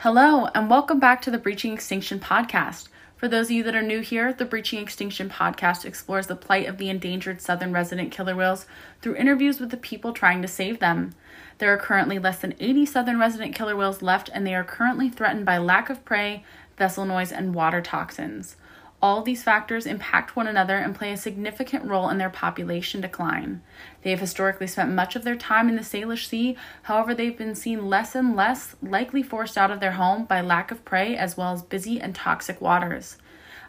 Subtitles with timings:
[0.00, 2.88] Hello, and welcome back to the Breaching Extinction podcast.
[3.14, 6.66] For those of you that are new here, the Breaching Extinction podcast explores the plight
[6.66, 8.66] of the endangered southern resident killer whales
[9.00, 11.14] through interviews with the people trying to save them.
[11.58, 15.10] There are currently less than 80 southern resident killer whales left, and they are currently
[15.10, 16.42] threatened by lack of prey,
[16.76, 18.56] vessel noise, and water toxins.
[19.02, 23.60] All these factors impact one another and play a significant role in their population decline.
[24.02, 27.56] They have historically spent much of their time in the Salish Sea, however, they've been
[27.56, 31.36] seen less and less, likely forced out of their home by lack of prey as
[31.36, 33.16] well as busy and toxic waters.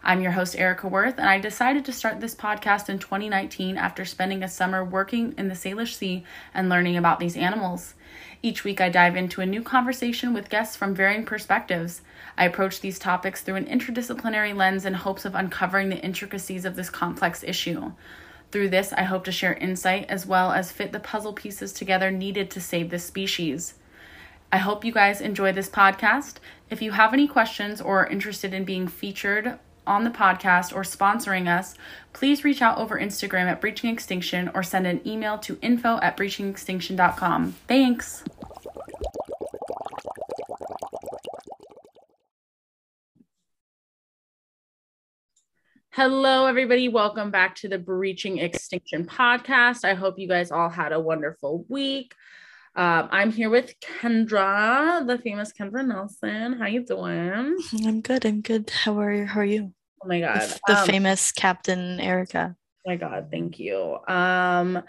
[0.03, 4.06] I'm your host, Erica Worth, and I decided to start this podcast in 2019 after
[4.06, 7.95] spending a summer working in the Salish Sea and learning about these animals.
[8.44, 12.02] Each week, I dive into a new conversation with guests from varying perspectives.
[12.38, 16.75] I approach these topics through an interdisciplinary lens in hopes of uncovering the intricacies of
[16.75, 17.92] this complex issue.
[18.52, 22.12] Through this, I hope to share insight as well as fit the puzzle pieces together
[22.12, 23.75] needed to save this species.
[24.52, 26.36] I hope you guys enjoy this podcast.
[26.70, 30.84] If you have any questions or are interested in being featured on the podcast or
[30.84, 31.75] sponsoring us,
[32.14, 36.16] please reach out over Instagram at Breaching Extinction or send an email to info at
[36.16, 37.53] breachingextinction.com.
[37.68, 38.23] Thanks.
[45.95, 46.89] Hello, everybody.
[46.89, 49.86] Welcome back to the Breaching Extinction podcast.
[49.86, 52.16] I hope you guys all had a wonderful week.
[52.75, 56.53] Um, I'm here with Kendra, the famous Kendra Nelson.
[56.53, 57.56] How you doing?
[57.85, 58.25] I'm good.
[58.25, 58.72] I'm good.
[58.72, 59.25] How are you?
[59.28, 59.72] How are you?
[60.03, 62.56] Oh my god, The, the Um, famous Captain Erica.
[62.57, 64.00] Oh my god, thank you.
[64.07, 64.81] Um,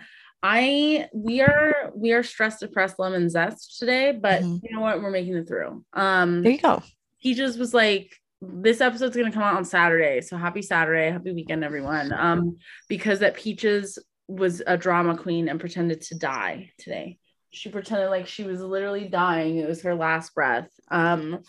[0.43, 4.61] I we are we are stressed, depressed lemon zest today, but Mhm.
[4.63, 5.03] you know what?
[5.03, 5.85] We're making it through.
[5.93, 6.83] Um, There you go.
[7.19, 11.33] he just was like this episode's gonna come out on saturday so happy saturday happy
[11.33, 12.13] weekend everyone.
[12.13, 12.59] Um
[12.89, 17.19] because that peaches was a drama queen and pretended to die today.
[17.51, 20.71] She pretended like she was literally dying it was her last breath.
[20.91, 21.41] Um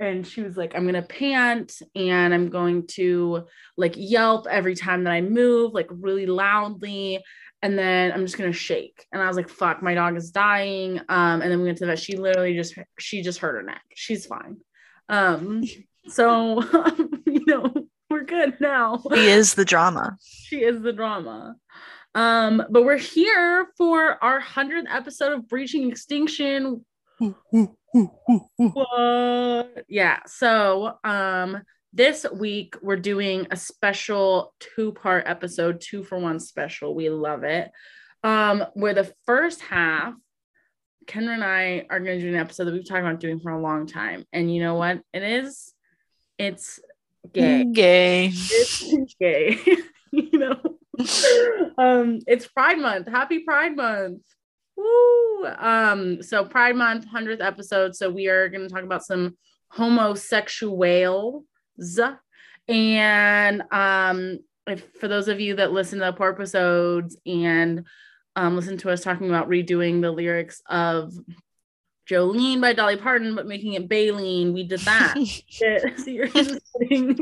[0.00, 3.44] and she was like i'm gonna pant and i'm going to
[3.76, 7.22] like yelp every time that i move like really loudly
[7.62, 9.04] and then i'm just gonna shake.
[9.12, 10.98] And i was like fuck my dog is dying.
[11.08, 13.62] Um and then we went to the vet she literally just she just hurt her
[13.62, 13.82] neck.
[13.94, 14.56] She's fine.
[15.08, 15.62] Um
[16.08, 16.62] so
[17.26, 17.72] you know
[18.08, 20.16] we're good now He is the drama.
[20.22, 21.54] she is the drama
[22.14, 26.84] um but we're here for our 100th episode of breaching extinction
[28.58, 29.84] what?
[29.88, 30.18] Yeah.
[30.26, 31.62] So, um,
[31.92, 36.94] this week we're doing a special two-part episode, two for one special.
[36.94, 37.70] We love it.
[38.22, 40.14] Um, where the first half,
[41.06, 43.50] Kendra and I are going to do an episode that we've talked about doing for
[43.50, 45.00] a long time, and you know what?
[45.12, 45.72] It is,
[46.40, 46.80] it's
[47.32, 47.64] gay.
[47.64, 48.26] Gay.
[48.32, 49.58] It's gay.
[50.10, 50.56] you know,
[51.76, 53.08] um, it's Pride Month.
[53.08, 54.22] Happy Pride Month.
[54.76, 55.46] Woo!
[55.46, 57.94] Um, so Pride Month, 100th episode.
[57.94, 59.36] So we are going to talk about some
[59.68, 61.44] homosexuals.
[62.68, 67.84] And um, if for those of you that listen to the poor episodes and
[68.34, 71.12] um, listen to us talking about redoing the lyrics of
[72.10, 75.14] Jolene by Dolly Parton, but making it Baleen, we did that.
[75.46, 75.98] Shit.
[75.98, 77.18] So you're just getting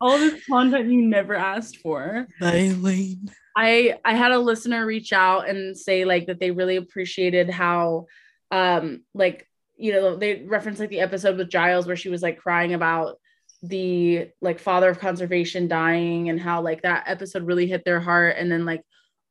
[0.00, 2.26] all this content you never asked for.
[2.42, 3.30] Eileen.
[3.56, 8.06] I I had a listener reach out and say like that they really appreciated how
[8.50, 12.38] um like you know they referenced like the episode with Giles where she was like
[12.38, 13.20] crying about
[13.62, 18.36] the like father of conservation dying and how like that episode really hit their heart
[18.38, 18.82] and then like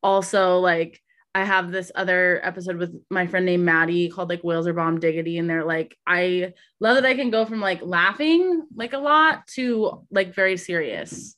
[0.02, 1.02] also like
[1.36, 5.00] I have this other episode with my friend named Maddie called like Whales are Bomb
[5.00, 9.00] Diggity and they're like I love that I can go from like laughing like a
[9.00, 11.36] lot to like very serious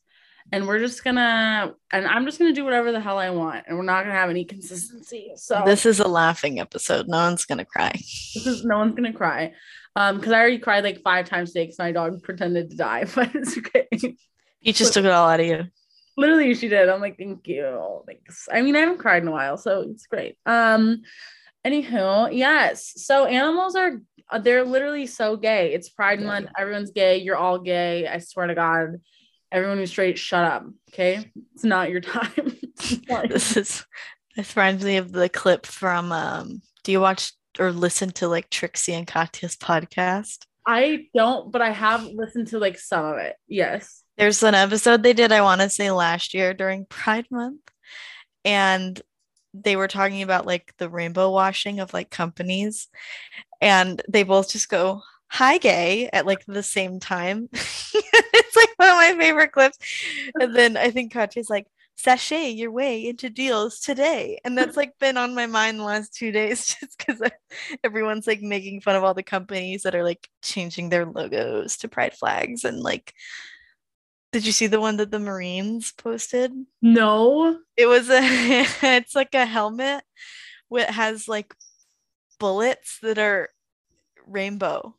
[0.51, 3.75] and we're just gonna and i'm just gonna do whatever the hell i want and
[3.75, 7.07] we're not gonna have any consistency so This is a laughing episode.
[7.07, 7.91] No one's gonna cry.
[7.93, 9.53] this is no one's gonna cry
[9.95, 13.05] um because i already cried like five times today because my dog pretended to die
[13.15, 13.87] but it's okay
[14.59, 15.63] He just took it all out of you.
[16.17, 19.31] Literally she did i'm like thank you thanks i mean i haven't cried in a
[19.31, 21.01] while so it's great um
[21.65, 24.01] anywho yes so animals are
[24.41, 26.27] they're literally so gay it's pride Yeah.
[26.27, 28.95] month everyone's gay you're all gay i swear to god
[29.51, 30.65] Everyone who's straight, shut up.
[30.89, 31.31] Okay.
[31.53, 32.57] It's not your time.
[33.29, 33.85] this is
[34.35, 38.49] this reminds me of the clip from um do you watch or listen to like
[38.49, 40.39] Trixie and Katya's podcast?
[40.67, 43.35] I don't, but I have listened to like some of it.
[43.47, 44.01] Yes.
[44.17, 47.61] There's an episode they did, I want to say last year during Pride Month.
[48.43, 49.01] And
[49.53, 52.87] they were talking about like the rainbow washing of like companies.
[53.61, 57.49] And they both just go, hi gay at like the same time.
[57.53, 59.77] it's like one of my favorite clips.
[60.39, 64.39] And then I think Katya's like, sashay your way into deals today.
[64.43, 67.21] And that's like been on my mind the last two days just because
[67.83, 71.87] everyone's like making fun of all the companies that are like changing their logos to
[71.87, 73.13] pride flags and like
[74.35, 76.51] did you see the one that the Marines posted?
[76.81, 77.57] No.
[77.77, 80.03] It was a it's like a helmet
[80.69, 81.55] that has like
[82.37, 83.47] bullets that are
[84.27, 84.93] rainbow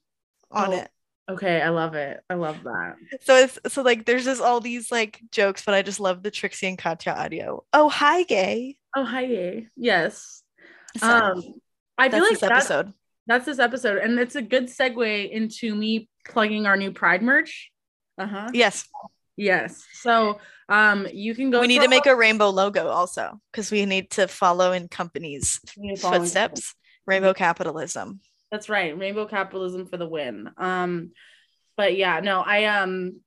[0.50, 0.76] on Oh.
[0.78, 0.88] it.
[1.28, 2.20] Okay, I love it.
[2.30, 2.94] I love that.
[3.24, 6.30] So it's so like there's just all these like jokes, but I just love the
[6.30, 7.62] Trixie and Katya audio.
[7.74, 8.78] Oh hi gay.
[8.96, 9.66] Oh, hi, gay.
[9.76, 10.42] Yes.
[10.96, 11.42] So, Um,
[11.98, 12.92] I feel that's like this that's, episode.
[13.26, 17.70] that's this episode, and it's a good segue into me plugging our new Pride merch.
[18.16, 18.48] Uh huh.
[18.54, 18.88] Yes,
[19.36, 19.84] Yes.
[19.92, 21.60] So, um, you can go.
[21.60, 25.60] we need to make a rainbow logo also because we need to follow in companies'
[25.98, 26.74] footsteps.
[27.06, 28.20] Rainbow capitalism.
[28.50, 28.96] That's right.
[28.98, 30.50] Rainbow capitalism for the win.
[30.56, 31.12] Um,
[31.76, 33.20] but yeah, no, I um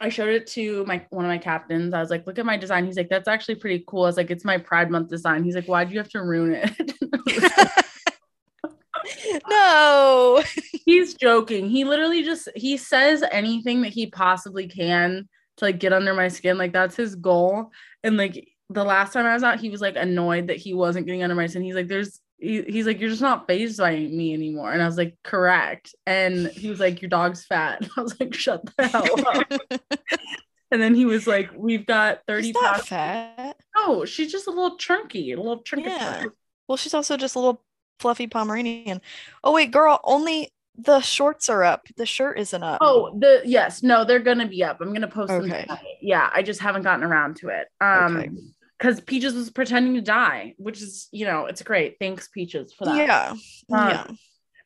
[0.00, 1.94] I showed it to my one of my captains.
[1.94, 2.86] I was like, look at my design.
[2.86, 4.02] He's like, that's actually pretty cool.
[4.02, 5.44] I was like, it's my Pride Month design.
[5.44, 7.82] He's like, why'd you have to ruin it?
[9.48, 10.42] no.
[10.84, 11.68] He's joking.
[11.68, 15.28] He literally just he says anything that he possibly can
[15.62, 16.58] to like get under my skin.
[16.58, 17.70] Like that's his goal.
[18.02, 21.06] And like the last time I was out, he was like annoyed that he wasn't
[21.06, 21.62] getting under my skin.
[21.62, 24.72] He's like, there's he- he's like, you're just not phased by me anymore.
[24.72, 25.94] And I was like, correct.
[26.06, 27.88] And he was like, your dog's fat.
[27.96, 29.80] I was like, shut the hell up.
[30.72, 32.88] and then he was like, we've got 30 She's pounds.
[32.88, 33.56] fat.
[33.76, 35.88] No, she's just a little chunky, a little chunky.
[35.90, 36.24] Yeah.
[36.66, 37.62] Well, she's also just a little
[38.00, 39.00] fluffy Pomeranian.
[39.44, 41.86] Oh wait, girl, only the shorts are up.
[41.96, 42.78] The shirt isn't up.
[42.80, 44.80] Oh, the yes, no, they're gonna be up.
[44.80, 45.42] I'm gonna post them.
[45.42, 45.62] Okay.
[45.62, 45.78] tonight.
[46.00, 47.68] Yeah, I just haven't gotten around to it.
[47.80, 48.30] Um, Okay.
[48.78, 51.96] because Peaches was pretending to die, which is you know it's great.
[52.00, 52.96] Thanks, Peaches, for that.
[52.96, 53.30] yeah.
[53.76, 54.06] Um, yeah.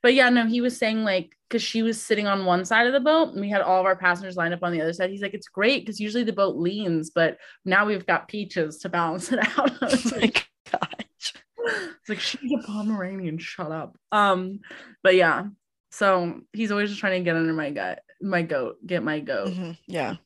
[0.02, 2.92] But yeah, no, he was saying like because she was sitting on one side of
[2.92, 5.10] the boat and we had all of our passengers lined up on the other side.
[5.10, 8.88] He's like, it's great because usually the boat leans, but now we've got Peaches to
[8.88, 9.70] balance it out.
[9.82, 11.32] I was Oh like, gosh.
[11.58, 13.38] it's like she's a Pomeranian.
[13.38, 13.96] Shut up.
[14.12, 14.60] Um,
[15.02, 15.46] but yeah,
[15.96, 19.48] so he's always just trying to get under my gut, my goat, get my goat.
[19.48, 20.16] Mhm, Yeah.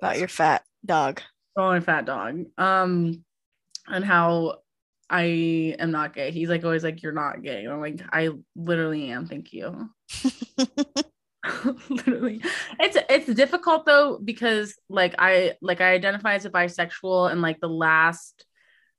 [0.00, 1.22] About your fat dog.
[1.56, 2.44] Oh, my fat dog.
[2.58, 3.24] Um,
[3.86, 4.58] and how
[5.08, 6.30] I am not gay.
[6.30, 7.64] He's like always like, You're not gay.
[7.64, 9.88] And I'm like, I literally am, thank you.
[11.90, 12.40] literally.
[12.80, 17.60] It's it's difficult though, because like I like I identify as a bisexual and like
[17.60, 18.44] the last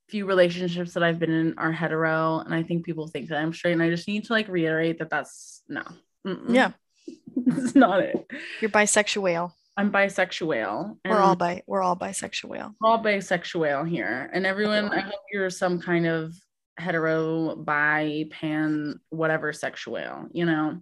[0.08, 3.52] few relationships that I've been in are hetero, and I think people think that I'm
[3.52, 5.82] straight, and I just need to like reiterate that that's no.
[6.26, 6.54] Mm-mm.
[6.54, 6.72] yeah.
[7.46, 8.26] it's not it.
[8.60, 9.52] You're bisexual.
[9.76, 10.96] I'm bisexual.
[11.04, 12.74] We're all bi we're all bisexual.
[12.82, 16.34] all bisexual here and everyone i hope you're some kind of
[16.78, 20.80] hetero bi pan whatever sexual you know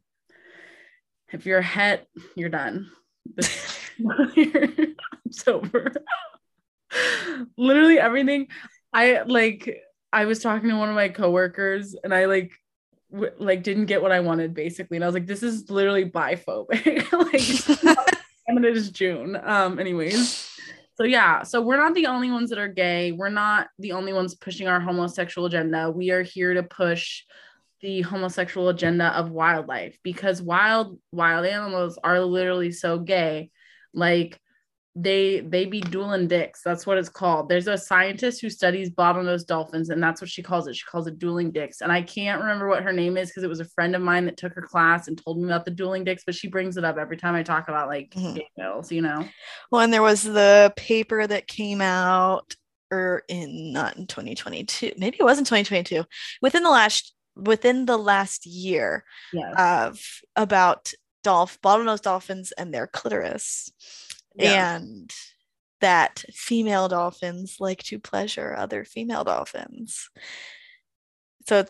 [1.33, 2.07] if you're a het
[2.37, 2.91] you're done
[4.09, 4.97] i'm
[5.31, 5.93] sober
[7.59, 8.49] literally everything
[8.95, 9.79] i like
[10.13, 12.53] i was talking to one of my coworkers and i like
[13.13, 16.11] w- like didn't get what i wanted basically and i was like this is literally
[16.11, 17.13] biphobic
[17.87, 17.99] like
[18.47, 20.51] and it is june um anyways
[20.97, 23.11] so yeah, so we're not the only ones that are gay.
[23.11, 25.91] We're not the only ones pushing our homosexual agenda.
[25.91, 27.25] We are here to push
[27.81, 33.51] the homosexual agenda of wildlife because wild wild animals are literally so gay.
[33.93, 34.41] Like
[34.97, 36.63] they they be dueling dicks.
[36.63, 37.49] That's what it's called.
[37.49, 40.77] There's a scientist who studies bottlenose dolphins, and that's what she calls it.
[40.77, 41.81] She calls it dueling dicks.
[41.81, 44.25] And I can't remember what her name is because it was a friend of mine
[44.27, 46.85] that took her class and told me about the dueling dicks, but she brings it
[46.85, 48.41] up every time I talk about like Mhm.
[48.57, 49.29] males, you know.
[49.73, 52.55] Well, and there was the paper that came out
[52.93, 54.93] or in not in 2022.
[54.97, 56.05] Maybe it was in 2022.
[56.41, 59.55] Within the last within the last year Yes.
[59.59, 60.01] of
[60.37, 60.93] about
[61.25, 63.73] dolph bottlenose dolphins and their clitoris.
[64.35, 64.77] Yeah.
[64.77, 65.13] And
[65.81, 70.09] that female dolphins like to pleasure other female dolphins.
[71.47, 71.65] So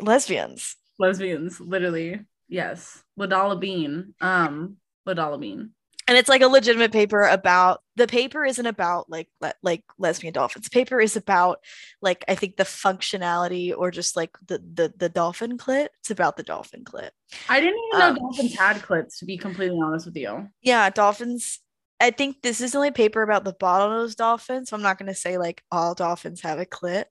[0.00, 0.76] lesbians.
[0.98, 4.76] lesbians literally yes ladala bean um
[5.06, 5.70] ladala bean
[6.08, 10.32] and it's like a legitimate paper about the paper isn't about like le- like lesbian
[10.32, 10.66] dolphins.
[10.66, 11.58] The paper is about
[12.00, 15.88] like i think the functionality or just like the the, the dolphin clit.
[16.00, 17.10] It's about the dolphin clit.
[17.48, 20.48] I didn't even know Um, dolphins had clits to be completely honest with you.
[20.62, 21.60] Yeah dolphins
[22.00, 25.08] I think this is the only paper about the bottlenose dolphin, so I'm not going
[25.08, 27.06] to say like all dolphins have a clit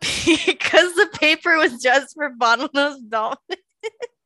[0.00, 3.60] because the paper was just for bottlenose dolphins.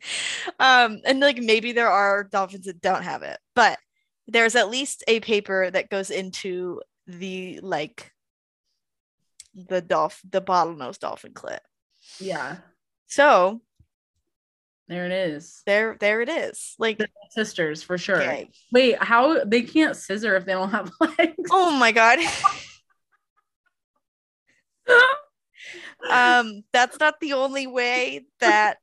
[0.58, 3.78] um, and like maybe there are dolphins that don't have it, but
[4.26, 8.12] there's at least a paper that goes into the like
[9.54, 11.60] the dolph the bottlenose dolphin clit.
[12.20, 12.58] Yeah.
[13.06, 13.62] So
[14.88, 15.62] there it is.
[15.66, 16.74] There, there it is.
[16.78, 16.98] Like
[17.30, 18.44] sisters for sure.
[18.72, 21.34] Wait, how they can't scissor if they don't have legs?
[21.50, 22.18] Oh my god.
[26.10, 28.78] um, that's not the only way that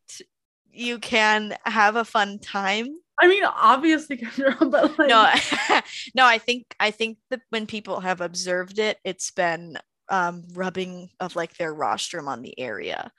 [0.75, 2.87] you can have a fun time.
[3.19, 5.09] I mean, obviously, but like...
[5.09, 5.29] no,
[6.15, 6.25] no.
[6.25, 9.77] I think I think that when people have observed it, it's been
[10.09, 13.11] um, rubbing of like their rostrum on the area.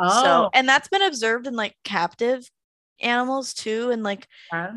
[0.00, 0.22] Oh.
[0.22, 2.48] So, and that's been observed in like captive
[3.00, 3.90] animals too.
[3.90, 4.72] And like, yeah.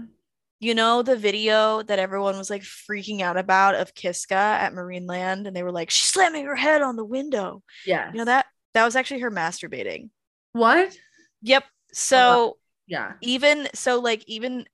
[0.59, 5.47] you know, the video that everyone was like freaking out about of Kiska at Marineland,
[5.47, 7.63] and they were like, she's slamming her head on the window.
[7.85, 8.11] Yeah.
[8.11, 8.47] You know that?
[8.73, 10.09] That was actually her masturbating.
[10.51, 10.95] What?
[11.41, 11.63] Yep.
[11.95, 13.13] So, yeah.
[13.21, 14.65] Even so, like, even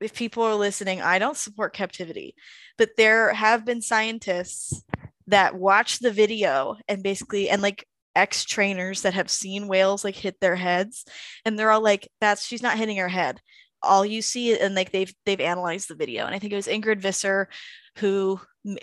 [0.00, 2.34] if people are listening, I don't support captivity,
[2.76, 4.82] but there have been scientists
[5.28, 10.14] that watch the video and basically and like ex trainers that have seen whales like
[10.14, 11.04] hit their heads
[11.44, 13.40] and they're all like that's she's not hitting her head
[13.82, 16.68] all you see and like they've they've analyzed the video and i think it was
[16.68, 17.48] ingrid visser
[17.96, 18.38] who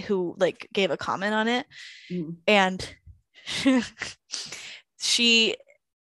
[0.07, 1.65] who like gave a comment on it
[2.11, 2.35] mm.
[2.47, 2.95] and
[4.99, 5.55] she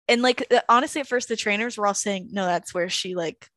[0.08, 3.48] and like honestly at first the trainers were all saying no that's where she like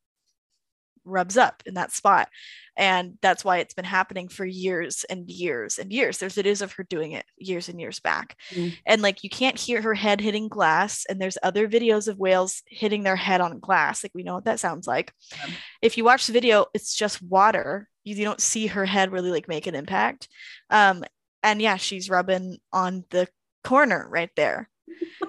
[1.04, 2.28] rubs up in that spot.
[2.76, 6.18] And that's why it's been happening for years and years and years.
[6.18, 8.36] There's videos of her doing it years and years back.
[8.50, 8.74] Mm.
[8.86, 12.62] and like you can't hear her head hitting glass and there's other videos of whales
[12.66, 14.02] hitting their head on glass.
[14.02, 15.12] Like we know what that sounds like.
[15.36, 15.54] Yeah.
[15.82, 17.88] if you watch the video it's just water.
[18.04, 20.28] You, you don't see her head really like make an impact.
[20.70, 21.04] Um
[21.42, 23.28] and yeah she's rubbing on the
[23.64, 24.68] corner right there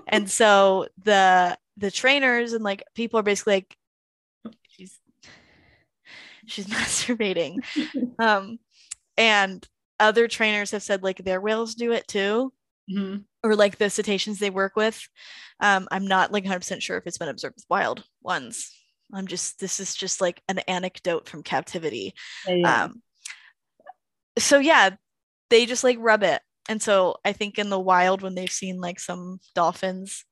[0.08, 3.78] and so the the trainers and like people are basically like
[4.70, 5.00] she's
[6.46, 7.58] she's masturbating.
[8.20, 8.60] um,
[9.18, 9.68] and
[10.00, 12.54] other trainers have said like their whales do it too.
[12.90, 13.20] Mm-hmm.
[13.44, 15.08] Or like the cetaceans they work with.
[15.60, 18.72] Um, I'm not like 100% sure if it's been observed with wild ones.
[19.14, 22.14] I'm just, this is just like an anecdote from captivity.
[22.48, 22.84] Yeah, yeah.
[22.84, 23.02] Um,
[24.38, 24.92] so yeah,
[25.50, 26.42] they just like rub it.
[26.70, 30.26] And so I think in the wild, when they've seen like some dolphins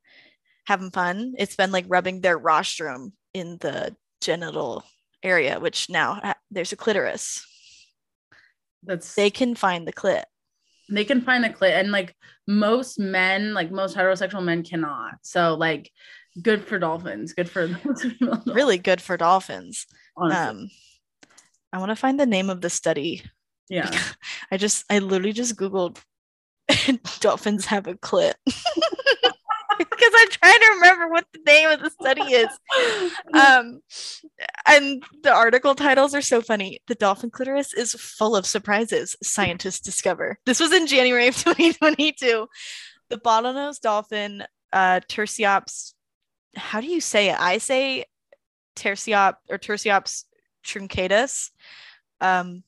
[0.65, 4.83] having fun, it's been like rubbing their rostrum in the genital
[5.23, 7.45] area, which now there's a clitoris.
[8.83, 10.23] That's they can find the clit.
[10.89, 12.15] They can find the clit, and like
[12.47, 15.15] most men, like most heterosexual men, cannot.
[15.21, 15.91] So like,
[16.41, 17.33] good for dolphins.
[17.33, 17.69] Good for
[18.47, 19.85] really good for dolphins.
[20.17, 20.63] Honestly.
[20.63, 20.69] Um,
[21.71, 23.23] I want to find the name of the study.
[23.69, 23.89] Yeah,
[24.51, 25.99] I just I literally just googled
[27.19, 28.33] dolphins have a clit.
[29.77, 32.49] because I'm trying to remember what the name of the study is.
[33.33, 33.81] Um,
[34.67, 36.79] and the article titles are so funny.
[36.87, 40.37] The dolphin clitoris is full of surprises, scientists discover.
[40.45, 42.47] This was in January of 2022.
[43.09, 45.93] The bottlenose dolphin, uh, Tursiops,
[46.55, 47.39] how do you say it?
[47.39, 48.05] I say
[48.75, 50.25] Tertiop or Tursiops
[50.65, 51.49] truncatus.
[52.19, 52.63] Um,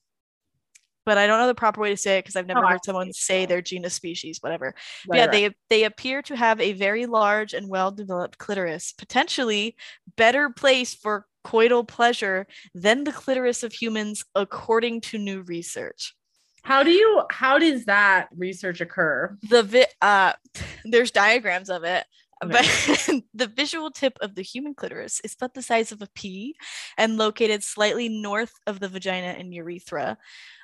[1.06, 2.86] but I don't know the proper way to say it because I've never oh, heard
[2.86, 4.76] someone say their genus species, whatever.
[5.08, 5.32] Right, yeah, right.
[5.32, 9.76] they they appear to have a very large and well-developed clitoris, potentially
[10.16, 16.16] better place for coital pleasure than the clitoris of humans, according to new research.
[16.64, 19.38] How do you how does that research occur?
[19.50, 20.34] The vi- uh
[20.86, 22.06] there's diagrams of it.
[22.44, 22.52] Okay.
[22.52, 26.56] But the visual tip of the human clitoris is about the size of a pea
[26.98, 30.18] and located slightly north of the vagina and urethra.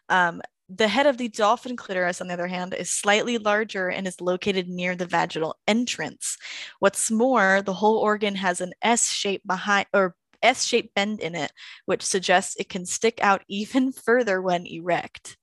[0.09, 4.07] Um, the head of the dolphin clitoris, on the other hand, is slightly larger and
[4.07, 6.37] is located near the vaginal entrance.
[6.79, 11.35] What's more, the whole organ has an S shape behind or S shaped bend in
[11.35, 11.51] it,
[11.85, 15.37] which suggests it can stick out even further when erect.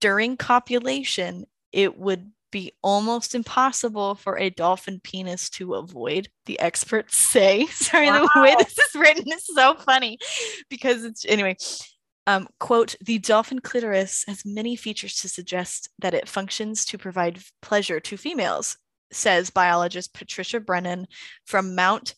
[0.00, 7.16] During copulation, it would be almost impossible for a dolphin penis to avoid, the experts
[7.32, 7.66] say.
[7.70, 8.28] Sorry, wow.
[8.34, 10.18] the way this is written is so funny
[10.68, 11.56] because it's anyway.
[12.26, 17.42] Um, quote, the dolphin clitoris has many features to suggest that it functions to provide
[17.60, 18.76] pleasure to females,
[19.10, 21.08] says biologist Patricia Brennan
[21.44, 22.14] from Mount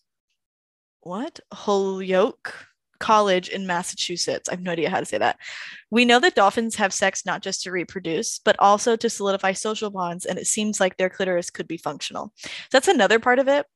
[1.05, 1.39] what?
[1.53, 2.67] Holyoke
[2.99, 4.49] College in Massachusetts.
[4.49, 5.37] I have no idea how to say that.
[5.91, 9.91] We know that dolphins have sex not just to reproduce, but also to solidify social
[9.91, 12.33] bonds, and it seems like their clitoris could be functional.
[12.73, 13.67] That's another part of it.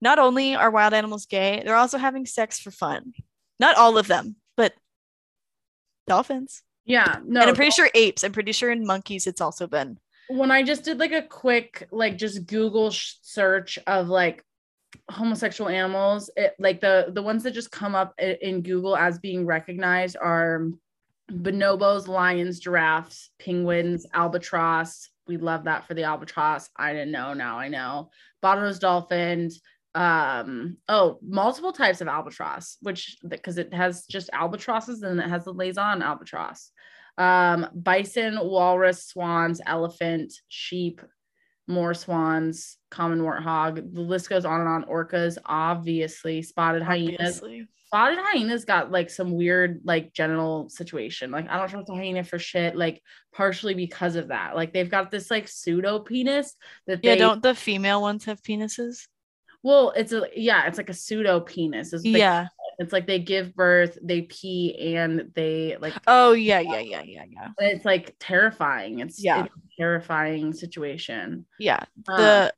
[0.00, 3.12] Not only are wild animals gay, they're also having sex for fun.
[3.60, 4.72] Not all of them, but
[6.06, 6.62] dolphins.
[6.84, 7.40] Yeah, no.
[7.40, 8.24] and I'm pretty sure apes.
[8.24, 9.98] I'm pretty sure in monkeys it's also been.
[10.28, 14.44] when I just did like a quick like just Google sh- search of like
[15.10, 19.18] homosexual animals, it like the the ones that just come up i- in Google as
[19.18, 20.68] being recognized are
[21.30, 25.08] bonobos, lions, giraffes, penguins, albatross.
[25.26, 26.68] We love that for the albatross.
[26.76, 27.32] I didn't know.
[27.32, 28.10] Now I know.
[28.42, 29.60] Bottlenose dolphins.
[29.94, 30.78] Um.
[30.88, 35.54] Oh, multiple types of albatross, which because it has just albatrosses and it has the
[35.54, 36.70] Laysan albatross
[37.18, 41.00] um, bison, walrus, swans, elephant, sheep,
[41.66, 43.94] more swans, common warthog.
[43.94, 44.84] The list goes on and on.
[44.84, 47.14] Orcas, obviously, spotted hyenas.
[47.42, 47.66] Obviously.
[47.86, 51.30] Spotted hyenas got like some weird like genital situation.
[51.30, 52.74] Like I don't trust a hyena for shit.
[52.74, 53.00] Like
[53.32, 54.56] partially because of that.
[54.56, 56.56] Like they've got this like pseudo penis
[56.88, 59.06] that Yeah, they don't the female ones have penises?
[59.64, 61.94] Well, it's a yeah, it's like a pseudo penis.
[61.94, 62.48] It's like, yeah.
[62.78, 67.24] it's like they give birth, they pee, and they like Oh yeah, yeah, yeah, yeah,
[67.26, 67.48] yeah.
[67.58, 69.00] it's like terrifying.
[69.00, 69.46] It's Yeah.
[69.46, 71.46] it's a terrifying situation.
[71.58, 71.82] Yeah.
[72.06, 72.52] Um, The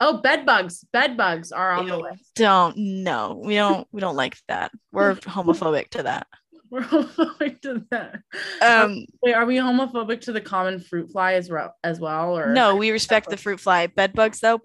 [0.00, 0.84] oh, bed bugs.
[0.92, 2.34] Bed bugs are on the list.
[2.34, 4.70] don't no, we don't we don't like that.
[4.92, 6.26] We're homophobic to that.
[6.68, 8.20] We're homophobic to that.
[8.60, 12.36] Um Wait, are we homophobic to the common fruit fly as well as well?
[12.36, 13.86] Or no, we respect the fruit fly.
[13.86, 14.60] Bed bugs though,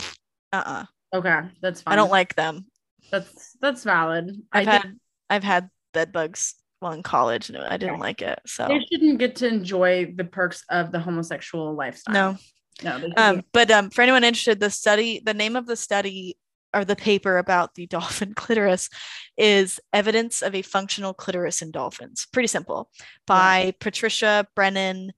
[0.51, 0.83] uh-uh.
[1.13, 1.93] Okay, that's fine.
[1.93, 2.65] I don't like them.
[3.11, 4.35] that's that's valid.
[4.51, 4.95] I've I had think
[5.29, 8.01] I've had bed bugs while in college and I didn't Okay.
[8.01, 8.39] like it.
[8.45, 12.37] So they shouldn't get to enjoy the perks of the homosexual lifestyle.
[12.83, 12.97] no.
[12.99, 13.09] no.
[13.17, 16.37] Um, but um, for anyone interested, the study, the name of the study
[16.73, 18.89] or the paper about the dolphin clitoris
[19.37, 22.27] is evidence of a functional clitoris in dolphins.
[22.31, 22.89] Pretty simple.
[23.25, 25.11] By Patricia Brennan,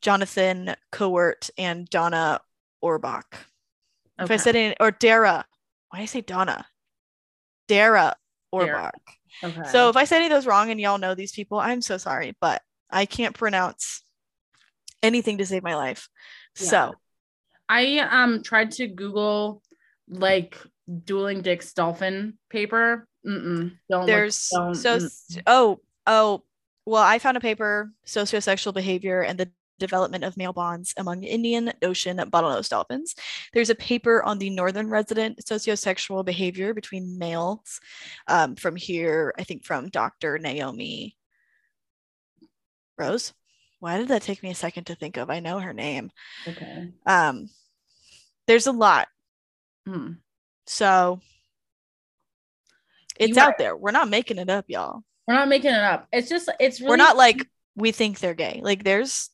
[0.00, 2.40] Jonathan Cowart, and Donna
[2.82, 3.24] Orbach.
[4.18, 5.44] If I said it, or Dara,
[5.90, 6.66] why did I say Donna?
[7.68, 8.16] Dara
[8.54, 8.90] Orbach.
[9.44, 9.62] Okay.
[9.70, 11.98] So if I said any of those wrong and y'all know these people, I'm so
[11.98, 14.02] sorry, but I can't pronounce
[15.02, 16.08] anything to save my life.
[16.58, 16.66] Yeah.
[16.66, 16.94] So
[17.68, 19.62] I um tried to Google
[20.08, 20.58] like
[21.04, 23.06] dueling dicks dolphin paper.
[23.26, 25.42] Mm-mm, don't look- there's don't- so mm.
[25.46, 26.42] oh oh
[26.86, 31.72] well i found a paper sociosexual behavior and the development of male bonds among indian
[31.82, 33.14] ocean bottlenose dolphins
[33.52, 37.80] there's a paper on the northern resident sociosexual behavior between males
[38.26, 41.16] um, from here i think from dr naomi
[42.98, 43.32] rose
[43.80, 46.10] why did that take me a second to think of i know her name
[46.46, 46.90] okay.
[47.06, 47.48] um,
[48.46, 49.08] there's a lot
[49.86, 50.12] Hmm.
[50.66, 51.20] so
[53.18, 56.08] it's are- out there we're not making it up y'all We're not making it up.
[56.12, 58.60] It's just it's really we're not like we think they're gay.
[58.62, 59.28] Like there's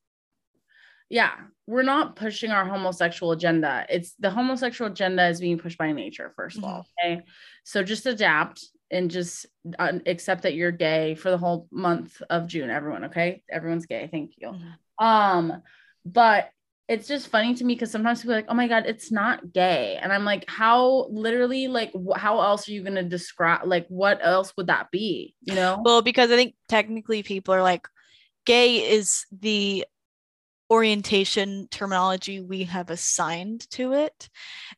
[1.08, 1.32] yeah,
[1.66, 3.86] we're not pushing our homosexual agenda.
[3.88, 6.86] It's the homosexual agenda is being pushed by nature, 1st of all.
[7.02, 7.22] Okay.
[7.64, 9.46] So just adapt and just
[9.78, 13.04] uh, accept that you're gay for the whole month of June, everyone.
[13.06, 13.42] Okay.
[13.50, 14.08] Everyone's gay.
[14.10, 14.52] Thank you.
[14.52, 15.04] Mhm.
[15.04, 15.62] Um,
[16.04, 16.50] but
[16.86, 19.52] it's just funny to me because sometimes people are like, oh my God, it's not
[19.54, 19.98] gay.
[20.00, 23.86] And I'm like, how literally, like, wh- how else are you going to describe, like,
[23.88, 25.34] what else would that be?
[25.40, 25.80] You know?
[25.82, 27.88] well because I think technically people are like
[28.44, 29.86] gay is the
[30.70, 34.28] orientation terminology we have assigned to it.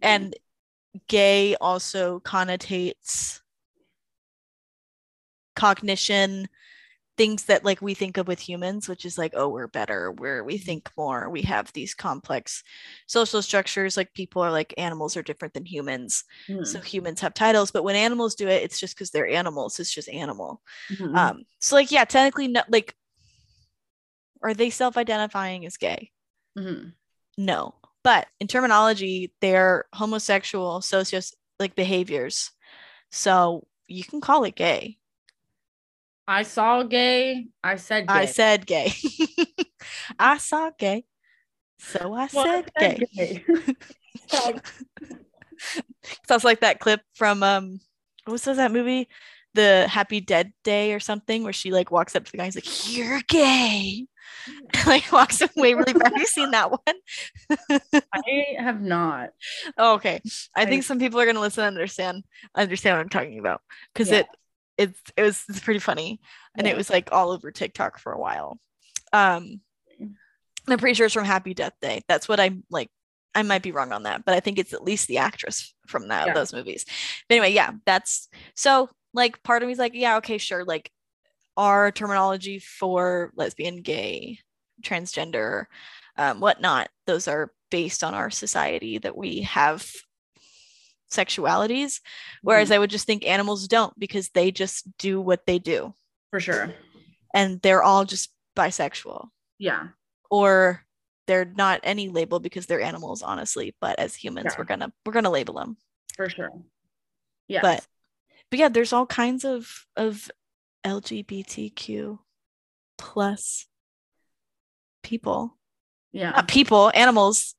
[0.00, 0.34] And
[1.08, 3.40] gay also connotates
[5.54, 6.48] cognition
[7.16, 10.44] things that like we think of with humans which is like oh we're better where
[10.44, 12.62] we think more we have these complex
[13.06, 16.24] social structures like people are like animals are different than humans.
[16.46, 16.62] Hmm.
[16.64, 19.92] so humans have titles but when animals do it it's just because they're animals it's
[19.94, 20.60] just animal.
[20.90, 21.16] Mhm.
[21.16, 22.94] um so like yeah technically no, like
[24.46, 26.12] are they self-identifying as gay?
[26.56, 26.92] Mhm.
[27.36, 27.74] no.
[28.04, 32.52] But in terminology they're homosexual socios like behaviors.
[33.10, 34.98] So you can call it gay.
[36.28, 37.48] I saw gay.
[37.64, 38.12] I said gay.
[38.14, 38.92] i said gay.
[40.18, 41.04] I saw gay.
[41.78, 43.06] So i Well, said I gay.
[43.16, 43.44] gay.
[46.28, 47.80] Sounds like that clip from um
[48.24, 49.08] what was that movie?
[49.54, 52.54] The happy dead day or something where she like walks up to the guy and
[52.54, 54.06] he's like you're gay
[54.86, 56.80] like walks away really fast have you seen that one
[58.14, 59.30] I have not.
[59.76, 60.20] Oh, okay.
[60.54, 63.60] I think some people are gonna listen and understand understand what I'm talking about
[63.92, 64.18] because Yeah.
[64.18, 64.26] it
[64.78, 66.20] it's it was it's pretty funny
[66.56, 66.72] and Yeah.
[66.72, 68.58] it was like all over TikTok for a while.
[69.12, 69.60] Um,
[70.68, 72.02] I'm pretty sure it's from Happy Death Day.
[72.08, 72.90] That's what I'm like.
[73.34, 76.08] I might be wrong on that, but I think it's at least the actress from
[76.08, 76.32] that Yeah.
[76.34, 76.86] those movies.
[77.28, 80.64] But anyway, yeah, that's so like part of me's like, yeah, okay, sure.
[80.64, 80.90] Like
[81.56, 84.38] our terminology for lesbian, gay,
[84.82, 85.64] transgender,
[86.16, 89.86] um, whatnot, those are based on our society that we have
[91.10, 92.00] sexualities.
[92.42, 92.74] Whereas Mhm.
[92.74, 95.94] I would just think animals don't because they just do what they do.
[96.32, 96.74] for sure.
[97.32, 99.88] and they're all just bisexual Yeah.
[100.30, 100.84] or
[101.26, 104.54] they're not any label because they're animals honestly but as humans Yeah.
[104.58, 105.76] we're gonna we're gonna label them
[106.16, 106.50] For sure.
[107.48, 107.62] Yeah.
[107.62, 107.86] but
[108.50, 110.30] but yeah there's all kinds of of
[110.86, 112.18] lgbtq
[112.98, 113.66] plus
[115.02, 115.56] people
[116.12, 116.30] yeah.
[116.30, 117.54] not people animals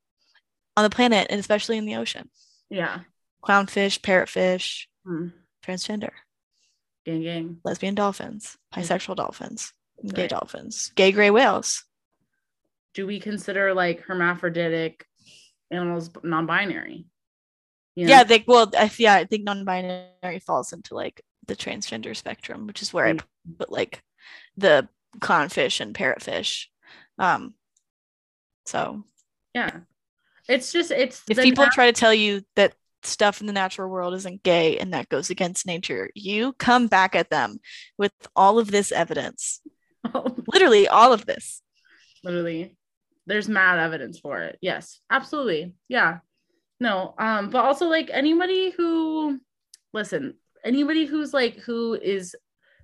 [0.76, 2.30] on the planet and especially in the ocean
[2.70, 3.02] Yeah.
[3.44, 5.28] clownfish parrotfish Hmm.
[5.63, 6.12] transgender
[7.06, 7.62] Gang gang.
[7.63, 9.74] lesbian dolphins bisexual dolphins
[10.06, 10.30] gay Right.
[10.30, 11.84] dolphins gay gray whales
[12.94, 15.06] Do we consider like hermaphroditic
[15.72, 17.06] animals non-binary?
[17.96, 18.10] You know?
[18.10, 22.82] yeah they well I, yeah i think non-binary falls into like the transgender spectrum which
[22.82, 23.20] is where Mm.
[23.22, 23.24] i
[23.60, 24.02] put like
[24.58, 24.88] the
[25.20, 26.66] clownfish and parrotfish.
[27.18, 27.54] Um
[28.66, 29.04] so
[29.54, 29.72] Yeah.
[30.50, 33.90] It's just it's if people nat- try to tell you that stuff in the natural
[33.90, 37.60] world isn't gay and that goes against nature you come back at them
[37.98, 39.62] with all of this evidence.
[40.48, 41.62] Literally all of this.
[42.24, 42.76] Literally.
[43.26, 44.58] There's mad evidence for it.
[44.62, 45.74] Yes absolutely.
[45.88, 46.20] Yeah.
[46.80, 49.40] No um but also like anybody who
[49.94, 50.36] listen
[50.67, 52.36] anybody who's like who is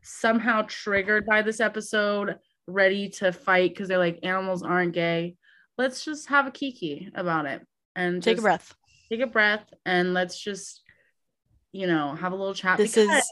[0.02, 5.36] somehow triggered by this episode ready to fight because they're like animals aren't gay
[5.78, 7.62] let's just have a kiki about it
[7.96, 8.74] and take a breath.
[9.10, 10.82] take a breath and let's just
[11.72, 13.32] you know have a little chat this because, is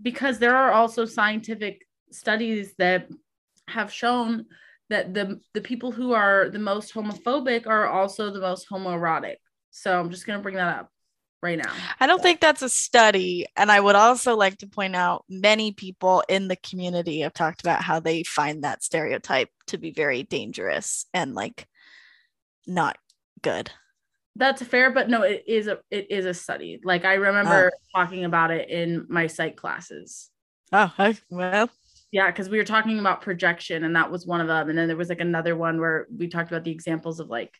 [0.00, 3.08] because there are also scientific studies that
[3.68, 4.46] have shown
[4.90, 9.36] that the the people who are the most homophobic are also the most homoerotic.
[9.70, 10.90] So i'm just going to bring that up
[11.42, 13.46] right now I don't think that's a study.
[13.56, 17.60] And I would also like to point out many people in the community have talked
[17.60, 21.66] about how they find that stereotype to be very dangerous and like
[22.66, 22.96] not
[23.42, 23.70] good.
[24.36, 28.00] that's fair but no it is a it is a study like i remember oh.
[28.00, 30.30] talking about it in my psych classes
[30.72, 31.70] Oh, I- well,
[32.10, 34.68] Yeah, because we were talking about projection, and that was one of them.
[34.68, 37.54] And then there was like another one where we talked about the examples of like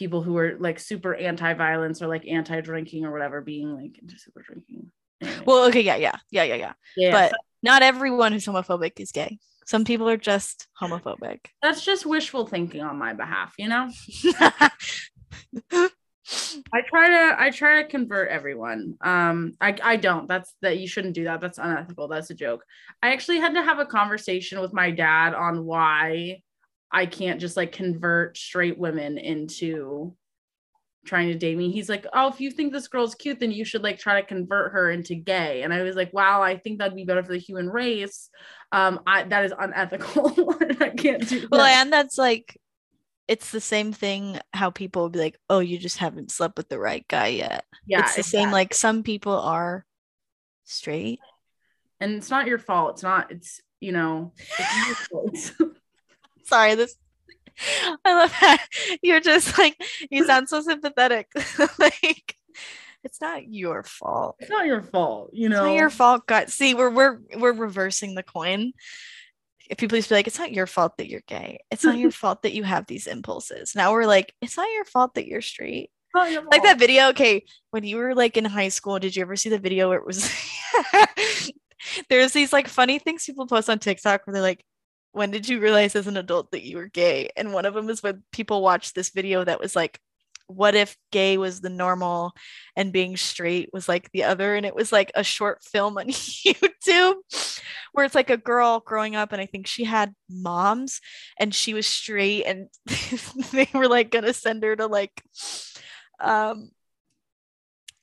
[0.00, 4.40] people who are like super anti-violence or like anti-drinking or whatever being like into super
[4.40, 4.90] drinking.
[5.20, 5.42] Anyway.
[5.44, 6.72] well, okay, yeah, yeah, yeah, yeah, yeah.
[6.96, 9.38] yeah, But not everyone who's homophobic is gay.
[9.66, 11.40] Some people are just homophobic.
[11.60, 13.90] that's just wishful thinking on my behalf, you know.
[16.72, 18.96] I try to I try to convert everyone.
[19.02, 20.26] Um, I I don't.
[20.26, 21.42] That's that you shouldn't do that.
[21.42, 22.08] That's unethical.
[22.08, 22.64] That's a joke.
[23.02, 26.42] I actually had to have a conversation with my dad on why
[26.92, 30.16] I can't just like convert straight women into
[31.06, 31.70] trying to date me.
[31.70, 34.26] He's like, "Oh, if you think this girl's cute, then you should like try to
[34.26, 37.32] convert her into gay." And I was like, "Wow, I think that'd be better for
[37.32, 38.28] the human race."
[38.72, 40.56] Um, I that is unethical.
[40.80, 42.58] I can't do well, and that's like,
[43.28, 46.68] it's the same thing how people will be like, oh, you just haven't slept with
[46.68, 47.64] the right guy yet.
[47.86, 49.86] yeah, it's the same, like, some people are
[50.64, 51.20] straight.
[52.00, 52.94] and it's not your fault.
[52.94, 53.30] It's not.
[53.30, 54.32] It's you know.
[55.32, 55.52] It's.
[56.50, 56.96] Sorry, this.
[58.04, 58.66] I love that
[59.02, 59.76] you're just like
[60.10, 61.28] you sound so sympathetic.
[61.78, 62.36] like
[63.02, 64.36] it's not your fault.
[64.40, 65.30] it's not your fault.
[65.32, 65.62] You know.
[65.64, 66.50] It's not your fault, God.
[66.50, 68.72] See, we're we're we're reversing the coin.
[69.68, 71.60] If people used to be like, it's not your fault that you're gay.
[71.70, 73.74] It's not your fault that you have these impulses.
[73.76, 75.90] Now we're like, it's not your fault that you're straight.
[76.06, 76.64] It's not your Like fault.
[76.64, 77.08] that video.
[77.10, 79.98] Okay, when you were like in high school, did you ever see the video where
[79.98, 80.28] it was
[82.08, 84.64] there's these like funny things people post on TikTok where they're like,
[85.12, 87.30] when did you realize as an adult that you were gay?
[87.36, 89.98] And one of them is when people watched this video that was like,
[90.46, 92.32] what if gay was the normal
[92.74, 94.54] and being straight was like the other?
[94.54, 97.14] And it was like a short film on YouTube
[97.92, 101.00] where it's like a girl growing up and I think she had moms
[101.38, 102.68] and she was straight and
[103.52, 105.22] they were like gonna send her to like
[106.20, 106.70] um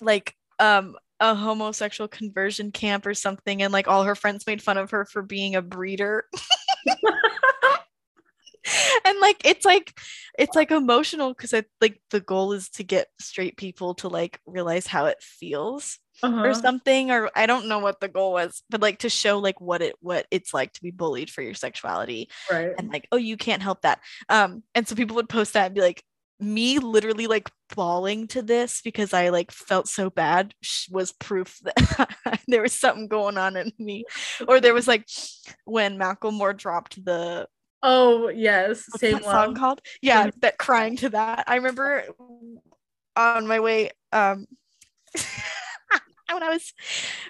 [0.02, 4.78] like um a homosexual conversion camp or something and like all her friends made fun
[4.78, 6.26] of her for being a breeder
[9.06, 9.98] and like it's like
[10.38, 14.40] it's like emotional because I like the goal is to get straight people to like
[14.46, 16.42] realize how it feels Uh-huh.
[16.48, 19.62] or something or I don't know what the goal was but like to show like
[19.62, 22.72] what it what it's like to be bullied for your sexuality Right.
[22.78, 25.76] and like oh you can't help that um and so people would post that and
[25.76, 26.04] be like
[26.40, 30.54] me literally like bawling to this because I like felt so bad
[30.92, 34.06] was proof that there was something going on in me
[34.48, 35.08] or there was like
[35.66, 37.48] when Macklemore dropped the
[37.84, 40.42] Oh yes, same song called yeah Mhm.
[40.42, 42.06] that crying to that I remember
[43.16, 44.46] on my way um
[46.32, 46.74] when I was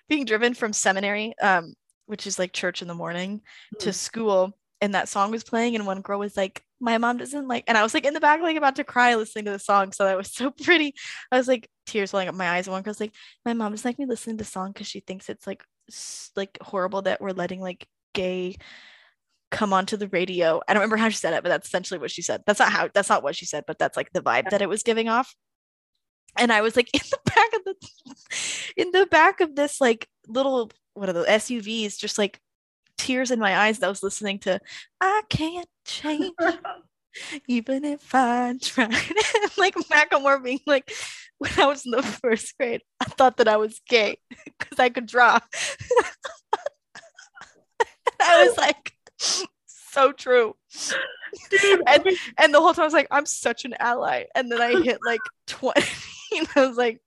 [0.10, 1.74] being driven from seminary um
[2.08, 3.41] which is like church in the morning
[3.80, 3.93] to Mhm.
[3.93, 7.63] school and that song was playing and one girl was like my mom doesn't like
[7.68, 9.92] and I was like in the back like about to cry listening to the song
[9.92, 10.94] so that was so pretty
[11.32, 13.13] I was like tears welling up my eyes and one girl's like
[13.46, 15.63] my mom doesn't like me listening to the song because she thinks it's like
[16.36, 18.58] like horrible that we're letting like gay
[19.50, 20.62] come onto the radio.
[20.68, 22.44] I don't remember how she said it, but that's essentially what she said.
[22.46, 24.70] That's not how that's not what she said, but that's like the vibe that it
[24.70, 25.36] was giving off.
[26.38, 30.08] And I was like in the back of the in the back of this like
[30.28, 32.40] little what are the SUVs, just like
[32.98, 34.60] tears in my eyes that I was listening to
[35.00, 36.34] I can't change
[37.48, 38.92] even if I tried.
[39.58, 40.92] like Macklemore being like,
[41.38, 44.90] when I was in the first grade, I thought that I was gay because I
[44.90, 45.40] could draw.
[48.20, 50.56] I was like, so true.
[51.50, 52.04] Dude, and,
[52.38, 54.26] and the whole time I was like, I'm such an ally.
[54.36, 55.82] And then I hit like 20
[56.38, 57.02] and I was like,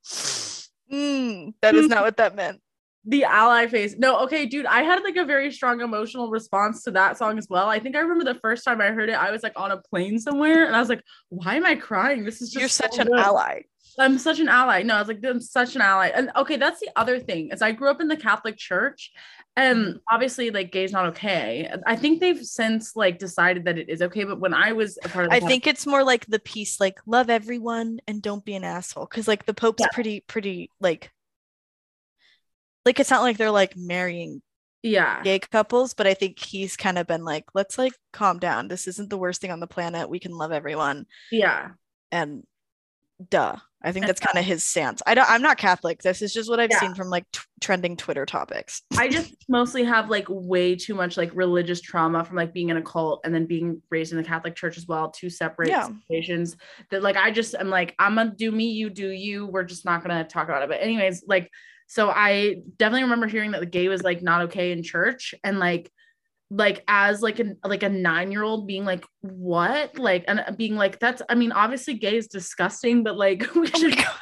[0.93, 2.61] mm, that is not what that meant
[3.05, 3.95] the ally face.
[3.99, 7.47] No, okay, dude, I had like a very strong emotional response to that song as
[7.49, 7.69] well.
[7.69, 9.79] I think I remember the first time I heard it, I was like on a
[9.79, 12.25] plane somewhere and I was like, why am I crying?
[12.25, 13.63] This is just You're such so an ally.
[13.99, 14.83] I'm such an ally.
[14.83, 16.09] No, I was like, I'm such an ally.
[16.15, 17.51] And okay, that's the other thing.
[17.51, 19.13] Is I grew up in the Catholic Church
[19.57, 19.97] and Mm-hmm.
[20.13, 21.71] obviously like gay's not okay.
[21.87, 25.09] I think they've since like decided that it is okay, but when I was a
[25.09, 28.23] part of the I Catholic- think it's more like the piece like love everyone and
[28.23, 29.07] don't be an asshole.
[29.07, 29.89] Cause like the Pope's Yeah.
[29.93, 31.11] pretty, pretty like
[32.85, 34.43] like it's not like they're like marrying
[34.83, 35.23] yeah.
[35.23, 38.69] gay couples, but I think he's kind of been like, let's like calm down.
[38.69, 40.09] This isn't the worst thing on the planet.
[40.09, 41.07] We can love everyone.
[41.31, 41.71] Yeah.
[42.11, 42.45] And
[43.29, 43.57] duh.
[43.83, 45.01] I think that's kind of his stance.
[45.07, 46.03] I don't I'm not Catholic.
[46.03, 46.81] This is just what I've Yeah.
[46.81, 48.83] seen from like t- trending Twitter topics.
[48.99, 52.77] I just mostly have like way too much like religious trauma from like being in
[52.77, 55.89] a cult and then being raised in the Catholic Church as well, two separate Yeah.
[55.89, 56.57] situations
[56.91, 59.47] that like I just am like, I'm gonna do me, you do you.
[59.47, 60.69] We're just not gonna talk about it.
[60.69, 61.51] But anyways, like
[61.91, 65.59] so I definitely remember hearing that the gay was like not okay in church and
[65.59, 65.91] like
[66.49, 69.99] like as like a like a nine year old being like what?
[69.99, 73.77] Like and being like that's I mean obviously gay is disgusting but like we Oh
[73.77, 73.99] should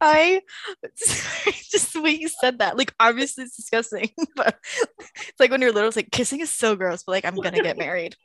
[0.00, 0.40] I
[0.96, 5.72] just the way you said that, like obviously it's disgusting, but it's like when you're
[5.72, 8.16] little, it's like kissing is so gross, but like I'm gonna get married.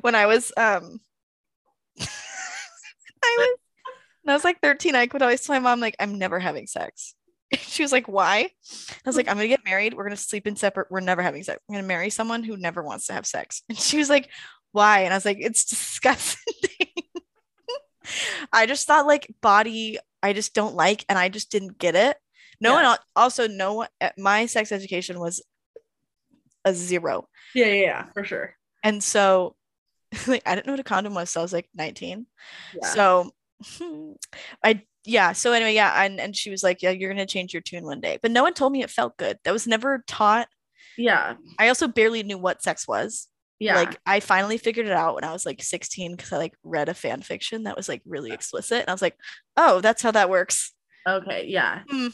[0.00, 1.00] When I was um
[3.38, 3.48] was
[4.22, 6.66] when I was like 13, I would always tell my mom, like, I'm never having
[6.66, 7.14] sex.
[7.58, 8.38] She was like, Why?
[8.40, 8.50] I
[9.08, 11.60] was like, I'm gonna get married, we're gonna sleep in separate, we're never having sex.
[11.68, 13.62] I'm gonna marry someone who never wants to have sex.
[13.68, 14.30] And she was like,
[14.72, 15.00] Why?
[15.02, 16.54] And I was like, It's disgusting.
[18.52, 22.16] I just thought like body, I just don't like, and I just didn't get it.
[22.60, 22.88] No Yeah.
[22.90, 25.42] one also no one eh, my sex education was
[26.64, 27.28] a zero.
[27.54, 28.56] yeah, yeah, yeah, for sure.
[28.82, 29.54] And so
[30.26, 32.26] like I didn't know what a condom was, so I was like 19.
[32.74, 32.88] Yeah.
[32.88, 33.30] So
[34.64, 37.62] I yeah, so anyway, yeah, and, and she was like, Yeah, you're gonna change your
[37.62, 38.18] tune one day.
[38.20, 39.38] But no one told me it felt good.
[39.44, 40.48] That was never taught.
[40.96, 43.28] yeah, I also barely knew what sex was.
[43.58, 43.76] yeah.
[43.76, 46.88] Like I finally figured it out when I was like 16 because I like read
[46.88, 48.80] a fan fiction that was like really explicit.
[48.80, 49.16] And I was like,
[49.56, 50.72] oh, that's how that works.
[51.08, 51.82] okay, yeah.
[51.88, 52.08] Hmm.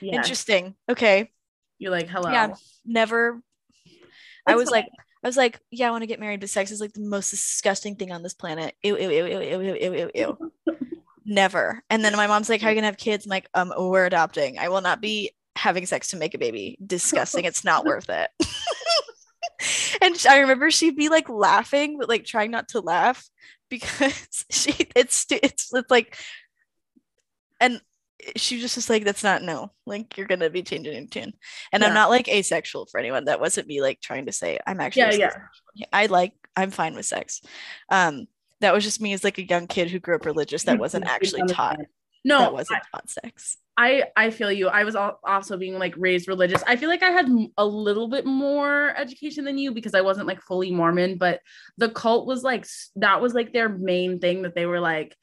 [0.00, 0.16] Yeah.
[0.16, 0.74] Interesting.
[0.88, 1.30] Okay.
[1.78, 2.30] You're like, hello.
[2.30, 2.54] Yeah.
[2.84, 3.40] Never
[4.46, 4.86] I It's was like.
[5.22, 7.30] I was like, yeah, I want to get married, but sex is like the most
[7.30, 8.74] disgusting thing on this planet.
[8.82, 10.52] Ew, ew, ew, ew, ew, ew, ew, ew.
[11.26, 11.82] Never.
[11.90, 13.26] And then my mom's like, how are you gonna have kids?
[13.26, 14.58] I'm like, um, we're adopting.
[14.58, 16.78] I will not be having sex to make a baby.
[16.84, 17.44] Disgusting.
[17.44, 18.30] It's not worth it.
[20.02, 23.28] and I remember she'd be like laughing, but like trying not to laugh
[23.68, 26.16] because she it's it's it's like
[27.60, 27.80] and
[28.36, 29.72] she just was like, that's not no.
[29.86, 31.32] Like you're gonna be changing your tune.
[31.72, 31.88] And Yeah.
[31.88, 33.24] I'm not like asexual for anyone.
[33.26, 35.34] That wasn't me like trying to say I'm actually yeah,
[35.74, 35.86] yeah.
[35.92, 37.40] I like I'm fine with sex.
[37.90, 38.26] Um
[38.60, 41.06] that was just me as like a young kid who grew up religious that wasn't
[41.06, 41.78] actually taught
[42.24, 43.56] No, that wasn't taught sex.
[43.76, 44.68] I I feel you.
[44.68, 46.62] I was also being like raised religious.
[46.66, 50.26] I feel like I had a little bit more education than you because I wasn't
[50.26, 51.40] like fully Mormon, but
[51.78, 55.16] the cult was like that was like their main thing that they were like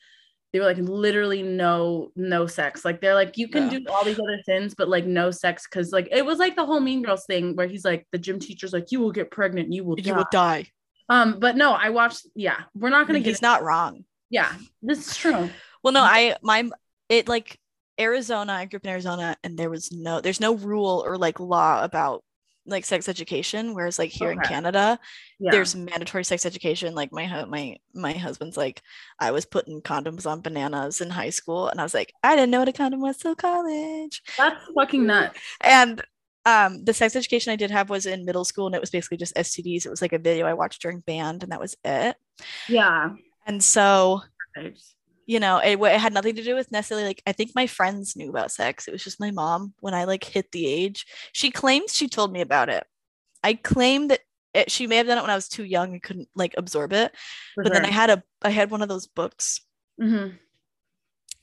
[0.57, 2.83] they were like literally no no sex.
[2.83, 3.77] Like they're like you can Yeah.
[3.77, 6.65] do all these other things but like no sex cuz like it was like the
[6.65, 9.71] whole mean girls thing where he's like the gym teacher's like you will get pregnant,
[9.71, 10.17] you will You die.
[10.17, 10.65] will die.
[11.09, 14.03] Um but no, I watched yeah, we're not going to get He's not wrong.
[14.31, 15.49] yeah, this is true.
[15.83, 16.69] Well, no, I my
[17.07, 17.59] it like
[17.99, 21.39] Arizona, I grew up in Arizona and there was no there's no rule or like
[21.39, 22.23] law about
[22.67, 24.99] like sex education whereas like here in Canada
[25.39, 25.51] Yeah.
[25.51, 28.81] there's mandatory sex education like my hu- my my husband's like
[29.19, 32.51] I was putting condoms on bananas in high school and I was like I didn't
[32.51, 35.39] know what a condom was till college that's fucking nuts.
[35.61, 36.01] and
[36.45, 39.17] um the sex education I did have was in middle school and it was basically
[39.17, 42.15] just STDs it was like a video I watched during band and that was it
[42.67, 43.11] Yeah.
[43.45, 44.21] and so
[44.55, 44.81] Perfect.
[45.27, 48.15] You know it, it had nothing to do with necessarily like i think my friends
[48.15, 51.51] knew about sex it was just my mom when i like hit the age she
[51.51, 52.85] claims she told me about it
[53.43, 54.21] i claim that
[54.53, 56.93] it, she may have done it when i was too young and couldn't like absorb
[56.93, 57.13] it
[57.53, 59.61] For but then i had a i had one of those books
[60.01, 60.35] mm-hmm.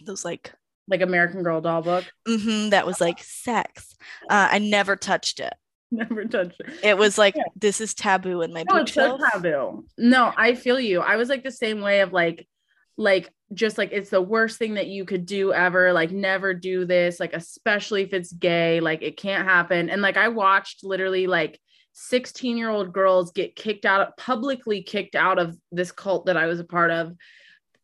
[0.05, 0.53] those like
[0.89, 2.05] like American Girl doll book.
[2.27, 3.97] hmm that was like sex.
[4.29, 5.55] Uh, I never touched it.
[5.91, 6.67] Never touched it.
[6.83, 7.45] It was like Yeah.
[7.55, 9.85] this is taboo in my No, it's so taboo.
[9.97, 11.01] No, I feel you.
[11.01, 12.49] I was like the same way of like,
[12.97, 15.93] like just like it's the worst thing that you could do ever.
[15.93, 17.21] Like never do this.
[17.21, 18.81] Like especially if it's gay.
[18.81, 19.91] Like it can't happen.
[19.91, 21.61] And like I watched literally like
[21.93, 26.47] 16 year old girls get kicked out publicly kicked out of this cult that I
[26.47, 27.15] was a part of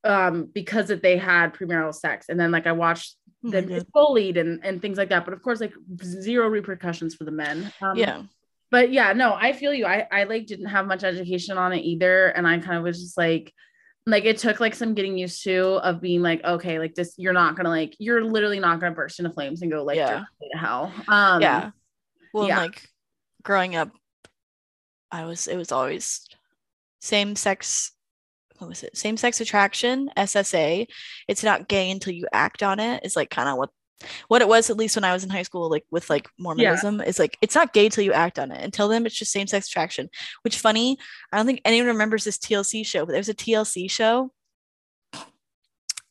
[0.02, 3.90] um because that they had premarital sex and then like I watched Oh them get
[3.92, 7.72] bullied and and things like that but of course like zero repercussions for the men
[7.80, 8.22] um, yeah.
[8.70, 11.80] but yeah no i feel you i i like didn't have much education on it
[11.80, 13.54] either and i kind of was just like
[14.06, 17.32] like it took like some getting used to of being like okay like this you're
[17.32, 20.24] not gonna like you're literally not gonna burst into flames and go like Yeah.
[20.52, 21.70] to hell um yeah.
[22.32, 22.58] Well, yeah.
[22.60, 22.88] like
[23.42, 23.90] growing up,
[25.10, 26.26] I was it was always
[27.00, 27.92] same sex.
[28.58, 28.96] What was it?
[28.96, 30.86] Same sex attraction, SSA.
[31.26, 33.04] It's not gay until you act on it.
[33.04, 33.70] Is like kind of what
[34.28, 37.00] what it was at least when I was in high school, like with like Mormonism.
[37.00, 38.62] Is like it's not gay till you act on it.
[38.64, 40.08] Until then, it's just same sex attraction.
[40.42, 40.98] Which funny,
[41.32, 44.32] I don't think anyone remembers this TLC show, but there's a TLC show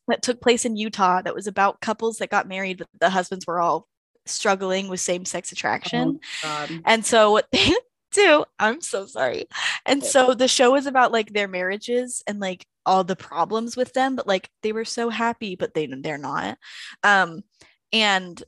[0.07, 3.45] that took place in Utah that was about couples that got married, but the husbands
[3.47, 3.87] were all
[4.25, 6.19] struggling with same sex attraction.
[6.43, 7.71] Oh, And so what they
[8.11, 9.45] do, I'm so sorry.
[9.85, 13.93] And so the show is about like their marriages and like all the problems with
[13.93, 16.57] them, but like they were so happy, but they they're not.
[17.03, 17.43] Um
[17.91, 18.41] and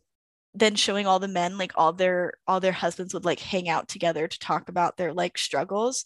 [0.53, 3.87] then showing all the men like all their all their husbands would like hang out
[3.87, 6.05] together to talk about their like struggles.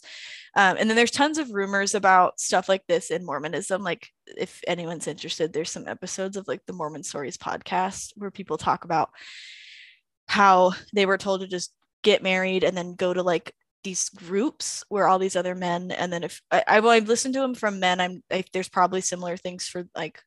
[0.55, 3.81] Um, and then there's tons of rumors about stuff like this in mormonism.
[3.81, 8.57] Like if anyone's interested there's some episodes of like the mormon stories podcast where people
[8.57, 9.09] talk about
[10.27, 14.83] how they were told to just get married and then go to like these groups
[14.89, 17.55] where all these other men and then if I, I well, I've listened to them
[17.55, 17.99] from men.
[17.99, 20.21] I'm I, there's probably similar things for like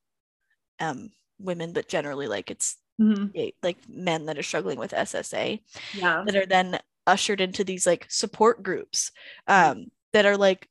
[0.81, 3.53] um women but generally like it's Mhm.
[3.63, 5.61] like men that are struggling with SSA
[5.95, 6.25] yeah.
[6.27, 9.13] that are then ushered into these like support groups
[9.47, 10.69] um that are like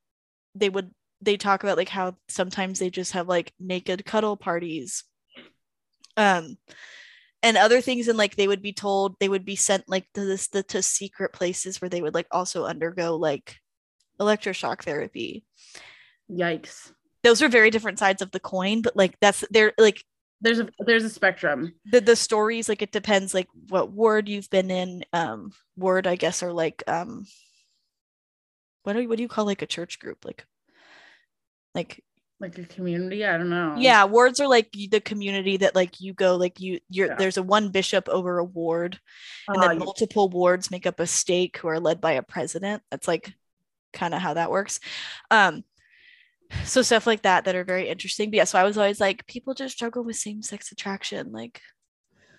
[0.53, 5.03] they would they talk about like how sometimes they just have like naked cuddle parties
[6.15, 6.57] um
[7.43, 10.25] and other things and like they would be told they would be sent like to
[10.25, 13.57] this the, to secret places where they would like also undergo like
[14.19, 15.45] electroshock therapy.
[16.29, 16.91] Yikes.
[17.23, 20.03] Those are very different sides of the coin but like that's they're like
[20.41, 21.73] there's a there's a spectrum.
[21.85, 26.15] The the stories like it depends like what ward you've been in um ward i
[26.15, 27.25] guess are like um
[28.83, 30.23] what do you, what do you call like a church group?
[30.23, 30.45] Like
[31.75, 32.03] like
[32.39, 33.25] like a community?
[33.25, 33.75] I don't know.
[33.81, 37.15] Yeah wards are like the community that like you go like you you're Yeah.
[37.17, 38.99] there's a one bishop over a ward
[39.53, 42.83] and Uh, then multiple wards make up a stake who are led by a president.
[42.91, 43.33] That's like
[43.93, 44.79] kind of how that works.
[45.31, 45.63] Um
[46.63, 49.25] so stuff like that that are very interesting but yeah so i was always like
[49.27, 51.61] people just struggle with same-sex attraction like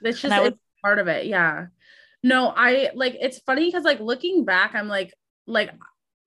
[0.05, 1.27] And just would- part of it.
[1.27, 1.67] Yeah.
[2.23, 5.13] No, I like it's funny because like looking back, I'm like,
[5.47, 5.71] like,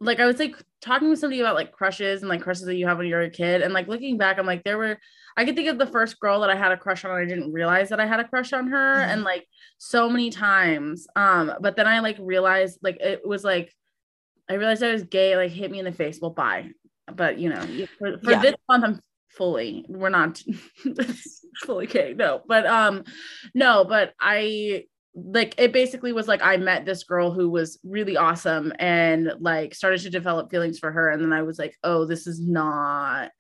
[0.02, 2.86] like I was like talking with somebody about like crushes and like crushes that you
[2.88, 3.62] have when you're a kid.
[3.62, 4.98] And like looking back, I'm like, there were
[5.38, 7.26] I could think of the first girl that I had a crush on, and I
[7.26, 9.08] didn't realize that I had a crush on her, Mhm.
[9.14, 9.46] and like
[9.78, 11.08] so many times.
[11.16, 13.74] Um, but then I like realized like it was like
[14.50, 16.20] I realized I was gay, like hit me in the face.
[16.22, 16.72] Well, bye.
[17.16, 17.62] But you know,
[18.00, 18.42] for, for Yeah.
[18.42, 20.42] this month, I'm fully we're not
[21.66, 22.14] fully gay.
[22.14, 23.04] No, but um,
[23.54, 28.16] no, but I like it basically was like I met this girl who was really
[28.16, 31.10] awesome and like started to develop feelings for her.
[31.10, 33.32] And then I was like, oh, this is not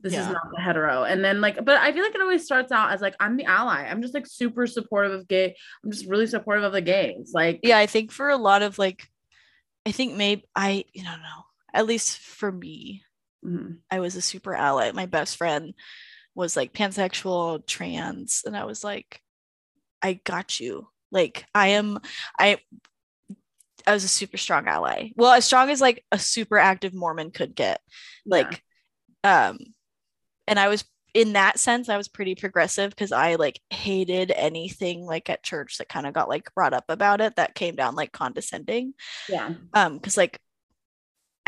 [0.00, 1.02] this is not the hetero.
[1.02, 3.46] And then like, but I feel like it always starts out as like I'm the
[3.46, 3.84] ally.
[3.84, 5.56] I'm just like super supportive of gay.
[5.82, 7.32] I'm just really supportive of the gays.
[7.34, 9.08] Like yeah i think for a lot of like
[9.86, 13.02] i think maybe i you don't know at least for me
[13.44, 13.78] mhm.
[13.90, 14.90] i was a super ally.
[14.92, 15.74] My best friend
[16.34, 19.20] was like pansexual trans and i was like
[20.02, 20.88] i got you.
[21.10, 21.98] Like i am
[22.38, 22.58] i
[23.86, 25.10] i was a super strong ally.
[25.16, 27.80] Well as strong as like a super active mormon could get.
[28.26, 28.62] Like
[29.24, 29.58] um
[30.46, 35.04] and i was in that sense i was pretty progressive because i like hated anything
[35.04, 37.94] like at church that kind of got like brought up about it that came down
[37.96, 38.94] like condescending.
[39.28, 39.54] Yeah.
[39.74, 40.38] um because like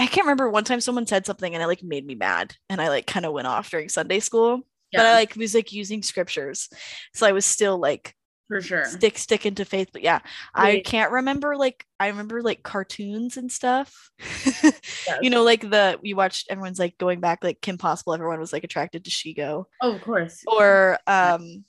[0.00, 2.80] i can't remember one time someone said something and it like made me mad and
[2.80, 4.60] i like kind of went off during sunday school
[4.92, 5.00] Yeah.
[5.00, 6.68] but i like was like using scriptures
[7.14, 8.14] so i was still like
[8.48, 8.84] for sure.
[8.84, 10.18] stick stick into faith but yeah
[10.54, 14.10] i can't remember like i remember like cartoons and stuff
[14.42, 14.80] Yes.
[15.22, 18.52] you know like the we watched everyone's like going back like kim possible everyone was
[18.52, 20.42] like attracted to Shego Oh, of course.
[20.48, 21.64] or um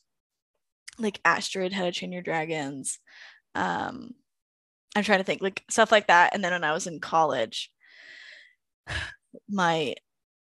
[0.97, 2.97] like Astrid how to train your dragons
[3.53, 4.15] um
[4.95, 7.71] i'm trying to think like stuff like that and then when i was in college
[9.49, 9.95] my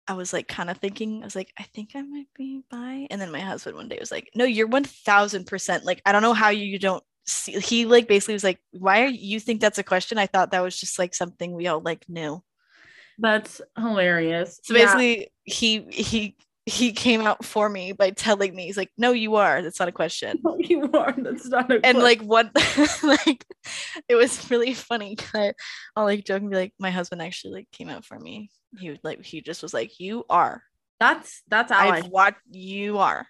[0.08, 3.06] I was like kind of thinking, I was like, I think I might be bi.
[3.10, 5.84] And then my husband one day was like, No, you're one thousand percent.
[5.84, 7.52] Like, I don't know how you, you don't see.
[7.60, 10.16] He like basically was like, Why are you think that's a question?
[10.16, 12.42] I thought that was just like something we all like knew.
[13.18, 14.60] That's hilarious.
[14.62, 15.26] So basically, yeah.
[15.44, 16.36] he he
[16.68, 19.62] he came out for me by telling me he's like no you are.
[19.62, 20.38] That's not a question.
[20.44, 21.14] No, you are.
[21.16, 22.02] That's not a and question.
[22.02, 22.50] like what
[23.02, 23.44] like
[24.08, 25.16] it was really funny.
[25.34, 25.54] I,
[25.96, 28.50] i'll like joke and be like my husband actually like came out for me.
[28.78, 30.62] He would like he just was like you are.
[31.00, 33.26] That's that's I watched you are.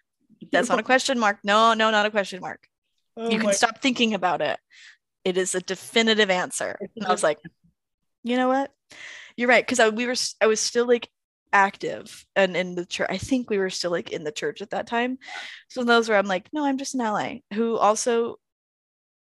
[0.53, 1.39] That's not a question mark.
[1.45, 2.67] No no not a question mark.
[3.17, 4.59] Oh you can stop thinking about it.
[5.25, 6.77] It is a definitive answer.
[6.97, 7.39] And i was like
[8.25, 8.73] you know what?
[9.37, 9.65] You're right.
[9.65, 11.09] Because I we were i was still like
[11.53, 13.09] active and in the church.
[13.11, 15.19] I think we were still like in the church at that time.
[15.69, 18.37] So those where I'm like, no, I'm just an ally who also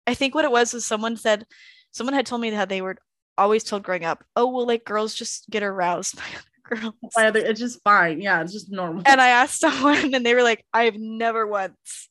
[0.06, 1.46] I think what it was was someone said
[1.90, 2.96] someone had told me that they were
[3.36, 6.16] always told growing up, oh well like girls just get aroused
[6.66, 7.12] by other girls.
[7.14, 8.20] By other, it's just fine.
[8.20, 9.02] Yeah, it's just normal.
[9.06, 12.08] And I asked someone and they were like, I've never once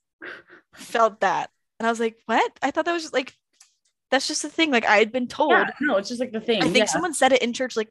[0.75, 1.49] felt that.
[1.79, 2.51] And I was like, what?
[2.61, 3.33] I thought that was just like
[4.13, 4.69] that's just the thing.
[4.69, 5.51] Like I had been told.
[5.51, 6.61] Yeah, no, it's just like the thing.
[6.61, 6.85] I think yeah.
[6.85, 7.89] someone said it in church, like,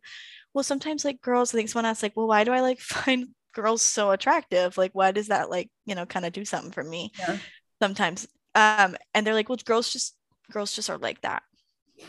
[0.55, 3.29] well sometimes like girls i think someone asked like well why do i like find
[3.53, 4.77] girls so attractive?
[4.77, 7.39] Like why does that like you know kind of do something for me yeah.
[7.81, 8.27] sometimes?
[8.55, 10.17] Um and they're like well girls just
[10.51, 11.43] girls just are like that.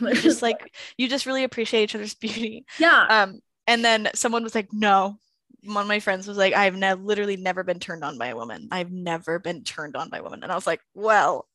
[0.14, 2.66] Just like you just really appreciate each other's beauty.
[2.78, 3.06] Yeah.
[3.08, 5.18] Um and then someone was like no.
[5.62, 8.36] One of my friends was like i've ne- literally never been turned on by a
[8.36, 8.68] woman.
[8.72, 10.42] I've never been turned on by a woman.
[10.42, 11.46] And i was like well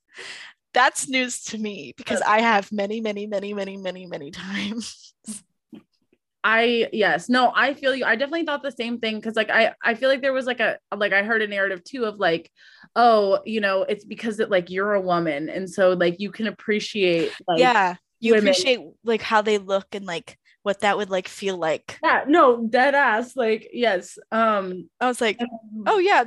[0.74, 5.14] that's news to me because i have many many many many many many times
[6.50, 8.06] I yes, no, I feel you.
[8.06, 10.60] I definitely thought the same thing because like I I feel like there was like
[10.60, 12.50] a like I heard a narrative too of like,
[12.96, 16.48] oh, you know, it's because it like you're a woman and so like you can
[16.48, 18.48] appreciate like yeah, you women.
[18.48, 22.00] appreciate like how they look and like what that would like feel like.
[22.04, 23.36] Yeah, no, dead ass.
[23.36, 24.18] Like, yes.
[24.32, 26.24] Um, I was like, um, oh yeah,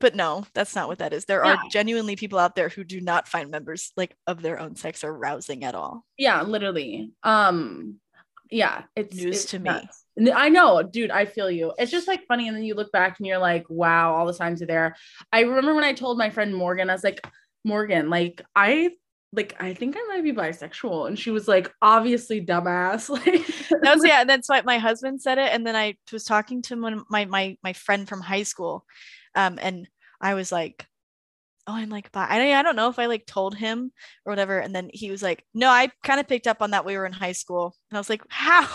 [0.00, 1.26] but no, that's not what that is.
[1.26, 1.56] There yeah.
[1.56, 5.04] are genuinely people out there who do not find members like of their own sex
[5.04, 6.06] arousing at all.
[6.16, 7.12] Yeah, literally.
[7.22, 8.00] Um,
[8.52, 10.04] yeah, it's news it's to nuts.
[10.16, 10.30] me.
[10.30, 11.10] I know, dude.
[11.10, 11.72] I feel you.
[11.78, 14.34] It's just like funny, and then you look back and you're like, wow, all the
[14.34, 14.94] signs are there.
[15.32, 17.26] I remember when I told my friend Morgan, I was like,
[17.64, 18.90] Morgan, like I
[19.32, 23.08] like I think I might be bisexual, and she was like, obviously, dumbass.
[23.70, 24.24] Like that was yeah.
[24.24, 27.56] That's why my husband said it, and then I was talking to one my my
[27.62, 28.84] my friend from high school,
[29.34, 29.88] um, and
[30.20, 30.86] I was like,
[31.66, 32.26] oh, I'm like, bye.
[32.28, 33.92] I, I don't know if I like told him
[34.24, 34.58] or whatever.
[34.58, 37.06] And then he was like, no, I kind of picked up on that we were
[37.06, 37.76] in high school.
[37.90, 38.68] And I was like, how?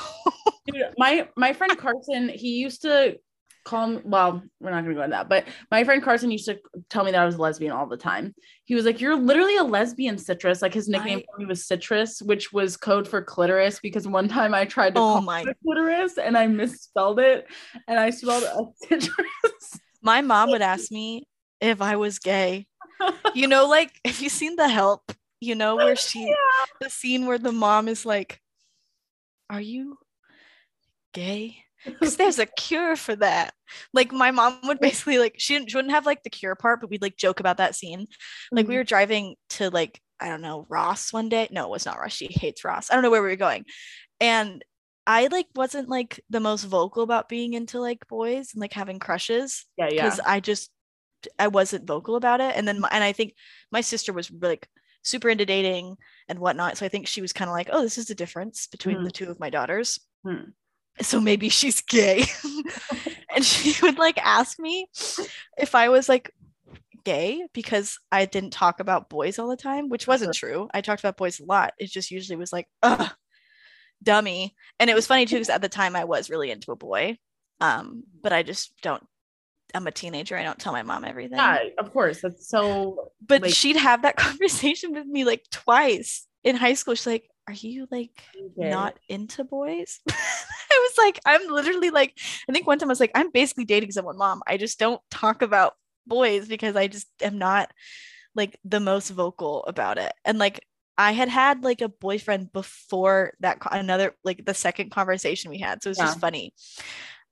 [0.66, 3.18] Dude, my my friend Carson, he used to
[3.66, 6.58] call me, well, we're not gonna go into that, but my friend Carson used to
[6.90, 8.34] tell me that I was a lesbian all the time.
[8.66, 10.62] He was like, You're literally a lesbian citrus.
[10.62, 11.24] Like his nickname I...
[11.30, 15.02] for me was citrus, which was code for clitoris because one time I tried to
[15.02, 17.48] oh call my clitoris and I misspelled it
[17.88, 19.80] and I spelled a citrus.
[20.02, 21.28] My mom would ask me
[21.60, 22.68] if I was gay
[23.34, 26.66] you know, like have you seen the help, you know, where she yeah.
[26.82, 28.42] the scene where the mom is like,
[29.50, 29.98] Are you
[31.14, 31.64] gay?
[31.86, 33.54] Because there's a cure for that.
[33.94, 36.82] Like my mom would basically like she, didn't, she wouldn't have like the cure part,
[36.82, 38.08] but we'd like joke about that scene.
[38.52, 38.72] Like mm-hmm.
[38.72, 41.48] we were driving to like I don't know Ross one day.
[41.52, 42.14] No, it was not Ross.
[42.14, 42.90] She hates Ross.
[42.90, 43.66] I don't know where we were going,
[44.20, 44.64] and
[45.06, 49.00] I like wasn't like the most vocal about being into like boys and like having
[49.00, 49.66] crushes.
[49.78, 50.04] Yeah, yeah.
[50.04, 50.70] Because I just
[51.38, 52.56] I wasn't vocal about it.
[52.56, 53.36] And then, my, and I think
[53.72, 54.68] my sister was like
[55.04, 55.98] super into dating
[56.28, 56.78] and whatnot.
[56.78, 59.04] So I think she was kind of like, oh, this is the difference between mm.
[59.06, 60.00] the two of my daughters.
[60.26, 60.54] Mm.
[61.02, 62.26] So maybe she's gay.
[63.36, 64.88] and she would like ask me
[65.58, 66.34] if I was like
[67.04, 70.68] gay because I didn't talk about boys all the time, which wasn't true.
[70.74, 71.74] I talked about boys a lot.
[71.78, 73.10] It just usually was like, ugh,
[74.04, 74.56] dummy.
[74.80, 77.18] And it was funny too, because at the time I was really into a boy.
[77.60, 79.04] Um, but I just don't
[79.74, 80.38] I'm a teenager.
[80.38, 81.38] I don't tell my mom everything.
[81.38, 82.22] Yeah, of course.
[82.22, 83.12] That's so.
[83.26, 86.96] But like, she'd have that conversation with me like twice in high school.
[86.96, 88.70] She's like, "Are you like okay.
[88.70, 92.18] not into boys?" I was like, "I'm literally like."
[92.50, 94.42] I think one time I was like, "I'm basically dating someone, mom.
[94.48, 95.74] I just don't talk about
[96.06, 97.72] boys because I just am not
[98.36, 100.66] like the most vocal about it." And like
[100.98, 105.84] I had had like a boyfriend before that another like the second conversation we had.
[105.84, 106.06] So it's yeah.
[106.06, 106.54] just funny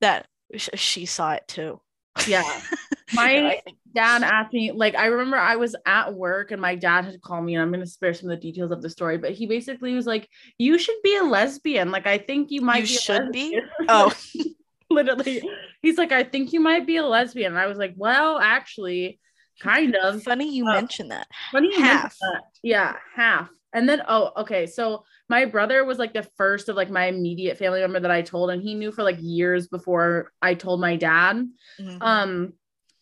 [0.00, 1.80] that she saw it too.
[2.26, 2.60] Yeah.
[3.14, 3.60] My
[3.94, 7.44] dad asked me, like, I remember I was at work and my dad had called
[7.44, 9.46] me, and I'm going to spare some of the details of the story, but he
[9.46, 11.90] basically was like, You should be a lesbian.
[11.92, 13.60] Like, I think you might you be should be.
[13.88, 14.12] Oh,
[14.90, 15.48] literally.
[15.82, 17.52] He's like, I think you might be a lesbian.
[17.52, 19.20] And I was like, Well, actually,
[19.60, 20.22] kind of.
[20.22, 21.28] Funny you uh, mentioned that.
[21.52, 22.16] Funny half.
[22.20, 22.42] That.
[22.62, 23.48] Yeah, half.
[23.72, 24.66] And then, oh, okay.
[24.66, 28.22] So my brother was like the first of like my immediate family member that I
[28.22, 31.48] told, and he knew for like years before I told my dad.
[31.80, 31.98] Mhm.
[32.00, 32.52] Um,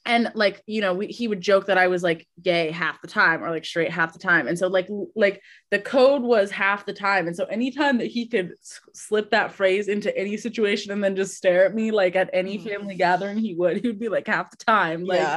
[0.07, 3.09] and like you know, we, he would joke that I was like gay half the
[3.09, 6.85] time or like straight half the time, and so like like the code was half
[6.85, 10.93] the time, and so anytime that he could s- slip that phrase into any situation
[10.93, 12.65] and then just stare at me like at any Mhm.
[12.69, 15.37] family gathering, he would he would be like half the time, like yeah.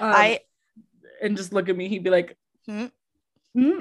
[0.00, 0.40] um, I
[1.22, 2.86] and just look at me, he'd be like, Hmm?
[3.54, 3.80] "Hmm,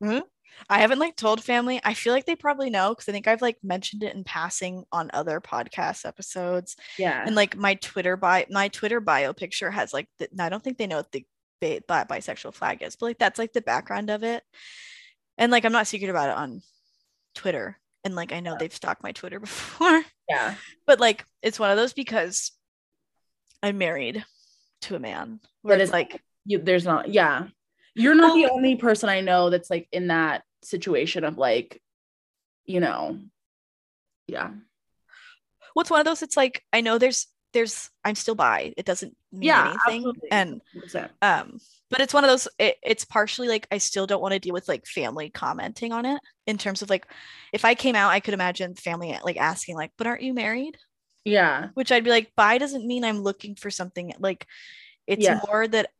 [0.00, 0.18] hmm."
[0.68, 1.80] I haven't like told family.
[1.84, 4.84] I feel like they probably know because I think I've like mentioned it in passing
[4.90, 6.76] on other podcast episodes.
[6.98, 10.62] yeah, And like my Twitter bio, my Twitter bio picture has like the, I don't
[10.64, 11.26] think they know what the
[11.60, 14.42] bi- bi- bisexual flag is, but like that's like the background of it.
[15.38, 16.62] And like I'm not secret about it on
[17.34, 17.78] Twitter.
[18.04, 20.54] And like I know they've stalked my Twitter before, yeah,
[20.86, 22.52] but like it's one of those because
[23.62, 24.24] I'm married
[24.82, 25.40] to a man.
[25.62, 27.48] Where That it's like you, there's not, yeah,
[27.96, 31.82] you're not the only person I know that's like in that situation of like,
[32.64, 33.18] you know,
[34.26, 34.50] yeah,
[35.74, 39.14] what's one of those it's like i know there's there's i'm still bi it doesn't
[39.30, 40.28] mean Yeah, anything absolutely.
[40.30, 41.10] and 100%.
[41.20, 41.58] um
[41.90, 44.54] but it's one of those it, it's partially like i still don't want to deal
[44.54, 47.06] with like family commenting on it in terms of like
[47.52, 50.76] if i came out i could imagine family like asking like but aren't you married
[51.26, 54.46] yeah, which i'd be like bi doesn't mean i'm looking for something like
[55.06, 55.40] it's Yeah.
[55.46, 55.90] more that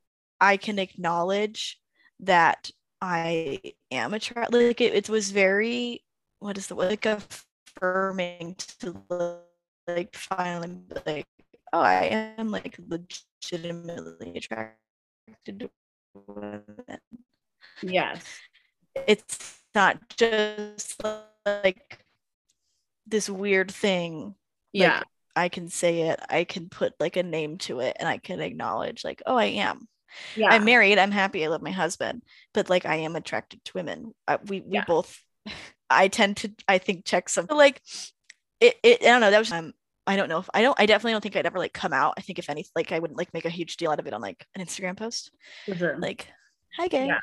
[0.41, 1.79] i can acknowledge
[2.21, 3.61] that i
[3.91, 6.03] am attracted like it, it was very
[6.39, 8.97] what is the word like affirming to
[9.87, 10.71] like finally
[11.05, 11.27] like
[11.73, 12.05] oh i
[12.39, 14.79] am like legitimately attracted
[15.61, 15.71] to
[16.27, 16.65] women.
[17.83, 18.25] Yes,
[18.95, 21.03] it's not just
[21.45, 21.99] like
[23.07, 24.35] this weird thing.
[24.73, 25.03] Yeah,
[25.35, 28.41] I can say it, I can put like a name to it, and I can
[28.41, 29.89] acknowledge, like, oh, I am.
[30.37, 30.99] Yeah, I'm married.
[30.99, 31.45] I'm happy.
[31.45, 32.23] I love my husband,
[32.55, 34.15] but like, I am attracted to women.
[34.27, 34.85] I, we we Yeah.
[34.87, 35.21] both.
[35.91, 37.81] I tend to, I think, check some like
[38.61, 38.75] it.
[38.83, 39.31] it I don't know.
[39.31, 39.73] That was um.
[40.09, 40.79] I don't know if I don't.
[40.79, 42.15] I definitely don't think I'd ever like come out.
[42.17, 44.15] I think if any, like, I wouldn't like make a huge deal out of it
[44.15, 45.33] on like an Instagram post.
[45.77, 45.99] sure.
[45.99, 46.29] Like,
[46.77, 47.07] hi, gay.
[47.07, 47.19] Yeah.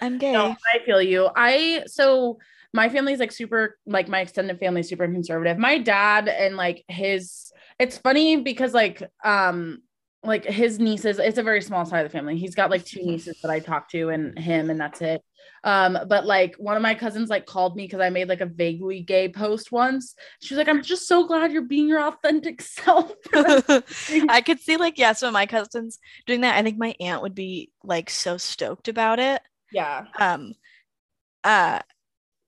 [0.00, 0.32] I'm gay.
[0.32, 1.28] No, I feel you.
[1.34, 2.38] I so
[2.72, 5.58] my family's like super like my extended family is super conservative.
[5.58, 9.82] My dad and like his it's funny because like um
[10.22, 12.36] like his nieces, it's a very small side of the family.
[12.36, 15.22] He's got like two nieces that I talk to and him and that's it.
[15.64, 18.46] Um, but like one of my cousins like called me because I made like a
[18.46, 20.14] vaguely gay post once.
[20.40, 23.12] She was like, I'm just so glad you're being your authentic self.
[23.34, 26.56] I could see like yeah, some of my cousins doing that.
[26.56, 29.42] I think my aunt would be like so stoked about it.
[29.72, 30.06] yeah.
[30.18, 30.52] Um
[31.44, 31.80] uh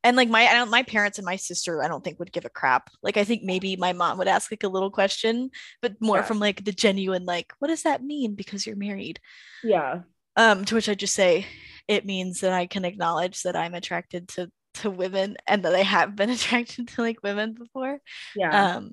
[0.04, 2.44] and like my I don't my parents and my sister I don't think would give
[2.44, 2.90] a crap.
[3.02, 5.50] Like I think maybe my mom would ask like a little question,
[5.80, 6.22] but more Yeah.
[6.22, 9.20] from like the genuine like what does that mean because you're married?
[9.62, 10.00] Yeah.
[10.36, 11.46] Um to which I just say
[11.88, 15.82] it means that I can acknowledge that I'm attracted to to women and that I
[15.82, 18.00] have been attracted to like women before.
[18.34, 18.76] Yeah.
[18.76, 18.92] um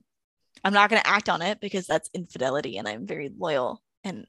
[0.65, 4.25] i'm not going to act on it because that's infidelity and i'm very loyal and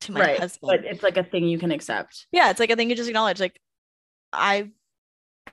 [0.00, 0.38] to my right.
[0.38, 2.26] husband But it's like a thing you can accept.
[2.30, 3.58] yeah it's like i think you just acknowledge like
[4.32, 4.70] i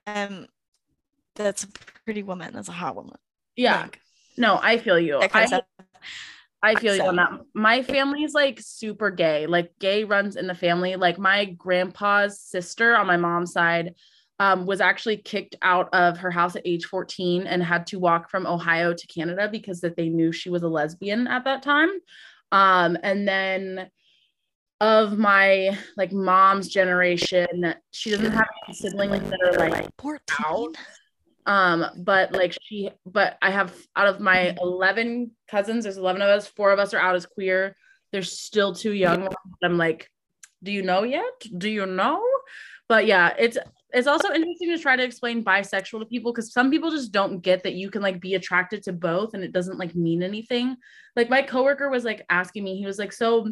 [0.05, 0.45] am
[1.43, 1.67] that's a
[2.05, 3.17] pretty woman that's a hot woman
[3.55, 3.81] Yeah.
[3.81, 3.99] Like,
[4.37, 5.19] No, I feel you.
[5.21, 5.61] I.
[6.61, 7.31] I feel you on that.
[7.53, 9.47] My family's like super gay.
[9.47, 10.97] Like gay runs in the family.
[10.97, 13.95] Like my grandpa's sister on my mom's side
[14.39, 18.29] um, was actually kicked out of her house at age 14 and had to walk
[18.29, 21.89] from Ohio to Canada because that they knew she was a lesbian at that time.
[22.51, 23.89] Um, and then
[24.81, 30.73] of my like mom's generation, she doesn't have any siblings that are like 14
[31.45, 36.29] um but like she but i have out of my 11 cousins there's 11 of
[36.29, 37.75] us four of us are out as queer.
[38.11, 39.27] They're still too young.
[39.63, 40.09] I'm like
[40.61, 41.45] do you know yet?
[41.57, 42.21] Do you know?
[42.87, 43.57] But yeah it's
[43.91, 47.39] it's also interesting to try to explain bisexual to people because some people just don't
[47.39, 50.75] get that you can like be attracted to both and it doesn't like mean anything.
[51.15, 53.49] Like my coworker was like asking me he was like so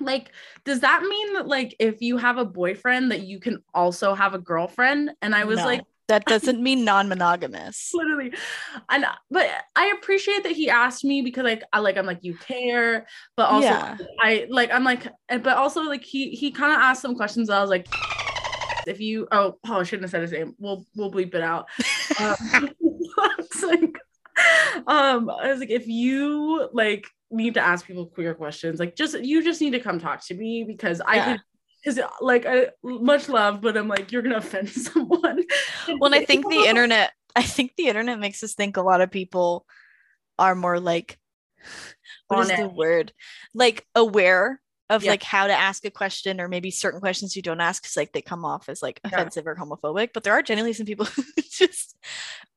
[0.00, 0.32] like
[0.64, 4.34] does that mean that like if you have a boyfriend that you can also have
[4.34, 5.10] a girlfriend?
[5.22, 7.90] And i was No, like that doesn't mean non-monogamous.
[7.94, 8.32] Literally.
[8.90, 12.34] And but i appreciate that he asked me because like i like i'm like you
[12.36, 13.96] care but also Yeah.
[14.20, 17.56] i like i'm like but also like he he kind of asked some questions that
[17.58, 17.86] i was like
[18.86, 20.54] if you oh oh i shouldn't have said his name.
[20.58, 21.68] We'll we'll bleep it out.
[22.20, 22.68] Um,
[23.38, 23.96] it's like
[24.86, 29.18] um i was like if you like need to ask people queer questions like just
[29.20, 31.40] you just need to come talk to me because i could
[31.84, 35.42] because like I much love, but I'm like you're gonna offend someone.
[35.98, 39.10] well i think the internet i think the internet makes us think a lot of
[39.10, 39.66] people
[40.38, 41.18] are more like
[42.28, 43.12] what is the word
[43.54, 44.60] like aware
[44.90, 45.12] of Yeah.
[45.12, 48.12] like how to ask a question or maybe certain questions you don't ask because like
[48.12, 49.10] they come off as like Yeah.
[49.16, 51.96] offensive or homophobic but there are genuinely some people who just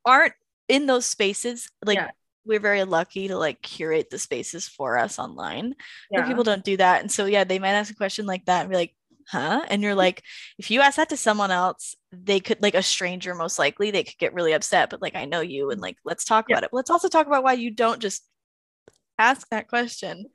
[0.04, 0.34] aren't
[0.68, 2.10] in those spaces like Yeah.
[2.44, 5.74] we're very lucky to like curate the spaces for us online
[6.10, 6.26] Yeah.
[6.26, 8.70] people don't do that and so yeah they might ask a question like that and
[8.70, 8.94] be like
[9.28, 9.64] huh?
[9.68, 10.22] And you're like
[10.58, 14.04] if you ask that to someone else they could like a stranger most likely they
[14.04, 16.56] could get really upset but like i know you and like let's talk Yeah.
[16.56, 16.70] about it.
[16.72, 18.24] Let's also talk about why you don't just
[19.18, 20.26] ask that question.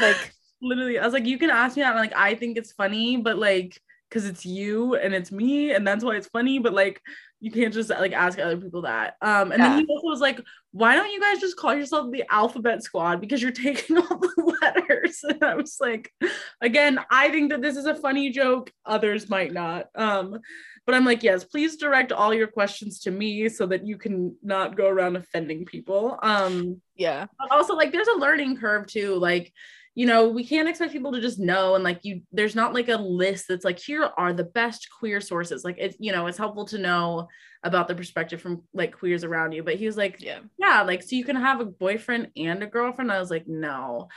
[0.00, 0.32] Like
[0.62, 3.36] literally i was like you can ask me that like i think it's funny but
[3.36, 3.78] like
[4.08, 7.00] because it's you and it's me and that's why it's funny but like
[7.40, 9.16] you can't just like ask other people that.
[9.20, 10.40] Um and then he also was like
[10.76, 13.18] why don't you guys just call yourself the alphabet squad?
[13.18, 15.24] Because you're taking all the letters.
[15.28, 16.12] And i was like
[16.60, 18.70] again i think that this is a funny joke.
[18.84, 19.86] Others might not.
[19.94, 20.38] Um
[20.84, 24.36] but i'm like yes please direct all your questions to me so that you can
[24.42, 26.18] not go around offending people.
[26.22, 27.26] Um yeah.
[27.38, 29.14] but also like there's a learning curve too.
[29.14, 29.52] Like
[29.96, 32.88] you know we can't expect people to just know and like you there's not like
[32.88, 35.64] a list that's like here are the best queer sources.
[35.64, 37.28] Like it's you know it's helpful to know
[37.64, 39.62] about the perspective from like queers around you.
[39.62, 40.40] But he was like yeah.
[40.58, 43.10] Yeah like so you can have a boyfriend and a girlfriend?
[43.10, 44.08] I was like no.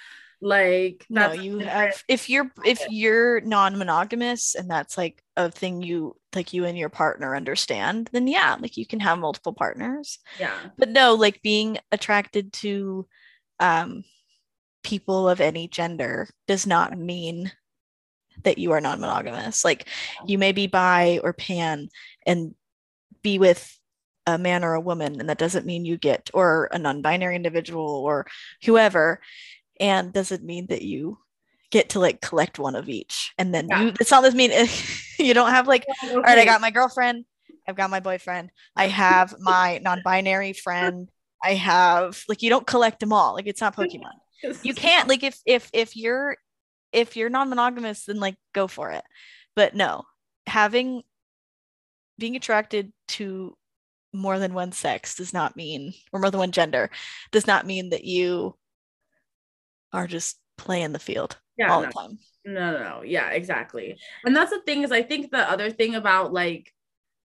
[0.42, 6.16] Like no you have if you're if you're non-monogamous and that's like a thing you
[6.36, 10.20] like you and your partner understand then yeah like you can have multiple partners.
[10.38, 10.58] Yeah.
[10.78, 13.08] But no like being attracted to
[13.62, 14.04] um
[14.84, 17.52] people of any gender does not mean
[18.44, 19.88] that you are non-monogamous like
[20.26, 21.90] you may be bi or pan
[22.26, 22.56] and
[23.22, 23.78] be with
[24.26, 27.86] a man or a woman and that doesn't mean you get or a non-binary individual
[28.06, 28.26] or
[28.64, 29.20] whoever
[29.80, 31.18] and doesn't mean that you
[31.72, 33.82] get to like collect one of each and then Yeah.
[33.82, 34.52] you it's not this mean
[35.20, 36.14] you don't have like okay.
[36.16, 37.26] all right, I got my girlfriend.
[37.68, 38.50] I've got my boyfriend.
[38.76, 41.10] I have my non-binary friend.
[41.44, 43.34] I have like you don't collect them all.
[43.34, 44.14] Like it's not Pokemon.
[44.64, 46.38] You can't like if if if you're
[46.92, 49.04] if you're non-monogamous, then like go for it.
[49.56, 50.04] But no,
[50.48, 51.04] having
[52.18, 53.56] being attracted to
[54.14, 56.90] more than one sex does not mean or more than one gender
[57.32, 58.56] does not mean that you
[59.94, 61.88] are just playing the field yeah all no.
[61.88, 62.18] the time.
[62.46, 63.02] No, no, no.
[63.04, 63.98] Yeah, exactly.
[64.26, 66.74] And that's the thing is I think the other thing about like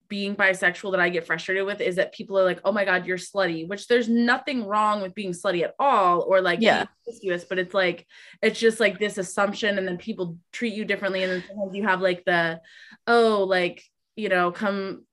[0.08, 3.06] being bisexual that I get frustrated with is that people are like, oh my God,
[3.06, 6.86] you're slutty, which there's nothing wrong with being slutty at all or like Yeah.
[7.04, 8.06] promiscuous, but it's like
[8.42, 11.22] it's just like this assumption and then people treat you differently.
[11.22, 12.60] And then sometimes you have like the,
[13.06, 13.82] oh, like,
[14.16, 15.04] you know, come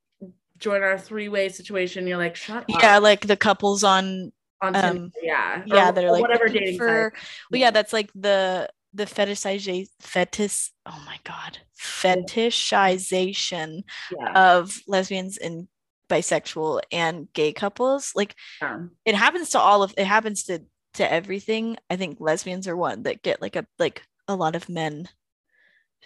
[0.57, 2.07] join our three-way situation.
[2.07, 2.65] You're like, shut up.
[2.69, 4.31] Yeah, like the couples on
[4.61, 5.63] on um, Tinder, yeah.
[5.65, 7.23] yeah Or- they're like whatever dating for site.
[7.51, 13.83] well yeah that's like the the fetishization fetish oh my god fetishization
[14.17, 14.31] Yeah.
[14.53, 15.67] of lesbians and
[16.09, 18.79] bisexual and gay couples like yeah.
[19.05, 20.61] it happens to all of it happens to
[20.93, 24.69] to everything i think lesbians are one that get like a like a lot of
[24.69, 25.09] men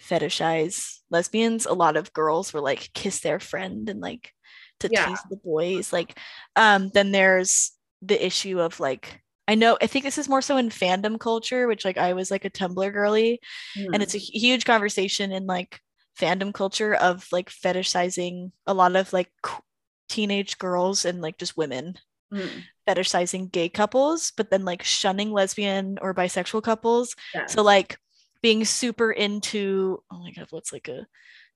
[0.01, 4.33] fetishize lesbians a lot of girls were like kiss their friend and like
[4.79, 5.07] to Yeah.
[5.07, 6.17] tease the boys like
[6.55, 7.71] um then there's
[8.01, 11.67] the issue of like i know i think this is more so in fandom culture
[11.67, 13.39] which like i was like a tumblr girly
[13.93, 15.81] and it's a huge conversation in like
[16.19, 19.31] fandom culture of like fetishizing a lot of like
[20.07, 21.95] teenage girls and like just women
[22.31, 22.61] Mm.
[22.87, 27.15] fetishizing gay couples but then like shunning lesbian or bisexual couples
[27.47, 27.97] so like
[28.43, 31.07] being super into oh my god what's like a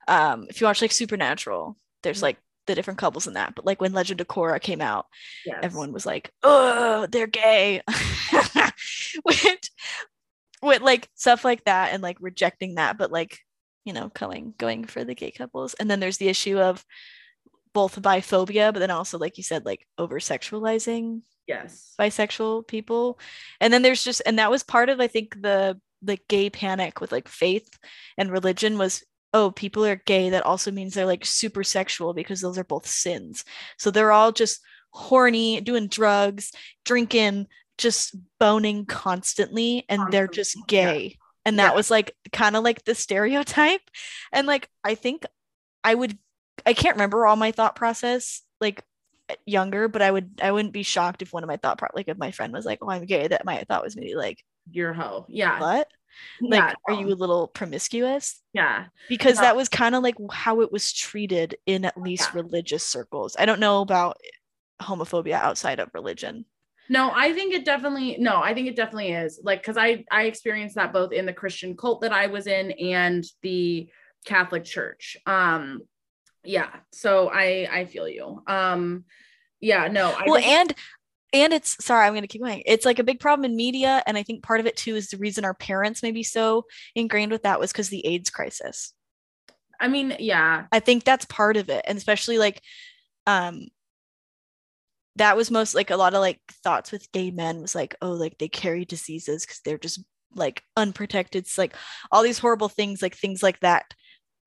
[0.08, 2.24] um if you watch like supernatural there's Mhm.
[2.24, 2.38] like
[2.68, 5.06] the different couples in that but like when legend of korra came out
[5.46, 5.60] Yes.
[5.64, 7.82] everyone was like oh they're gay
[9.24, 9.72] which
[10.62, 13.40] with like stuff like that and like rejecting that but like
[13.86, 16.86] you know going going for the gay couples and then there's the issue of
[17.74, 21.94] both biphobia but then also like you said like over sexualizing yes.
[22.00, 23.20] bisexual people
[23.60, 27.02] and then there's just and that was part of i think the the gay panic
[27.02, 27.78] with like faith
[28.18, 29.04] and religion was
[29.34, 32.86] oh people are gay that also means they're like super sexual because those are both
[32.88, 33.44] sins
[33.78, 34.60] so they're all just
[34.92, 36.52] horny doing drugs
[36.86, 40.94] drinking just boning constantly and they're just Constantly, yeah.
[40.94, 41.76] gay and that Yeah.
[41.76, 43.82] was like kind of like the stereotype
[44.32, 45.26] and like i think
[45.84, 46.18] i would
[46.66, 48.84] i can't remember all my thought process like
[49.46, 52.08] younger but i would i wouldn't be shocked if one of my thought pro- like
[52.08, 54.94] if my friend was like oh i'm gay that my thought was maybe like You're
[54.94, 55.26] hoe.
[55.28, 55.60] Yeah.
[55.60, 55.88] what
[56.42, 56.66] yeah.
[56.68, 58.86] like are you a little promiscuous Yeah.
[59.10, 59.42] because Yeah.
[59.42, 62.42] that was kind of like how it was treated in at least Yeah.
[62.42, 64.18] religious circles i don't know about
[64.82, 66.46] homophobia outside of religion
[66.90, 69.40] No, I think it definitely no, I think it definitely is.
[69.42, 72.72] Like cuz I I experienced that both in the Christian cult that I was in
[72.72, 73.88] and the
[74.26, 75.16] Catholic church.
[75.26, 75.82] Um
[76.44, 78.44] yeah, so I I feel you.
[78.48, 79.06] Um
[79.62, 80.76] yeah, no, I well and
[81.34, 82.64] and it's sorry, I'm gonna keep going.
[82.66, 85.08] It's like a big problem in media, and I think part of it too is
[85.10, 86.66] the reason our parents may be so
[86.96, 88.94] ingrained with that was because the AIDS crisis.
[89.80, 90.66] I mean, yeah.
[90.72, 92.62] I think that's part of it, and especially like,
[93.28, 93.68] um,
[95.16, 98.12] that was most like a lot of like thoughts with gay men was like, oh,
[98.12, 100.04] like they carry diseases because they're just
[100.36, 101.44] like unprotected.
[101.44, 101.76] It's like
[102.12, 103.94] all these horrible things, like things like that,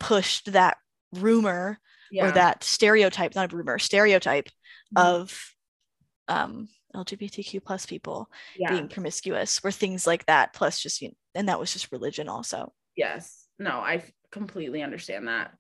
[0.01, 0.77] pushed that
[1.13, 1.79] rumor
[2.11, 2.27] yeah.
[2.27, 4.49] or that stereotype, not a rumor, stereotype
[4.97, 5.03] Mhm.
[5.03, 5.53] of
[6.29, 8.71] um LGBTQ plus people yeah.
[8.71, 12.73] being promiscuous were things like that, plus just you and that was just religion also.
[12.97, 13.47] Yes.
[13.59, 15.53] No, I completely understand that.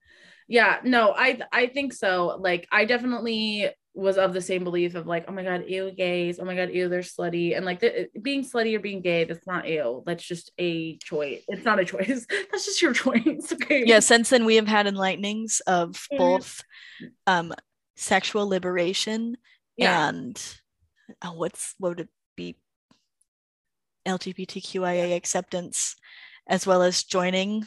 [0.48, 2.36] Yeah, no, I I think so.
[2.40, 6.38] Like I definitely was of the same belief of like, oh my god, ew, gays.
[6.38, 7.56] Oh my god, ew, they're slutty.
[7.56, 10.02] And like the, being slutty or being gay, that's not ew.
[10.06, 11.42] That's just a choice.
[11.48, 12.26] It's not a choice.
[12.52, 13.52] That's just your choice.
[13.52, 13.84] Okay.
[13.86, 16.18] Yeah, since then we have had enlightenings of Mhm.
[16.18, 16.62] both
[17.26, 17.54] um
[17.96, 19.38] sexual liberation
[19.76, 20.08] Yeah.
[20.08, 20.58] and
[21.22, 22.56] Uh, what's what would it be?
[24.06, 25.96] LGBTQIA acceptance
[26.48, 27.66] as well as joining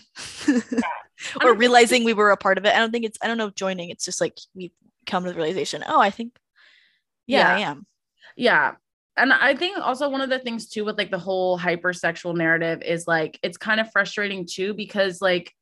[1.44, 2.74] or realizing we were a part of it.
[2.74, 4.72] I don't think it's I don't know if joining, it's just like we
[5.06, 6.38] come to the realization, oh, I think
[7.28, 7.86] yeah, I am.
[8.36, 8.76] yeah.
[9.18, 12.82] And i think also one of the things too with like the whole hypersexual narrative
[12.82, 15.54] is like it's kind of frustrating too because like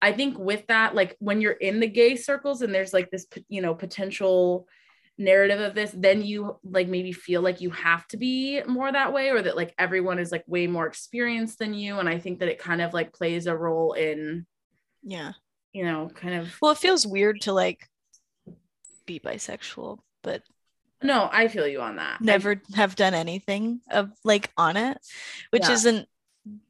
[0.00, 3.26] i think with that like when you're in the gay circles and there's like this
[3.48, 4.68] you know potential
[5.18, 9.12] narrative of this then you like maybe feel like you have to be more that
[9.12, 12.38] way or that like everyone is like way more experienced than you and i think
[12.40, 14.46] that it kind of like plays a role in
[15.02, 15.32] Yeah.
[15.72, 17.86] you know kind of Well, it feels weird to like
[19.06, 20.42] be bisexual, but
[21.02, 24.98] no i feel you on that I- never have done anything of like on it,
[25.50, 25.72] which Yeah.
[25.72, 26.08] isn't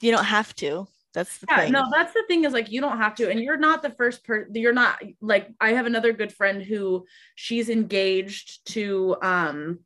[0.01, 0.87] you don't have to.
[1.15, 1.73] That's the yeah thing.
[1.73, 4.25] no that's the thing is like you don't have to and you're not the first
[4.25, 7.05] person you're not like i have another good friend who
[7.35, 9.81] she's engaged to um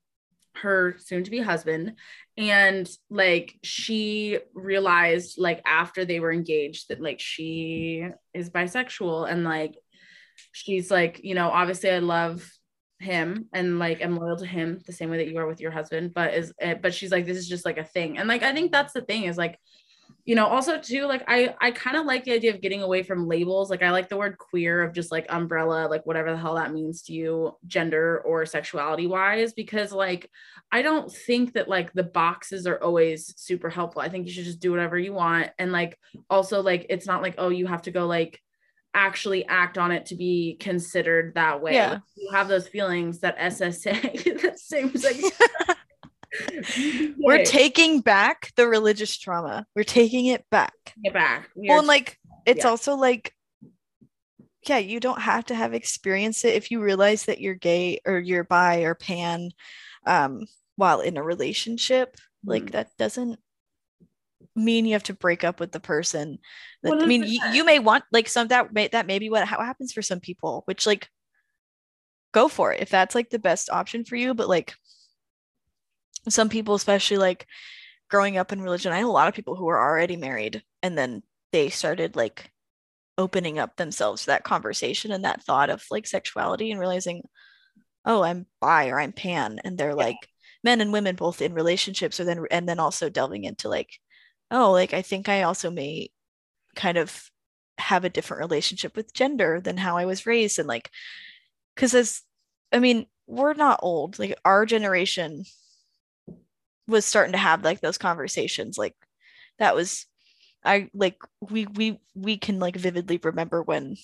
[0.54, 1.94] her soon to be husband
[2.38, 9.44] and like she realized like after they were engaged that like she is bisexual and
[9.44, 9.76] like
[10.52, 12.48] she's like you know obviously i love
[12.98, 15.70] him and like i'm loyal to him the same way that you are with your
[15.70, 18.42] husband but is eh, but she's like this is just like a thing and like
[18.42, 19.58] i think that's the thing is like
[20.26, 23.02] you know also too like i i kind of like the idea of getting away
[23.02, 26.36] from labels like i like the word queer of just like umbrella like whatever the
[26.36, 30.28] hell that means to you gender or sexuality wise because like
[30.72, 34.02] i don't think that like the boxes are always super helpful.
[34.02, 35.50] I think you should just do whatever you want.
[35.58, 35.98] And like
[36.28, 38.40] also like it's not like oh you have to go like
[38.94, 41.74] actually act on it to be considered that way.
[41.74, 41.90] Yeah.
[41.90, 43.70] Like, you have those feelings that ssa
[44.42, 45.22] that same sex
[47.18, 49.66] We're taking back the religious trauma.
[49.74, 50.74] We're taking it back.
[51.02, 52.70] it back We Well, and like it's yeah.
[52.70, 53.32] also like
[54.68, 58.18] yeah, you don't have to have experienced it if you realize that you're gay or
[58.18, 59.50] you're bi or pan
[60.06, 62.16] um while in a relationship.
[62.44, 62.72] Like Mhm.
[62.72, 63.40] that doesn't
[64.54, 66.38] mean you have to break up with the person.
[66.82, 69.46] That, I mean, you, you may want like some that may that may be what
[69.46, 71.08] how happens for some people, which like
[72.32, 74.34] go for it if that's like the best option for you.
[74.34, 74.74] But like
[76.28, 77.46] some people, especially like
[78.10, 80.96] growing up in religion, I know a lot of people who are already married and
[80.96, 81.22] then
[81.52, 82.50] they started like
[83.18, 87.22] opening up themselves to that conversation and that thought of like sexuality and realizing,
[88.04, 90.16] oh, I'm bi or I'm pan, and they're like
[90.62, 93.98] men and women both in relationships, or then and then also delving into like,
[94.50, 96.10] oh, like I think I also may
[96.74, 97.30] kind of
[97.78, 100.90] have a different relationship with gender than how I was raised, and like,
[101.74, 102.22] because as
[102.72, 105.44] I mean, we're not old, like our generation
[106.88, 108.94] was starting to have like those conversations like
[109.58, 110.06] that was
[110.64, 111.16] i like
[111.50, 113.96] we we we can like vividly remember when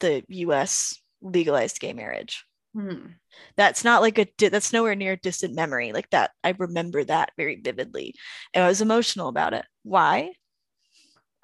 [0.00, 2.44] the us legalized gay marriage.
[2.76, 3.14] Mhm.
[3.56, 7.02] that's not like a di- that's nowhere near a distant memory like that i remember
[7.04, 8.14] that very vividly.
[8.54, 9.64] And i was emotional about it.
[9.82, 10.32] Why?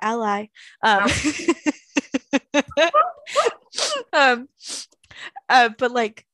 [0.01, 0.49] Ally.
[0.83, 1.09] Um,
[4.13, 4.49] um
[5.49, 6.27] uh, but like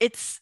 [0.00, 0.40] it's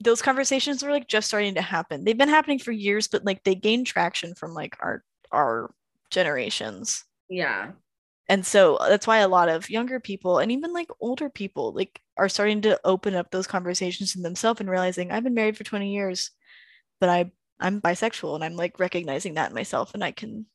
[0.00, 2.04] those conversations were like just starting to happen.
[2.04, 5.70] They've been happening for years but like they gained traction from like our our
[6.10, 7.04] generations.
[7.28, 7.72] Yeah.
[8.28, 11.72] And so uh, that's why a lot of younger people and even like older people
[11.72, 15.56] like are starting to open up those conversations in themselves and realizing I've been married
[15.56, 16.30] for 20 years,
[17.00, 17.30] but I
[17.60, 20.46] I'm bisexual and I'm like recognizing that in myself and I can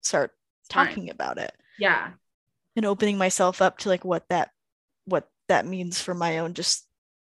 [0.00, 0.32] start
[0.70, 0.86] fine.
[0.86, 1.52] talking about it.
[1.78, 2.10] Yeah.
[2.76, 4.50] And opening myself up to like what that
[5.04, 6.86] what that means for my own just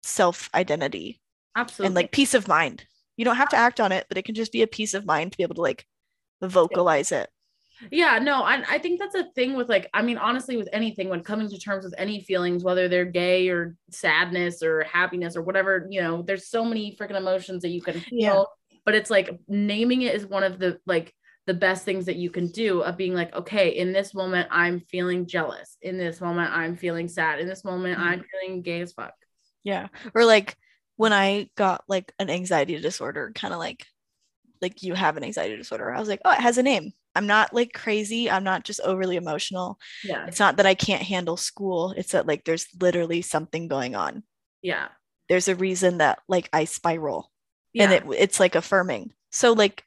[0.04, 1.20] self identity
[1.56, 2.84] absolutely and like peace of mind.
[3.16, 5.06] You don't have to act on it, but it can just be a peace of
[5.06, 5.86] mind to be able to like
[6.42, 7.30] vocalize it.
[7.90, 11.08] Yeah, no, I, I think that's a thing with like, I mean, honestly, with anything,
[11.08, 15.42] when coming to terms with any feelings, whether they're gay or sadness or happiness or
[15.42, 18.48] whatever, you know, there's so many freaking emotions that you can feel.
[18.70, 18.78] Yeah.
[18.84, 21.14] But it's like naming it is one of the like
[21.46, 24.80] the best things that you can do of being like, okay, in this moment, I'm
[24.80, 25.76] feeling jealous.
[25.82, 27.38] In this moment, I'm feeling sad.
[27.38, 28.46] In this moment, I'm mm-hmm.
[28.46, 29.14] feeling gay as fuck.
[29.64, 29.88] Yeah.
[30.14, 30.56] Or like
[30.96, 33.86] when I got like an anxiety disorder, kind of like
[34.62, 35.92] like you have an anxiety disorder.
[35.92, 36.92] I was like, oh, it has a name.
[37.16, 38.30] I'm not like crazy.
[38.30, 39.78] I'm not just overly emotional.
[40.02, 40.26] Yeah.
[40.26, 41.92] It's not that I can't handle school.
[41.96, 44.22] It's that like there's literally something going on.
[44.62, 44.88] Yeah.
[45.28, 47.30] There's a reason that like I spiral
[47.72, 47.84] Yeah.
[47.84, 49.12] and it it's like affirming.
[49.30, 49.84] So like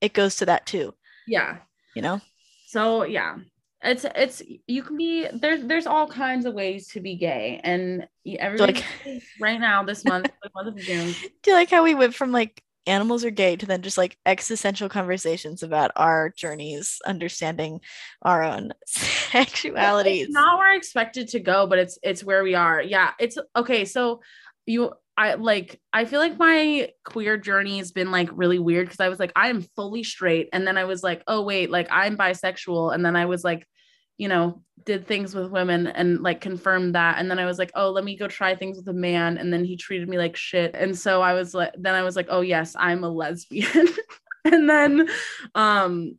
[0.00, 0.94] it goes to that too,
[1.26, 1.58] yeah.
[1.94, 2.20] you know?
[2.66, 3.36] So yeah,
[3.82, 8.06] it's it's you can be there's there's all kinds of ways to be gay, and
[8.38, 8.74] everybody
[9.04, 12.14] like- right now this month, the month of June, Do you like how we went
[12.14, 17.80] from like animals are gay to then just like existential conversations about our journeys, understanding
[18.22, 20.24] our own sexualities?
[20.24, 22.82] It's not where I expected to go, but it's it's where we are.
[22.82, 23.84] Yeah, it's okay.
[23.84, 24.20] So
[24.66, 29.00] you I like I feel like my queer journey has been like really weird because
[29.00, 30.48] I was like I am fully straight.
[30.54, 32.94] And then I was like oh wait like I'm bisexual.
[32.94, 33.68] And then I was like
[34.16, 37.18] you know did things with women and like confirmed that.
[37.18, 39.36] And then I was like oh let me go try things with a man.
[39.36, 40.74] And then he treated me like shit.
[40.74, 43.88] And so I was like then I was like oh yes I'm a lesbian.
[44.42, 45.06] And then
[45.54, 46.18] um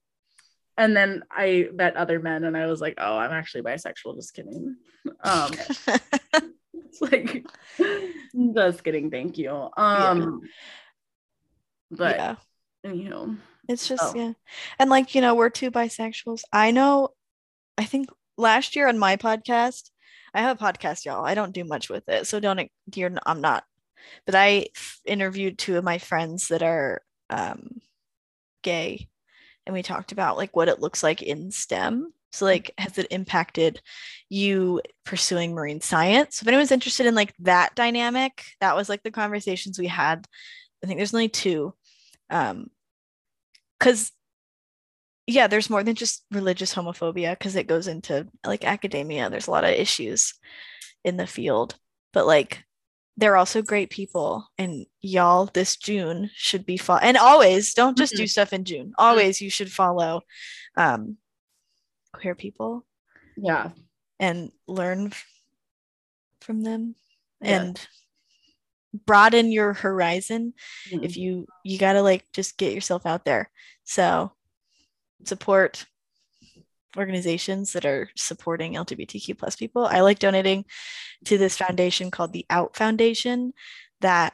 [0.77, 4.15] and then I met other men and I was like oh I'm actually bisexual.
[4.15, 4.75] Just kidding.
[5.23, 5.49] Um
[6.73, 7.47] it's like
[8.53, 10.41] just kidding thank you um
[11.91, 12.35] but yeah.
[12.85, 13.37] anywho
[13.67, 14.19] It's just Oh.
[14.19, 14.33] yeah.
[14.79, 16.41] And like, you know, we're two bisexuals.
[16.51, 17.09] I know
[17.77, 19.91] I think last year on my podcast,
[20.33, 21.25] I have a podcast, y'all.
[21.25, 22.27] I don't do much with it.
[22.27, 23.63] So don't you're I'm not.
[24.25, 24.67] But I
[25.05, 27.81] interviewed two of my friends that are um
[28.63, 29.07] gay
[29.65, 32.13] and we talked about like what it looks like in STEM.
[32.31, 33.81] So like has it impacted
[34.29, 36.37] you pursuing marine science?
[36.37, 40.25] So If anyone's interested in like that dynamic, that was like the conversations we had.
[40.83, 41.73] I think there's only two.
[42.29, 42.69] Um
[43.79, 44.11] because
[45.27, 49.51] yeah there's more than just religious homophobia because it goes into like academia there's a
[49.51, 50.33] lot of issues
[51.03, 51.75] in the field
[52.13, 52.63] but like
[53.17, 58.15] they're also great people and y'all this june should be fo- and always don't just
[58.15, 60.21] do stuff in june always you should follow
[60.77, 61.17] um
[62.13, 62.85] queer people
[63.37, 63.69] yeah
[64.19, 65.25] and learn f-
[66.41, 66.95] from them
[67.41, 67.61] Yeah.
[67.61, 67.87] and
[69.05, 70.53] broaden your horizon
[70.91, 71.03] Mhm.
[71.05, 73.49] if you you got to like just get yourself out there
[73.83, 74.31] so
[75.23, 75.85] support
[76.97, 80.65] organizations that are supporting lgbtq plus people i like donating
[81.23, 83.53] to this foundation called the out foundation
[84.01, 84.33] that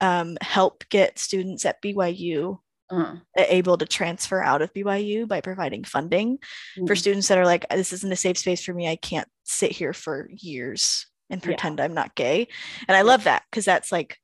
[0.00, 2.58] um, help get students at byu
[2.90, 6.38] Uh, able to transfer out of byu by providing funding
[6.74, 6.98] for mhm.
[6.98, 9.92] students that are like this isn't a safe space for me i can't sit here
[9.92, 11.46] for years and Yeah.
[11.46, 12.48] pretend i'm not gay
[12.88, 14.18] and i love that because that's like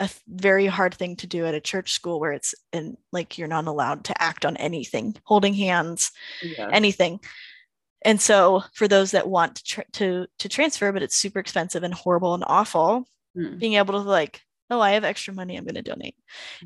[0.00, 3.48] a very hard thing to do at a church school where it's in like you're
[3.48, 6.10] not allowed to act on anything holding hands
[6.42, 6.68] yeah.
[6.72, 7.20] anything
[8.04, 11.82] and so for those that want to tr- to to transfer but it's super expensive
[11.84, 13.06] and horrible and awful
[13.36, 13.58] Mm.
[13.58, 14.40] being able to like
[14.70, 16.14] oh i have extra money i'm going to donate.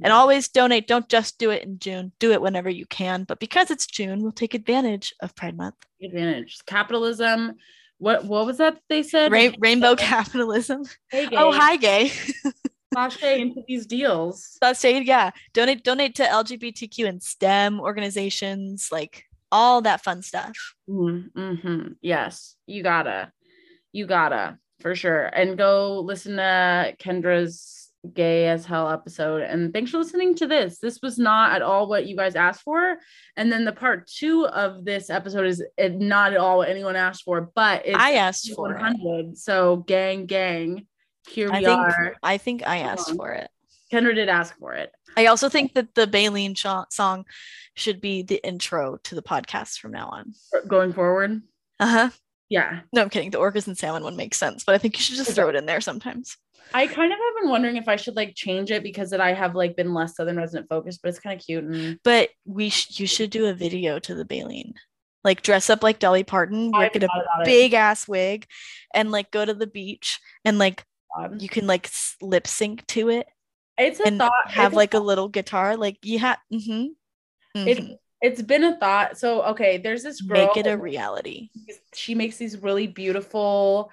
[0.02, 3.40] And always donate don't just do it in june do it whenever you can but
[3.40, 5.76] because it's june we'll take advantage of pride month.
[6.02, 6.58] Advantage.
[6.66, 7.54] Capitalism
[8.02, 9.30] what what was that they said?
[9.30, 10.82] Ra- rainbow capitalism.
[11.08, 12.10] Hey, oh hi gay.
[12.94, 14.58] Sashay into these deals.
[14.60, 15.30] That's say yeah.
[15.52, 20.74] Donate donate to lgbtq and stem organizations like all that fun stuff.
[20.88, 21.92] Mm-hmm.
[22.00, 23.30] yes you gotta
[23.92, 25.26] you gotta for sure.
[25.26, 27.81] And go listen to kendra's
[28.14, 30.78] gay as hell episode and thanks for listening to this.
[30.78, 32.96] This was not at all what you guys asked for.
[33.36, 36.96] And then the part two of this episode is uh, not at all what anyone
[36.96, 38.80] asked for but i asked for it.
[38.80, 40.86] 100 so gang gang
[41.28, 42.16] here we i think are.
[42.22, 43.48] I think i asked for it.
[43.92, 44.90] Kendra did ask for it.
[45.16, 47.24] I also think that the baleen song
[47.74, 50.32] should be the intro to the podcast from now on.
[50.66, 51.42] Going forward?
[51.78, 52.10] Uh-huh.
[52.48, 52.80] Yeah.
[52.92, 53.30] No i'm kidding.
[53.30, 55.56] The orcas and salmon one makes sense but i think you should just throw it
[55.56, 56.36] in there sometimes
[56.74, 59.32] I kind of have been wondering if I should like change it because that I
[59.34, 62.70] have like been less Southern resident focused, but it's kind of cute and but we
[62.70, 64.74] sh- you should do a video to the baleen
[65.24, 67.44] like dress up like dolly parton I work at a about it.
[67.44, 68.46] big ass wig
[68.94, 70.84] and like go to the beach and like
[71.16, 71.40] God.
[71.40, 71.88] you can like
[72.20, 73.26] lip sync to it
[73.78, 74.32] It's a and thought.
[74.46, 76.86] have it's a like a little guitar like you have mm-hmm,
[77.68, 77.96] It- mhm.
[78.20, 79.18] it's been a thought.
[79.18, 80.46] So okay, there's this girl.
[80.46, 81.50] make it a reality
[81.94, 83.90] she makes these really beautiful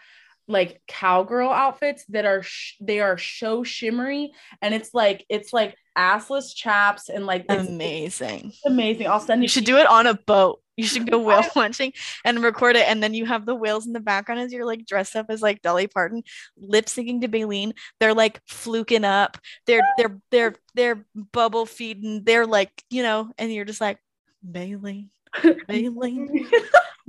[0.49, 4.31] like cowgirl outfits that are sh- they are so shimmery
[4.61, 8.53] and it's like it's like assless chaps and like it's Amazing.
[8.65, 9.07] amazing.
[9.07, 10.61] I'll send You should do it on a boat.
[10.75, 11.91] You should go whale watching
[12.23, 14.85] and record it, and then you have the whales in the background as you're like
[14.85, 16.23] dressed up as like Dolly Parton,
[16.57, 17.73] lip syncing to Baleen.
[17.99, 19.37] They're like fluking up.
[19.67, 22.23] They're they're they're they're bubble feeding.
[22.23, 23.99] They're like you know, and you're just like
[24.41, 25.09] Baleen,
[25.67, 26.47] Baleen,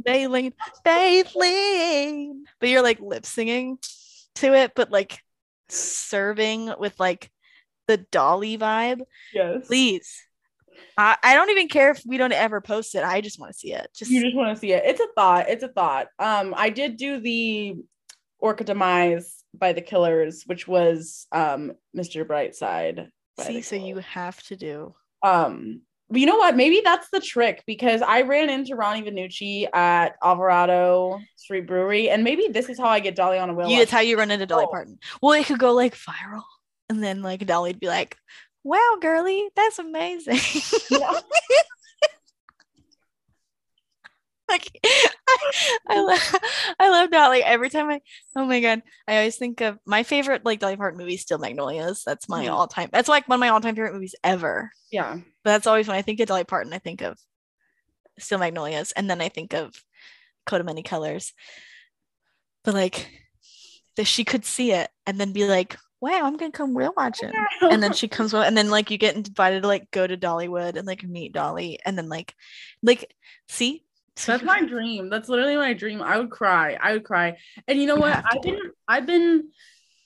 [0.04, 0.52] Baleen,
[0.84, 2.44] Baleen.
[2.58, 3.78] But you're like lip singing
[4.36, 5.20] to it, but like
[5.68, 7.30] serving with like
[7.86, 9.00] the Dolly vibe.
[9.34, 9.66] yes.
[9.66, 10.22] Please.
[10.96, 13.04] I, I don't even care if we don't ever post it.
[13.04, 13.88] I just want to see it.
[13.94, 14.82] Just You just want to see it.
[14.84, 15.48] It's a thought.
[15.48, 16.08] It's a thought.
[16.18, 17.76] Um, I did do the
[18.38, 22.24] Orca Demise by the Killers, which was um Mr.
[22.24, 23.08] Brightside.
[23.40, 24.94] see, so you have to do.
[25.22, 25.82] um
[26.12, 26.56] you know what?
[26.56, 32.24] Maybe that's the trick because I ran into Ronnie Vannucci at Alvarado Street Brewery, and
[32.24, 33.68] maybe this is how I get Dolly on a wheel.
[33.68, 33.78] Watch.
[33.80, 34.70] it's how you run into Dolly Oh.
[34.70, 34.98] Parton.
[35.22, 36.42] Well, it could go like viral,
[36.88, 38.16] and then like Dolly'd be like,
[38.64, 40.38] "Wow, girly, that's amazing."
[40.90, 41.20] Yeah.
[44.50, 45.52] like, I,
[45.88, 46.34] I love,
[46.80, 47.42] I love Dolly.
[47.42, 48.00] Every time I,
[48.36, 52.02] oh my god, I always think of my favorite like Dolly Parton movie, Steel Magnolias.
[52.04, 52.52] That's my Mhm.
[52.52, 52.90] all time.
[52.92, 54.70] That's like one of my all time favorite movies ever.
[54.90, 55.14] yeah.
[55.44, 57.18] But that's always when I think of Dolly Parton, I think of
[58.18, 59.74] Steel Magnolias, and then I think of
[60.46, 61.32] Coat of Many Colors.
[62.64, 63.08] But like,
[63.96, 67.30] that she could see it and then be like, "Wow, I'm gonna come whale watching,"
[67.62, 70.76] and then she comes, and then like you get invited to like go to Dollywood
[70.76, 72.34] and like meet Dolly, and then like,
[72.82, 73.12] like,
[73.48, 73.84] see,
[74.26, 75.08] That's my dream.
[75.10, 76.02] That's literally my dream.
[76.02, 76.74] I would cry.
[76.80, 77.36] I would cry.
[77.66, 78.22] And you know what?
[78.30, 78.58] I've been
[78.88, 79.50] I've been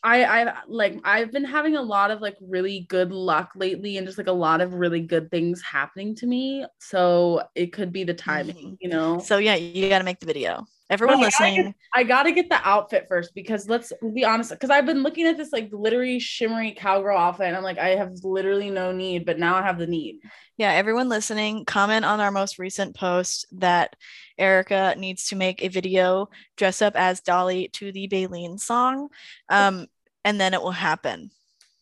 [0.02, 4.06] I I like I've been having a lot of like really good luck lately and
[4.06, 6.64] just like a lot of really good things happening to me.
[6.78, 8.78] So it could be the timing, Mhm.
[8.80, 9.18] you know.
[9.20, 10.66] So yeah, you got to make the video.
[10.94, 14.50] Everyone But I gotta listening, I gotta get the outfit first because let's be honest,
[14.50, 17.90] because I've been looking at this like glittery, shimmery cowgirl outfit, and I'm like, I
[17.96, 20.20] have literally no need, but now I have the need.
[20.56, 23.96] yeah, everyone listening, comment on our most recent post that
[24.38, 29.08] Erica needs to make a video dress up as Dolly to the Baleen song,
[29.48, 29.86] um,
[30.24, 31.30] and then it will happen.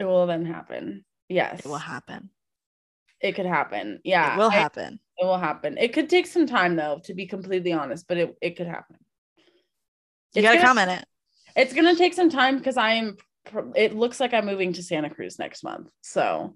[0.01, 1.05] It will then happen.
[1.29, 2.31] Yes, It will happen.
[3.21, 4.01] It could happen.
[4.05, 4.99] Yeah, it will I- happen.
[5.19, 5.79] It will happen.
[5.79, 8.97] It could take some time though, to be completely honest, but it, it could happen.
[10.35, 11.09] You It's got to gonna- comment it.
[11.55, 13.17] It's gonna take some time because I am.
[13.75, 15.91] It looks like I'm moving to Santa Cruz next month.
[16.01, 16.55] So,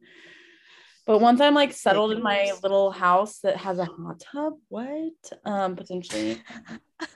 [1.06, 5.12] but once I'm like settled in my little house that has a hot tub, what?
[5.44, 6.40] Um, potentially,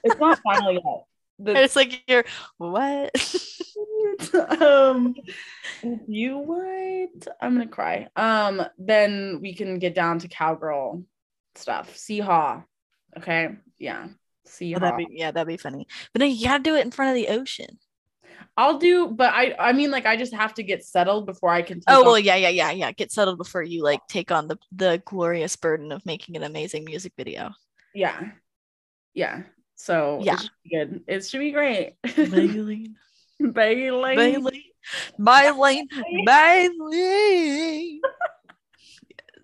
[0.04, 0.82] it's not final yet.
[1.42, 2.24] The, It's like you're
[2.58, 3.10] what?
[4.60, 5.14] um,
[6.06, 7.28] you what?
[7.40, 8.08] I'm gonna cry.
[8.14, 11.02] Um, then we can get down to cowgirl
[11.54, 11.96] stuff.
[11.96, 12.62] See haw.
[13.16, 13.56] Okay.
[13.78, 14.08] Yeah.
[14.50, 15.86] See Oh, that'd be, yeah, that'd be funny.
[16.12, 17.78] But no, you got to do it in front of the ocean.
[18.56, 21.62] I'll do, but I I mean like I just have to get settled before I
[21.62, 22.92] can take Oh on- well, yeah, yeah, yeah, yeah.
[22.92, 26.84] Get settled before you like take on the the glorious burden of making an amazing
[26.84, 27.52] music video.
[27.94, 28.32] yeah.
[29.14, 29.42] Yeah.
[29.76, 30.34] So Yeah.
[30.34, 31.04] it should be good.
[31.06, 31.94] It should be great.
[32.16, 32.96] Baleen,
[33.52, 34.16] Bailey.
[34.16, 34.66] Baleen,
[35.18, 35.88] Baleen,
[36.26, 38.00] Baleen.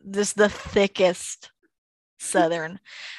[0.04, 1.50] This the thickest
[2.29, 2.79] southern,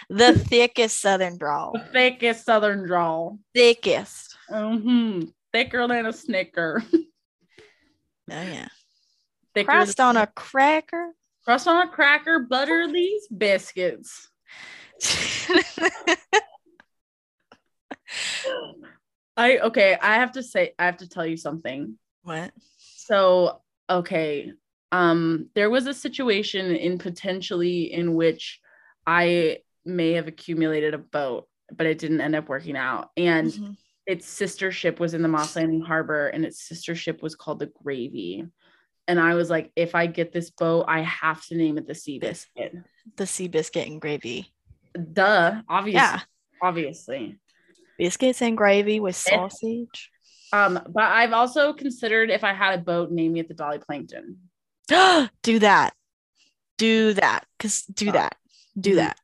[0.09, 3.39] the thickest southern drawl, The thickest southern drawl.
[3.53, 4.35] thickest.
[4.49, 5.21] hmm
[5.53, 6.83] Thicker than a snicker.
[8.29, 8.67] Oh yeah,
[9.55, 11.13] Thicker crust on a cracker.
[11.45, 14.27] crust on a cracker, butter these biscuits.
[19.35, 21.97] I okay, I have to say I have to tell you something.
[22.23, 22.51] what?
[22.77, 24.51] So, okay,
[24.91, 28.59] um there was a situation in potentially in which
[29.07, 33.09] I may have accumulated a boat, but it didn't end up working out.
[33.15, 33.77] And Mhm.
[34.05, 37.59] its sister ship was in the Moss Landing Harbor and its sister ship was called
[37.59, 38.45] the Gravy.
[39.07, 41.95] And I was like, if I get this boat, I have to name it the
[41.95, 42.75] Sea Biscuit.
[43.15, 44.51] The sea biscuit and gravy.
[45.13, 45.93] Duh, obviously.
[46.01, 46.19] Yeah,
[46.61, 47.39] Obviously.
[47.97, 50.11] biscuits and gravy with sausage.
[50.51, 54.49] Um, but I've also considered if I had a boat, naming it the Dolly Plankton.
[55.41, 55.93] do that.
[56.77, 57.45] Do that.
[57.59, 58.11] Cause do Oh.
[58.11, 58.35] that.
[58.79, 58.95] Do Mhm.
[58.97, 59.19] that.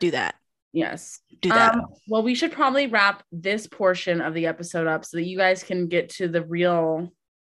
[0.00, 0.34] Do that.
[0.72, 1.20] Yes.
[1.40, 1.74] Do that.
[1.74, 5.36] Um, well, we should probably wrap this portion of the episode up so that you
[5.38, 7.10] guys can get to the real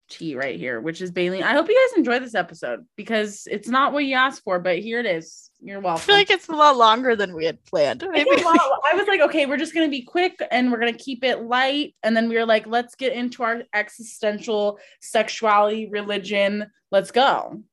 [0.09, 1.41] tea right here, which is Bailey.
[1.41, 4.79] I hope you guys enjoy this episode because it's not what you asked for, but
[4.79, 5.49] here it is.
[5.61, 8.03] You're welcome I feel like it's a lot longer than we had planned.
[8.11, 10.79] Maybe It's a lot- I was like, okay, we're just gonna be quick and we're
[10.79, 11.95] gonna keep it light.
[12.03, 16.69] And then we were like, let's get into our existential sexuality, religion.
[16.91, 17.63] Let's go.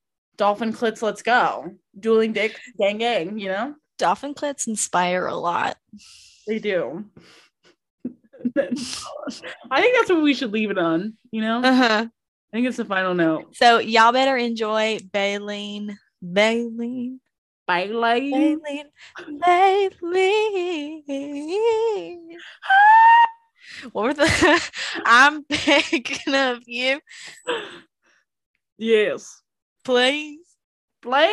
[0.41, 1.71] Dolphin clits, let's go.
[1.99, 3.75] Dueling dick, gang, gang, you know?
[3.99, 5.77] dolphin clits inspire a lot.
[6.47, 7.05] They do.
[8.57, 8.73] I
[9.83, 11.19] think that's what we should leave it on.
[11.31, 12.07] You know, Uh-huh.
[12.07, 13.55] I think it's the final note.
[13.55, 15.99] So y'all better enjoy Baleen.
[16.23, 17.21] Baleen.
[17.69, 18.31] Bailey.
[18.31, 19.91] Baleen.
[21.11, 22.39] Baleen.
[23.93, 24.71] What were the
[25.05, 26.99] I'm picking of you,
[28.79, 29.40] Yes.
[29.85, 30.39] Please.
[31.03, 31.31] Blaze.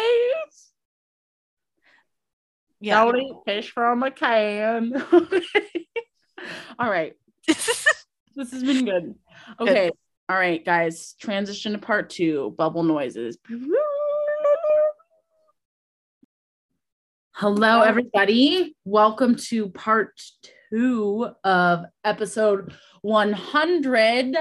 [2.79, 3.03] Yeah.
[3.03, 4.93] Don't eat fish from a can.
[6.79, 7.13] All right.
[8.37, 9.15] This has been good.
[9.59, 9.89] Okay.
[10.29, 11.15] All right, guys.
[11.19, 13.39] Transition to part two bubble noises.
[17.31, 18.75] Hello, everybody.
[18.85, 20.21] Welcome to part
[20.69, 24.35] two of episode 100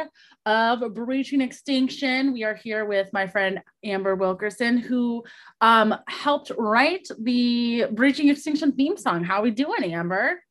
[0.45, 2.33] of Breaching Extinction.
[2.33, 5.24] We are here with my friend Amber Wilkerson, who
[5.61, 9.24] um, helped write the Breaching Extinction theme song.
[9.24, 10.43] How are we doing, Amber?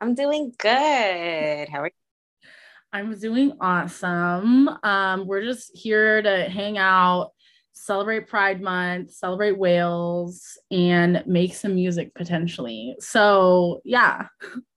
[0.00, 1.68] I'm doing good.
[1.68, 2.48] How are you?
[2.92, 4.68] I'm doing awesome.
[4.82, 7.32] Um, we're just here to hang out,
[7.72, 12.94] celebrate Pride Month, celebrate whales, and make some music potentially.
[13.00, 14.28] So, yeah,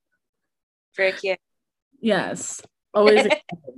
[0.98, 1.36] Frick yeah.
[2.00, 2.60] yes,
[2.92, 3.24] always.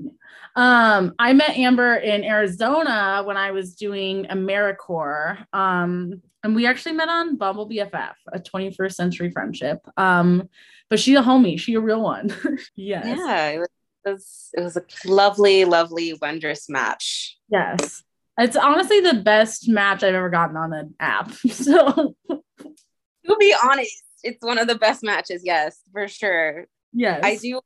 [0.57, 5.45] um, I met Amber in Arizona when I was doing AmeriCorps.
[5.53, 9.87] Um, and we actually met on Bumble BFF, a 21st century friendship.
[9.99, 10.49] Um,
[10.89, 12.35] but she a homie, she a real one.
[12.75, 13.05] yes.
[13.05, 13.69] Yeah, it was,
[14.07, 17.37] it was it was a lovely, lovely, wondrous match.
[17.51, 18.03] Yes.
[18.39, 21.33] It's honestly the best match I've ever gotten on an app.
[21.51, 26.67] So, To be honest, it's one of the best matches, yes, for sure.
[26.93, 27.21] Yes.
[27.23, 27.61] I do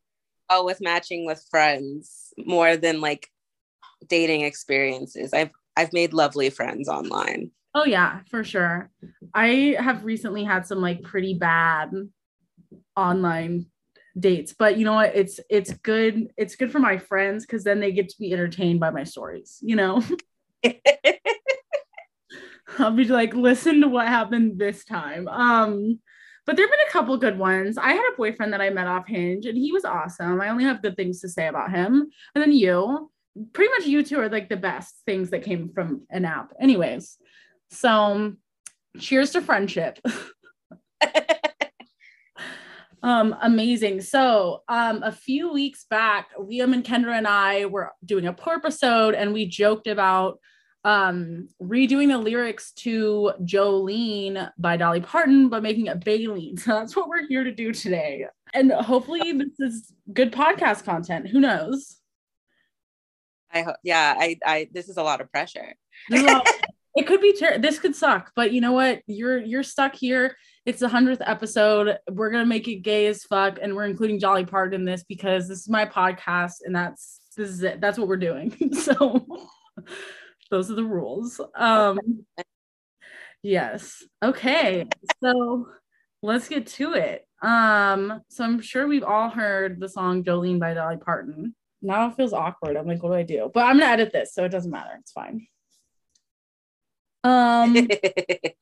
[0.50, 3.28] well with matching with friends more than like
[4.08, 5.32] dating experiences.
[5.32, 7.50] I've I've made lovely friends online.
[7.74, 8.90] Oh, yeah, for sure.
[9.34, 11.90] I have recently had some like pretty bad
[12.96, 13.66] online
[14.18, 15.16] dates, but you know what?
[15.16, 16.28] It's it's good.
[16.36, 19.58] It's good for my friends because then they get to be entertained by my stories,
[19.60, 20.02] you know?
[22.78, 25.28] I'll be like, listen to what happened this time.
[25.28, 26.00] Um,
[26.46, 27.78] but there have been a couple good ones.
[27.78, 30.40] I had a boyfriend that I met off Hinge, and he was awesome.
[30.40, 32.10] I only have good things to say about him.
[32.34, 33.10] And then you,
[33.52, 36.52] pretty much you two are like the best things that came from an app.
[36.60, 37.16] Anyways,
[37.70, 38.34] so
[38.98, 39.98] cheers to friendship.
[43.02, 44.02] um, amazing.
[44.02, 48.54] So, um, a few weeks back, Liam and Kendra and I were doing a poor
[48.54, 50.38] episode, and we joked about
[50.84, 56.56] um redoing the lyrics to Jolene by Dolly Parton but making it Baleen.
[56.58, 58.26] So that's what we're here to do today.
[58.52, 61.28] And hopefully this is good podcast content.
[61.28, 61.96] Who knows?
[63.50, 65.74] I hope yeah, I I this is a lot of pressure.
[66.96, 69.02] It could be ter- this could suck, but you know what?
[69.06, 70.36] You're you're stuck here.
[70.64, 71.98] It's the hundredth episode.
[72.10, 75.48] We're gonna make it gay as fuck, and we're including Jolly Parton in this because
[75.48, 77.80] this is my podcast, and that's this is it.
[77.80, 78.72] That's what we're doing.
[78.74, 79.26] so
[80.50, 81.40] those are the rules.
[81.54, 81.98] Um
[83.42, 84.02] yes.
[84.22, 84.86] Okay.
[85.22, 85.68] So
[86.22, 87.26] let's get to it.
[87.42, 91.54] Um, so I'm sure we've all heard the song Jolene by Dolly Parton.
[91.82, 92.76] Now it feels awkward.
[92.76, 93.50] I'm like, what do I do?
[93.52, 94.96] But I'm gonna edit this, so it doesn't matter.
[95.00, 95.46] It's fine.
[97.22, 97.86] Um,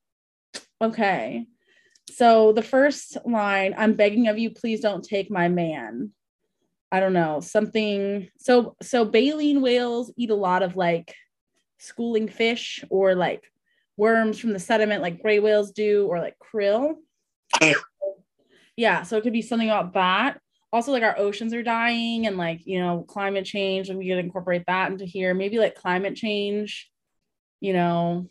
[0.83, 1.47] okay.
[2.11, 6.11] So the first line, I'm begging of you, please don't take my man.
[6.91, 8.28] I don't know, something.
[8.39, 11.14] So so baleen whales eat a lot of like
[11.83, 13.43] schooling fish or like
[13.97, 16.95] worms from the sediment like gray whales do or like krill.
[18.76, 20.41] yeah, so it could be something about that.
[20.72, 24.18] Also, like our oceans are dying and like you know, climate change, and we could
[24.18, 25.35] incorporate that into here.
[25.35, 26.91] Maybe like climate change,
[27.61, 28.26] you know,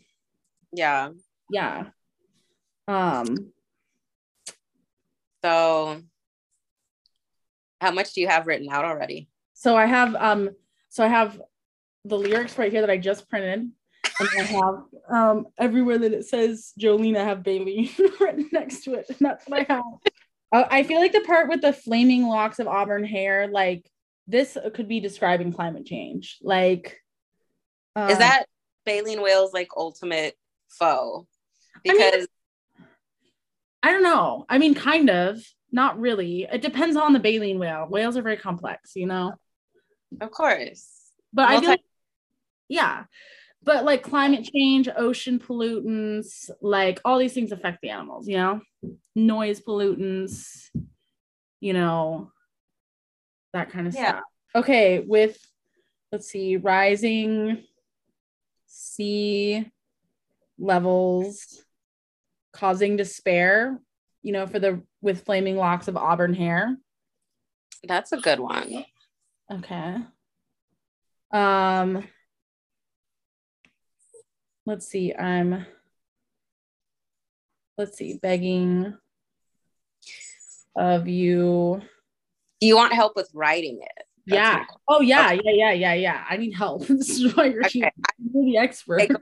[0.72, 1.10] yeah.
[1.50, 1.84] yeah.
[2.88, 3.52] Um,
[5.44, 6.00] So
[7.80, 9.28] how much do you have written out already?
[9.54, 10.50] so I have um
[10.88, 11.40] so I have
[12.04, 13.70] the lyrics right here that I just printed.
[14.20, 18.94] And I have um everywhere that it says Jolene, I have Bailey written next to
[18.94, 19.06] it.
[19.08, 19.84] And that's what I have.
[20.52, 23.88] Uh, I feel like the part with the flaming locks of auburn hair, like
[24.26, 26.38] this could be describing climate change.
[26.42, 27.00] Like
[27.96, 28.44] Is um, that
[28.84, 30.34] baleen whales like ultimate
[30.68, 31.26] foe?
[31.86, 32.28] I mean- Because
[33.82, 34.46] I don't know.
[34.48, 35.42] I mean, kind of,
[35.72, 36.44] not really.
[36.44, 37.88] It depends on the baleen whale.
[37.90, 39.32] Whales are very complex, you know.
[40.20, 40.88] of course.
[41.32, 41.80] But I feel like,
[42.72, 43.04] yeah,
[43.62, 48.60] but like climate change, ocean pollutants, like all these things affect the animals, you know,
[49.14, 50.70] noise pollutants,
[51.60, 52.32] you know,
[53.52, 54.08] that kind of Yeah.
[54.08, 54.24] stuff.
[54.54, 55.38] Okay, with
[56.10, 57.64] let's see, rising
[58.66, 59.70] sea
[60.58, 61.62] levels
[62.52, 63.78] causing despair,
[64.22, 66.78] you know, for the with flaming locks of auburn hair.
[67.84, 68.86] That's a good one.
[69.50, 69.96] Okay.
[71.32, 72.04] Um
[74.66, 75.14] let's see.
[75.14, 75.66] I'm
[77.78, 78.96] let's see, begging
[80.76, 81.80] of you.
[82.60, 84.04] Do you want help with writing it?
[84.26, 84.64] That's yeah.
[84.88, 85.40] Oh yeah, Okay.
[85.44, 86.24] yeah, yeah, yeah, yeah.
[86.28, 86.86] I need help.
[86.86, 87.80] this is why you're Okay.
[87.80, 87.92] here.
[88.32, 89.00] You're the expert.
[89.00, 89.12] Take-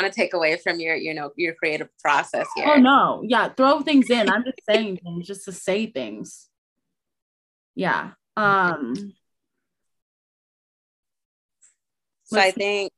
[0.00, 2.66] want to take away from your, you know, your creative process here.
[2.66, 4.30] Oh no, yeah, throw things in.
[4.30, 6.48] I'm just saying things just to say things.
[7.74, 8.12] Yeah.
[8.36, 8.94] Um
[12.24, 12.92] So I think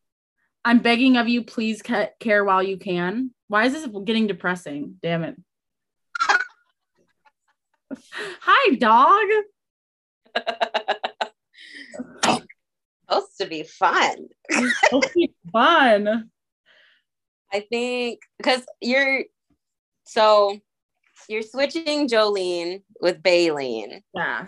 [0.65, 3.33] I'm begging of you, please ca- care while you can.
[3.49, 4.97] Why is this getting depressing?
[5.03, 5.37] Damn it.
[8.41, 9.27] Hi, dog.
[13.13, 14.29] supposed to be fun.
[14.93, 16.31] Okay, fun.
[17.53, 19.25] I think because you're
[20.05, 20.59] so
[21.29, 24.47] you're switching Jolene with Baleen Yeah.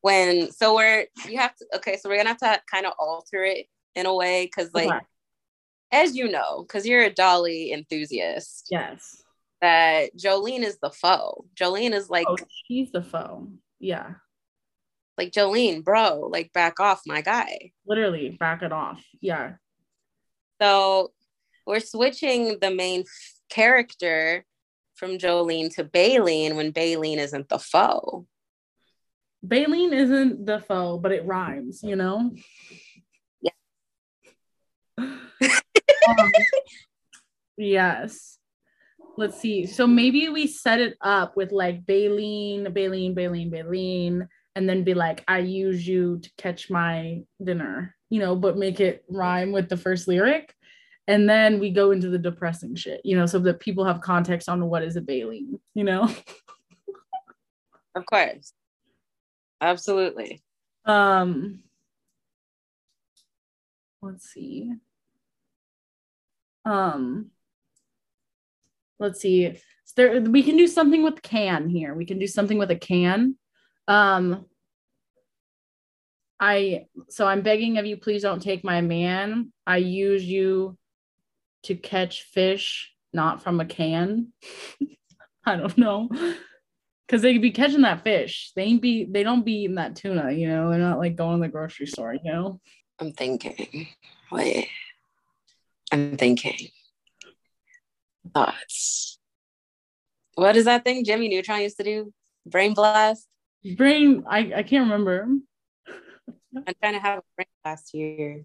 [0.00, 3.44] when so we're you have to okay so we're gonna have to kind of alter
[3.44, 5.04] it in a way because like Okay.
[5.92, 9.22] As you know because you're a Dolly enthusiast Yes.
[9.60, 11.44] that Jolene is the foe.
[11.54, 12.36] Jolene is like Oh,
[12.66, 13.48] she's the foe.
[13.78, 14.14] Yeah.
[15.18, 17.72] like Jolene, bro, like back off, my guy.
[17.86, 19.02] Literally, back it off.
[19.20, 19.54] Yeah.
[20.60, 21.12] So
[21.66, 23.06] we're switching the main f-
[23.48, 24.44] character
[24.94, 28.26] from Jolene to Baleen when Baleen isn't the foe.
[29.42, 32.32] Baleen isn't the foe, but it rhymes, you know?
[36.06, 36.30] Um,
[37.56, 38.38] yes.
[39.16, 39.66] Let's see.
[39.66, 44.92] So maybe we set it up with like Baleen, Baleen, Baleen, Baleen, and then be
[44.94, 49.68] like, I use you to catch my dinner, you know, but make it rhyme with
[49.68, 50.54] the first lyric.
[51.06, 54.48] And then we go into the depressing shit, you know, so that people have context
[54.48, 56.08] on what is a Baleen, you know?
[57.94, 58.52] Of course.
[59.60, 60.42] Absolutely.
[60.84, 61.63] Um,
[64.04, 64.70] let's see.
[66.64, 67.30] Um,
[68.98, 69.56] let's see.
[69.84, 71.94] So there, we can do something with can here.
[71.94, 73.36] We can do something with a can.
[73.88, 74.46] Um,
[76.40, 79.52] I so I'm begging of you, please don't take my man.
[79.66, 80.76] I use you
[81.64, 84.32] to catch fish, not from a can.
[85.46, 86.08] I don't know.
[87.06, 88.52] Cause they could be catching that fish.
[88.56, 90.70] They ain't be they don't be eating that tuna, you know.
[90.70, 92.60] They're not like going to the grocery store, you know.
[92.98, 93.88] I'm thinking.
[94.30, 94.68] Wait.
[95.92, 96.68] I'm thinking.
[98.32, 99.18] Thoughts.
[100.34, 102.12] What is that thing Jimmy Neutron used to do?
[102.46, 103.26] Brain blast?
[103.76, 105.28] Brain, I, I can't remember.
[106.56, 108.44] I'm trying to have a brain blast here.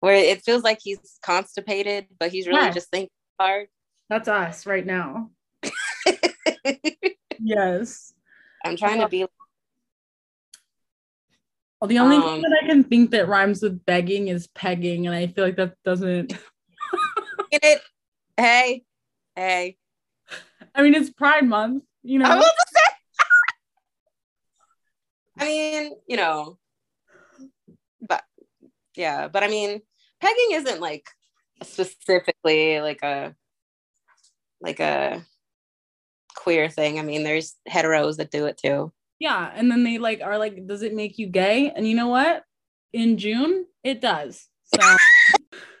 [0.00, 2.70] Where it feels like he's constipated, but he's really Yeah.
[2.70, 3.10] just thinking
[3.40, 3.68] hard.
[4.08, 5.30] That's us right now.
[7.38, 8.14] Yes.
[8.64, 9.26] I'm trying to be
[11.80, 15.06] Well, the only Um, thing that I can think that rhymes with begging is pegging,
[15.06, 16.32] and I feel like that doesn't.
[17.52, 17.82] it.
[18.36, 18.84] Hey,
[19.34, 19.76] hey.
[20.74, 22.26] I mean, it's Pride Month, you know.
[22.26, 22.80] I was about to say.
[25.38, 26.58] I mean, you know,
[28.00, 28.24] but
[28.94, 29.82] yeah, but I mean,
[30.20, 31.08] pegging isn't like
[31.62, 33.34] specifically like a
[34.60, 35.22] like a
[36.34, 36.98] queer thing.
[36.98, 38.92] I mean, there's heteros that do it too.
[39.18, 41.72] Yeah, and then they like are like, does it make you gay?
[41.74, 42.42] And you know what?
[42.92, 44.46] In June, it does.
[44.74, 44.96] So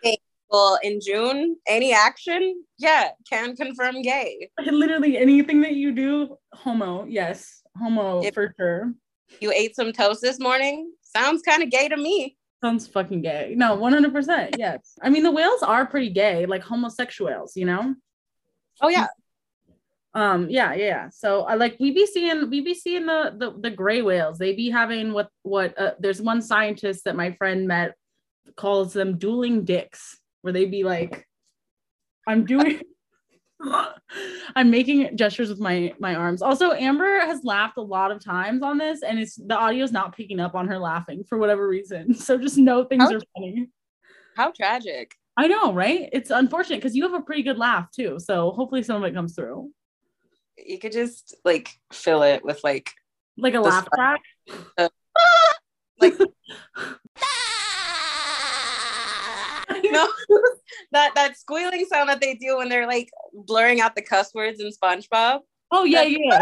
[0.50, 4.48] Well, in June, any action, yeah, can confirm gay.
[4.64, 7.04] literally anything that you do, homo.
[7.04, 8.92] Yes, homo If- for sure.
[9.40, 10.92] You ate some toast this morning.
[11.02, 12.36] Sounds kind of gay to me.
[12.62, 13.54] Sounds fucking gay.
[13.56, 14.54] No, one hundred percent.
[14.56, 14.92] Yes.
[15.02, 17.56] I mean, the whales are pretty gay, like homosexuals.
[17.56, 17.94] You know.
[18.80, 19.08] Oh yeah,
[20.16, 20.48] Um.
[20.48, 20.72] Yeah.
[20.74, 21.10] Yeah.
[21.10, 24.38] So I like we be seeing we be seeing the the the gray whales.
[24.38, 27.94] They be having what what uh, there's one scientist that my friend met
[28.56, 31.26] calls them dueling dicks, where they be like,
[32.26, 32.80] I'm doing.
[34.54, 36.42] I'm making gestures with my my arms.
[36.42, 40.16] Also, Amber has laughed a lot of times on this, and it's the audio's not
[40.16, 42.14] picking up on her laughing for whatever reason.
[42.26, 43.68] So just know things How- are funny.
[44.36, 45.14] how tragic.
[45.38, 46.08] I know, right?
[46.12, 48.18] It's unfortunate because you have a pretty good laugh too.
[48.18, 49.70] So hopefully some of it comes through.
[50.58, 52.90] You could just like fill it with like
[53.36, 54.20] Like a laugh track.
[56.00, 56.14] like
[59.92, 60.08] no
[60.92, 64.60] that that squealing sound that they do when they're like blurring out the cuss words
[64.60, 65.40] in SpongeBob.
[65.70, 66.40] Oh yeah, That's- yeah.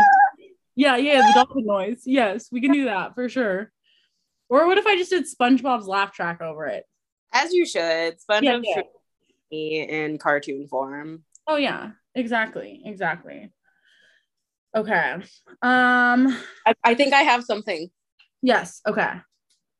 [0.76, 2.02] Yeah, yeah, the dolphin noise.
[2.04, 3.70] Yes, we can do that for sure.
[4.48, 6.84] Or what if I just did SpongeBob's laugh track over it?
[7.32, 8.16] As you should.
[8.18, 8.82] SpongeBob Yeah,
[9.50, 9.84] yeah.
[9.84, 11.22] in cartoon form.
[11.46, 13.52] Oh yeah, exactly, exactly.
[14.74, 15.12] Okay.
[15.62, 16.36] Um.
[16.66, 17.88] I, I think I have something.
[18.42, 18.80] Yes.
[18.86, 19.08] Okay.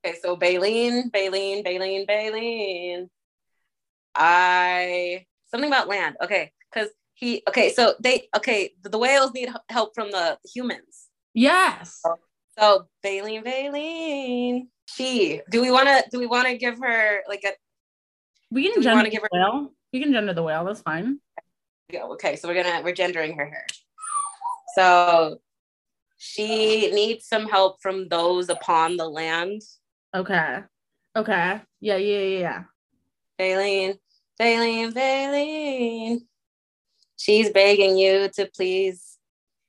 [0.07, 3.09] Okay, so Baleen, Baleen, Baleen, Baleen.
[4.15, 6.17] I something about land.
[6.23, 11.09] Okay, because he okay, so they okay, the, the whales need help from the humans.
[11.33, 12.01] Yes.
[12.59, 14.69] So Baleen, Baleen.
[14.89, 15.41] She.
[15.51, 16.05] Do we want to?
[16.13, 17.53] Do we want to give her like a?
[18.51, 19.73] We can gender wanna the give her- whale.
[19.93, 20.65] We can gender the whale.
[20.65, 21.19] That's fine.
[21.91, 23.67] Yeah, okay, so we're gonna we're gendering her here.
[24.75, 25.39] So
[26.17, 29.63] she needs some help from those upon the land.
[30.15, 30.61] Okay.
[31.17, 31.61] Okay.
[31.81, 31.97] Yeah.
[31.97, 32.19] Yeah.
[32.19, 32.39] Yeah.
[32.39, 32.63] yeah.
[33.39, 33.95] Baleen,
[34.39, 36.27] Baleen, Baleen.
[37.17, 39.19] She's begging you to please.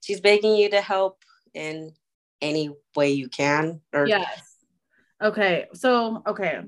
[0.04, 1.24] She's begging you to help
[1.54, 1.94] in
[2.42, 3.82] any way you can.
[3.94, 4.56] Or Yes.
[5.22, 5.66] Okay.
[5.74, 6.62] So, okay.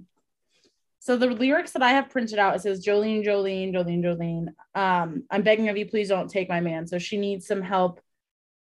[1.00, 4.48] So the lyrics that I have printed out, it says Jolene, Jolene, Jolene, Jolene.
[4.76, 6.88] Um, I'm begging of you, please don't take my man.
[6.88, 8.02] So she needs some help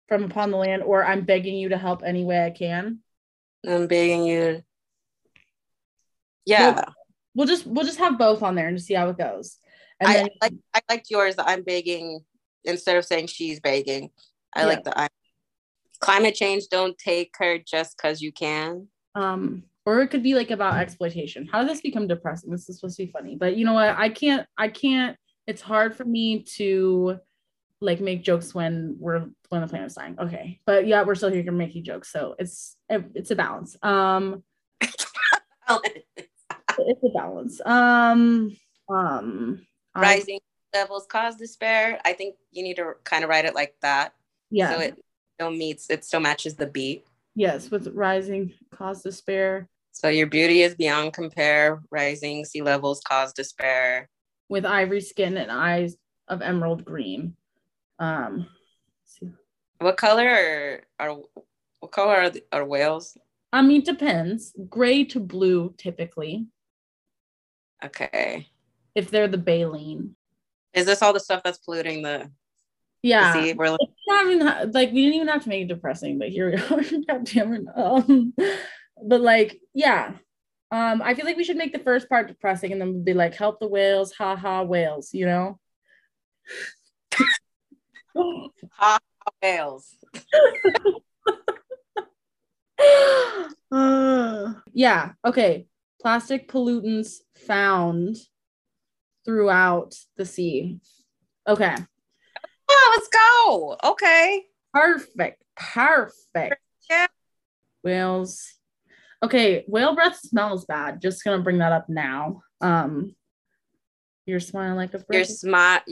[0.08, 3.00] from upon the land, or I'm begging you to help any way I can.
[3.66, 4.62] I'm begging you.
[6.46, 6.94] Yeah, Well,
[7.36, 9.58] We'll just we'll just have both on there and just see how it goes.
[9.98, 11.34] And I then like I liked yours.
[11.38, 12.20] I'm begging
[12.64, 14.10] instead of saying she's begging.
[14.54, 14.66] I Yeah.
[14.66, 15.08] like the I.
[16.00, 16.64] Climate change.
[16.70, 18.88] Don't take her just because you can.
[19.14, 22.76] um or it could be like about exploitation how did this become depressing this is
[22.78, 25.16] supposed to be funny but you know what i can't i can't
[25.46, 27.18] it's hard for me to
[27.80, 31.50] like make jokes when we're when the planet's dying okay but yeah we're still here
[31.52, 34.42] making jokes so it's it's a balance um
[34.80, 35.06] it's
[37.02, 38.56] a balance um
[38.88, 39.60] um
[39.94, 40.40] I- Rising
[40.74, 42.00] levels cause despair.
[42.04, 44.12] I think you need to kind of write it like that.
[44.50, 44.96] yeah So it
[45.38, 45.88] still meets.
[45.88, 47.06] It still matches the beat.
[47.36, 51.80] yes with rising cause despair So your beauty is beyond compare.
[51.92, 54.08] Rising sea levels cause despair.
[54.48, 55.96] with ivory skin and eyes
[56.26, 57.36] of emerald green
[58.04, 58.46] um
[59.04, 59.28] see.
[59.78, 61.16] What color are, are
[61.80, 63.16] what color are, the, are whales?
[63.52, 64.52] I mean, depends.
[64.68, 66.46] Gray to blue, typically,
[67.84, 68.48] Okay.
[68.94, 70.16] if they're the baleen.
[70.72, 72.30] Is this all the stuff that's polluting the, the
[73.02, 73.32] Yeah.
[73.32, 73.52] sea?
[73.52, 76.30] We're like, It's not even like we didn't even have to make it depressing, but
[76.30, 76.82] here we are.
[77.08, 77.64] God damn it.
[77.76, 78.34] Um,
[79.06, 80.14] but like, yeah.
[80.72, 83.14] Um, I feel like we should make the first part depressing and then we'll be
[83.14, 85.60] like, help the whales, ha ha whales, you know?
[89.42, 89.94] Whales.
[93.70, 95.12] Uh, yeah.
[95.24, 95.66] Okay.
[96.00, 97.16] Plastic pollutants
[97.46, 98.16] found
[99.24, 100.78] throughout the sea.
[101.48, 101.74] Okay.
[102.70, 103.76] Oh, let's go.
[103.90, 104.44] Okay.
[104.72, 105.42] Perfect.
[105.56, 106.56] Perfect.
[106.88, 107.06] Yeah.
[107.82, 108.54] Whales.
[109.22, 111.00] Okay, whale breath smells bad.
[111.00, 112.42] Just gonna bring that up now.
[112.60, 113.14] Um
[114.26, 115.82] you're smiling like a You're smart.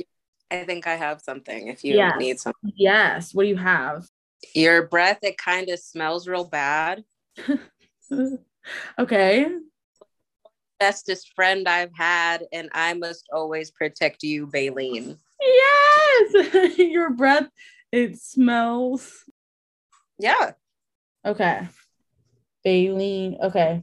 [0.52, 2.16] I think I have something if you Yes.
[2.18, 2.52] need some.
[2.62, 3.34] Yes.
[3.34, 4.06] What do you have?
[4.54, 7.04] Your breath, it kind of smells real bad.
[8.98, 9.46] okay.
[10.78, 15.16] Bestest friend I've had, and I must always protect you, Baleen.
[15.40, 16.78] Yes.
[16.78, 17.48] Your breath,
[17.90, 19.24] it smells.
[20.18, 20.52] Yeah.
[21.24, 21.66] Okay.
[22.64, 23.38] Baleen.
[23.42, 23.82] Okay.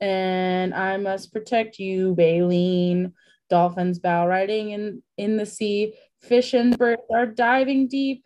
[0.00, 3.12] And I must protect you, Baleen.
[3.50, 5.94] Dolphins bow riding in, in the sea.
[6.20, 8.24] Fish and birds are diving deep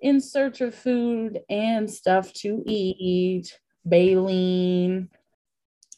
[0.00, 3.58] in search of food and stuff to eat.
[3.84, 5.10] Baleen.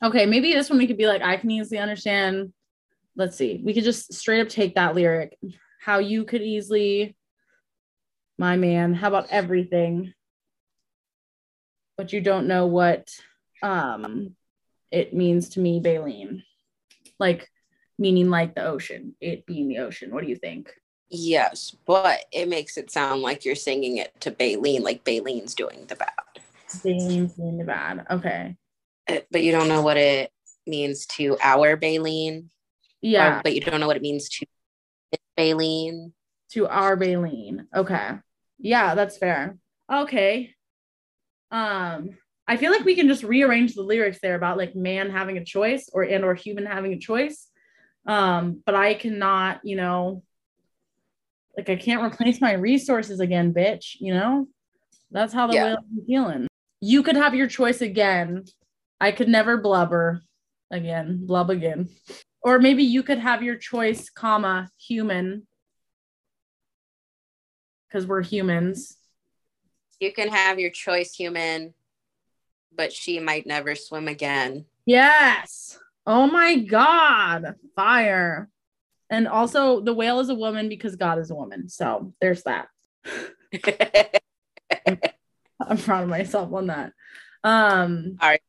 [0.02, 2.52] Okay, maybe this one we could be like, I can easily understand.
[3.14, 3.62] Let's see.
[3.64, 5.38] We could just straight up take that lyric.
[5.80, 7.16] How you could easily,
[8.38, 8.92] my man.
[8.92, 10.14] How about everything?
[11.96, 13.10] but you don't know what
[13.62, 14.34] um
[14.92, 16.44] it means to me, Baleen.
[17.18, 17.48] Like
[17.98, 20.10] meaning like the ocean, it being the ocean.
[20.12, 20.72] What do you think?
[21.08, 25.86] Yes, but it makes it sound like you're singing it to Baleen, like Baleen's doing
[25.86, 26.10] the bad.
[26.82, 28.06] Baleen's being the bad.
[28.10, 28.56] Okay.
[29.08, 30.32] Uh, But you don't know what it
[30.66, 32.50] means to our Baleen.
[33.00, 34.46] Yeah, Or, but you don't know what it means to
[35.36, 36.12] Baleen.
[36.50, 37.68] to our Baleen.
[37.74, 38.12] Okay.
[38.58, 39.58] Yeah, that's fair.
[39.92, 40.54] Okay.
[41.50, 42.10] Um,
[42.48, 45.44] I feel like we can just rearrange the lyrics there about like man having a
[45.44, 47.48] choice or and or human having a choice.
[48.06, 50.22] Um, but I cannot, you know,
[51.56, 53.96] like I can't replace my resources again, bitch.
[53.98, 54.48] You know,
[55.10, 55.64] that's how the Yeah.
[55.64, 56.46] whale is feeling.
[56.80, 58.44] You could have your choice again.
[59.00, 60.22] I could never blubber
[60.70, 61.88] again, blub again.
[62.42, 65.46] Or maybe you could have your choice, comma, human,
[67.88, 68.96] because we're humans.
[70.00, 71.74] You can have your choice, human,
[72.74, 74.66] but she might never swim again.
[74.84, 75.78] Yes.
[76.06, 77.56] Oh my God.
[77.74, 78.48] Fire.
[79.10, 81.68] And also, the whale is a woman because God is a woman.
[81.68, 82.68] So there's that.
[85.60, 86.92] I'm proud of myself on that.
[87.44, 88.40] Um, All right.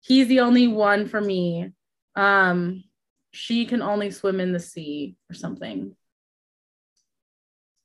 [0.00, 1.72] He's the only one for me.
[2.16, 2.84] Um,
[3.30, 5.94] she can only swim in the sea or something.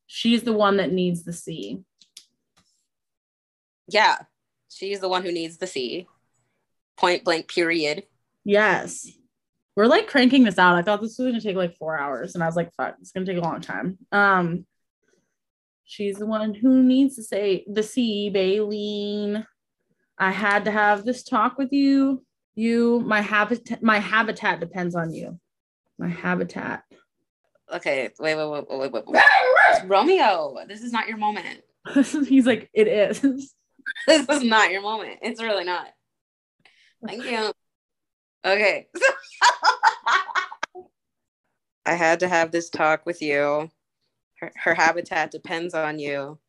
[0.07, 1.83] She's the one that needs the sea.
[3.87, 4.17] Yeah.
[4.69, 6.07] She's the one who needs the sea.
[6.97, 8.03] Point blank, period.
[8.45, 9.07] Yes.
[9.75, 10.75] We're like cranking this out.
[10.75, 13.11] I thought this was gonna take like four hours, and I was like, fuck, it's
[13.11, 13.97] gonna take a long time.
[14.11, 14.65] Um,
[15.85, 19.45] she's the one who needs to say the sea, Baleen.
[20.17, 22.23] I had to have this talk with you.
[22.55, 25.39] You, my habitat, my habitat depends on you.
[25.97, 26.83] My habitat.
[27.73, 29.23] Okay, wait, wait, wait, wait, wait, wait.
[29.87, 31.61] Romeo, this is not your moment.
[32.27, 33.53] He's like, it is.
[34.07, 35.19] This is not your moment.
[35.21, 35.87] It's really not.
[37.05, 37.51] Thank you.
[38.45, 38.87] Okay.
[41.85, 43.69] I had to have this talk with you.
[44.39, 46.39] Her, her habitat depends on you.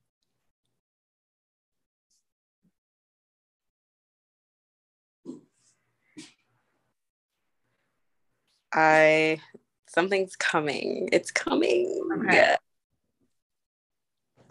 [8.73, 9.41] I
[9.87, 11.09] something's coming.
[11.12, 12.01] It's coming.
[12.27, 12.57] Okay.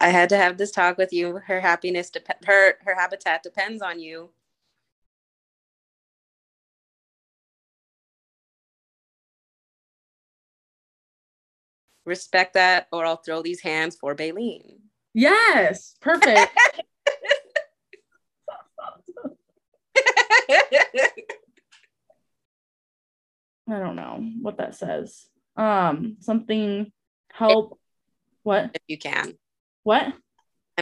[0.00, 1.40] I had to have this talk with you.
[1.46, 4.30] Her happiness dep- her her habitat depends on you.
[12.04, 14.80] Respect that, or I'll throw these hands for Baleen.
[15.14, 16.50] Yes, perfect.
[23.66, 25.26] I don't know what that says.
[25.56, 26.92] Um, something
[27.32, 27.78] help.
[28.42, 28.70] What?
[28.74, 29.38] if you can.
[29.84, 30.12] What?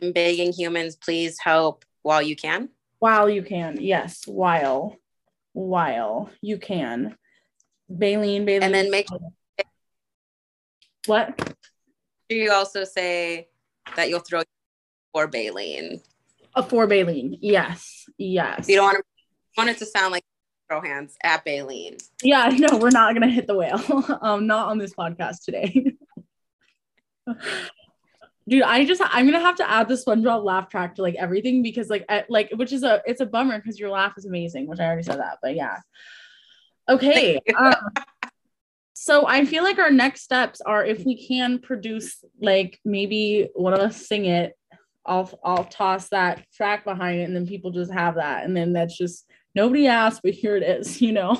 [0.00, 2.70] I'm begging humans, please help while you can.
[2.98, 4.24] While you can, yes.
[4.26, 4.96] While,
[5.52, 7.16] while you can.
[7.88, 8.62] Baleen, Baleen.
[8.62, 9.06] And then make
[11.06, 11.54] what?
[12.28, 13.48] Do you also say
[13.96, 14.42] that you'll throw
[15.12, 16.00] for Baleen.
[16.54, 17.38] A for Baleen.
[17.40, 18.68] Yes, yes.
[18.68, 19.04] You don't want to
[19.56, 20.24] want it to sound like
[20.68, 21.96] throw hands at Baleen.
[22.22, 23.80] Yeah, no, we're not gonna hit the whale.
[24.22, 25.94] um, not on this podcast today.
[28.48, 31.62] Dude, I just I'm gonna have to add the SpongeBob laugh track to like everything
[31.62, 34.66] because like I, like which is a it's a bummer because your laugh is amazing,
[34.66, 35.78] which I already said that, but yeah.
[36.88, 37.38] Okay.
[37.56, 37.74] um,
[39.02, 43.72] so I feel like our next steps are if we can produce like maybe one
[43.72, 44.52] of us sing it,
[45.04, 48.72] I'll I'll toss that track behind it and then people just have that and then
[48.72, 51.36] that's just nobody asked, but here it is, you know.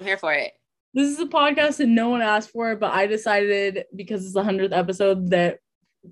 [0.00, 0.54] I'm here for it.
[0.94, 4.32] this is a podcast that no one asked for, it, but I decided because it's
[4.32, 5.58] the hundredth episode that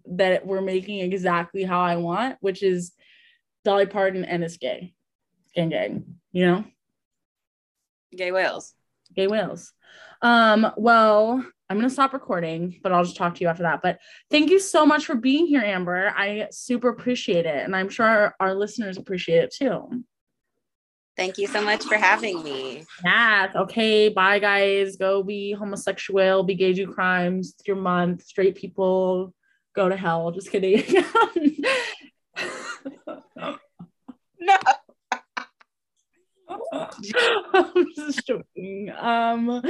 [0.05, 2.92] that we're making exactly how I want, which is
[3.64, 4.92] Dolly Parton and it's gay,
[5.55, 6.64] gang gang, you know,
[8.14, 8.74] Gay whales.
[9.15, 9.73] Gay whales.
[10.23, 13.82] Um, well, I'm gonna stop recording, but I'll just talk to you after that.
[13.82, 13.99] But
[14.31, 16.12] thank you so much for being here, Amber.
[16.16, 20.05] I super appreciate it, and I'm sure our, our listeners appreciate it too.
[21.16, 22.85] Thank you so much for having me.
[23.05, 23.53] Yeah.
[23.55, 24.09] Okay.
[24.09, 24.97] Bye, guys.
[24.97, 26.43] Go be homosexual.
[26.43, 26.73] Be gay.
[26.73, 27.55] Do crimes.
[27.57, 28.24] It's your month.
[28.24, 29.32] Straight people
[29.77, 30.32] go to hell.
[30.32, 30.82] Just kidding.
[34.41, 34.59] No.
[37.55, 38.92] I'm just joking.
[38.98, 39.62] Um.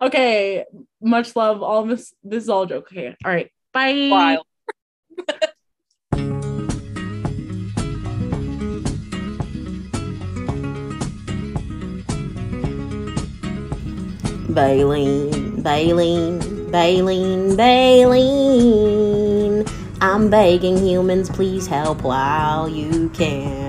[0.00, 0.64] Okay.
[1.00, 1.62] Much love.
[1.62, 2.14] All this.
[2.22, 2.88] This is all a joke.
[2.92, 3.16] Okay.
[3.24, 3.50] All right.
[3.72, 4.08] Bye.
[4.10, 4.46] Wild.
[14.52, 19.64] Baleen, Baleen, Baleen, Baleen.
[20.02, 23.61] I'm begging humans, please help while you can.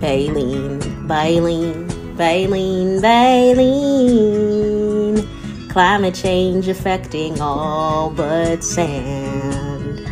[0.00, 1.86] Baleen, Baleen,
[2.16, 4.48] Baleen, Baleen.
[5.68, 10.06] Climate change affecting all but sand.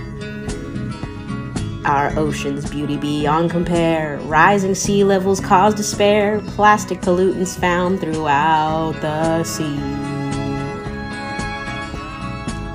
[1.86, 4.18] Our ocean's beauty beyond compare.
[4.24, 6.40] Rising sea levels cause despair.
[6.48, 10.07] Plastic pollutants found throughout the sea.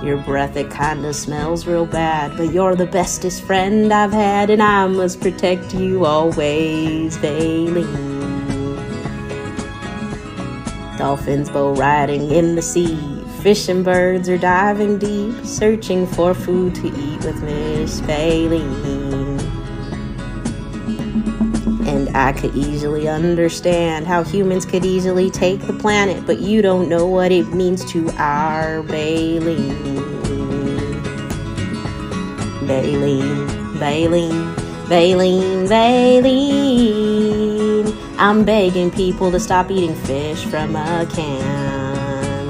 [0.04, 4.62] Your breath, it kinda smells real bad, but you're the bestest friend I've had, and
[4.62, 7.88] I must protect you always, Baleen.
[10.98, 12.98] Dolphins bow riding in the sea.
[13.42, 19.03] Fish and birds are diving deep, searching for food to eat with Miss Baleen.
[22.16, 27.08] I could easily understand how humans could easily take the planet, but you don't know
[27.08, 29.74] what it means to our Baleen.
[32.68, 34.54] Baleen,
[34.88, 37.04] Baleen, Baleen.
[38.20, 42.48] I'm begging people to stop eating fish from a can.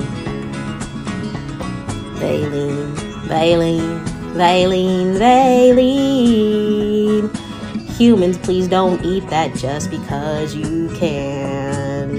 [2.19, 2.93] Baleen,
[3.29, 4.03] Baleen,
[4.33, 6.82] Baleen, Baleen.
[7.97, 12.17] Humans, please don't eat that just because you can.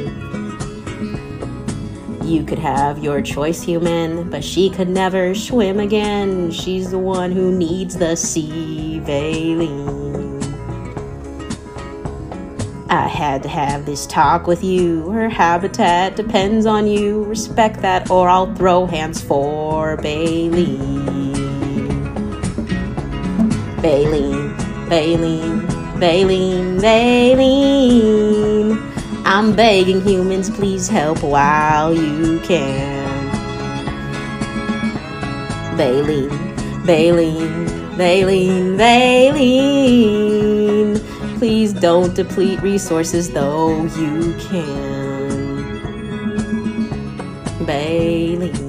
[2.23, 6.51] You could have your choice, human, but she could never swim again.
[6.51, 10.41] She's the one who needs the sea, Baleen.
[12.89, 15.11] I had to have this talk with you.
[15.11, 17.25] Her habitat depends on you.
[17.25, 20.77] Respect that, or I'll throw hands for Bailey.
[23.83, 24.44] Baleen,
[24.89, 25.67] Baleen,
[25.99, 28.79] Baleen, Baleen.
[29.25, 33.05] I'm begging humans, please help while you can.
[35.77, 36.29] Baleen,
[36.85, 37.67] Baleen,
[37.97, 40.15] Baleen, Baleen.
[41.39, 45.65] Please don't deplete resources, though you can.
[47.67, 48.64] Baleen.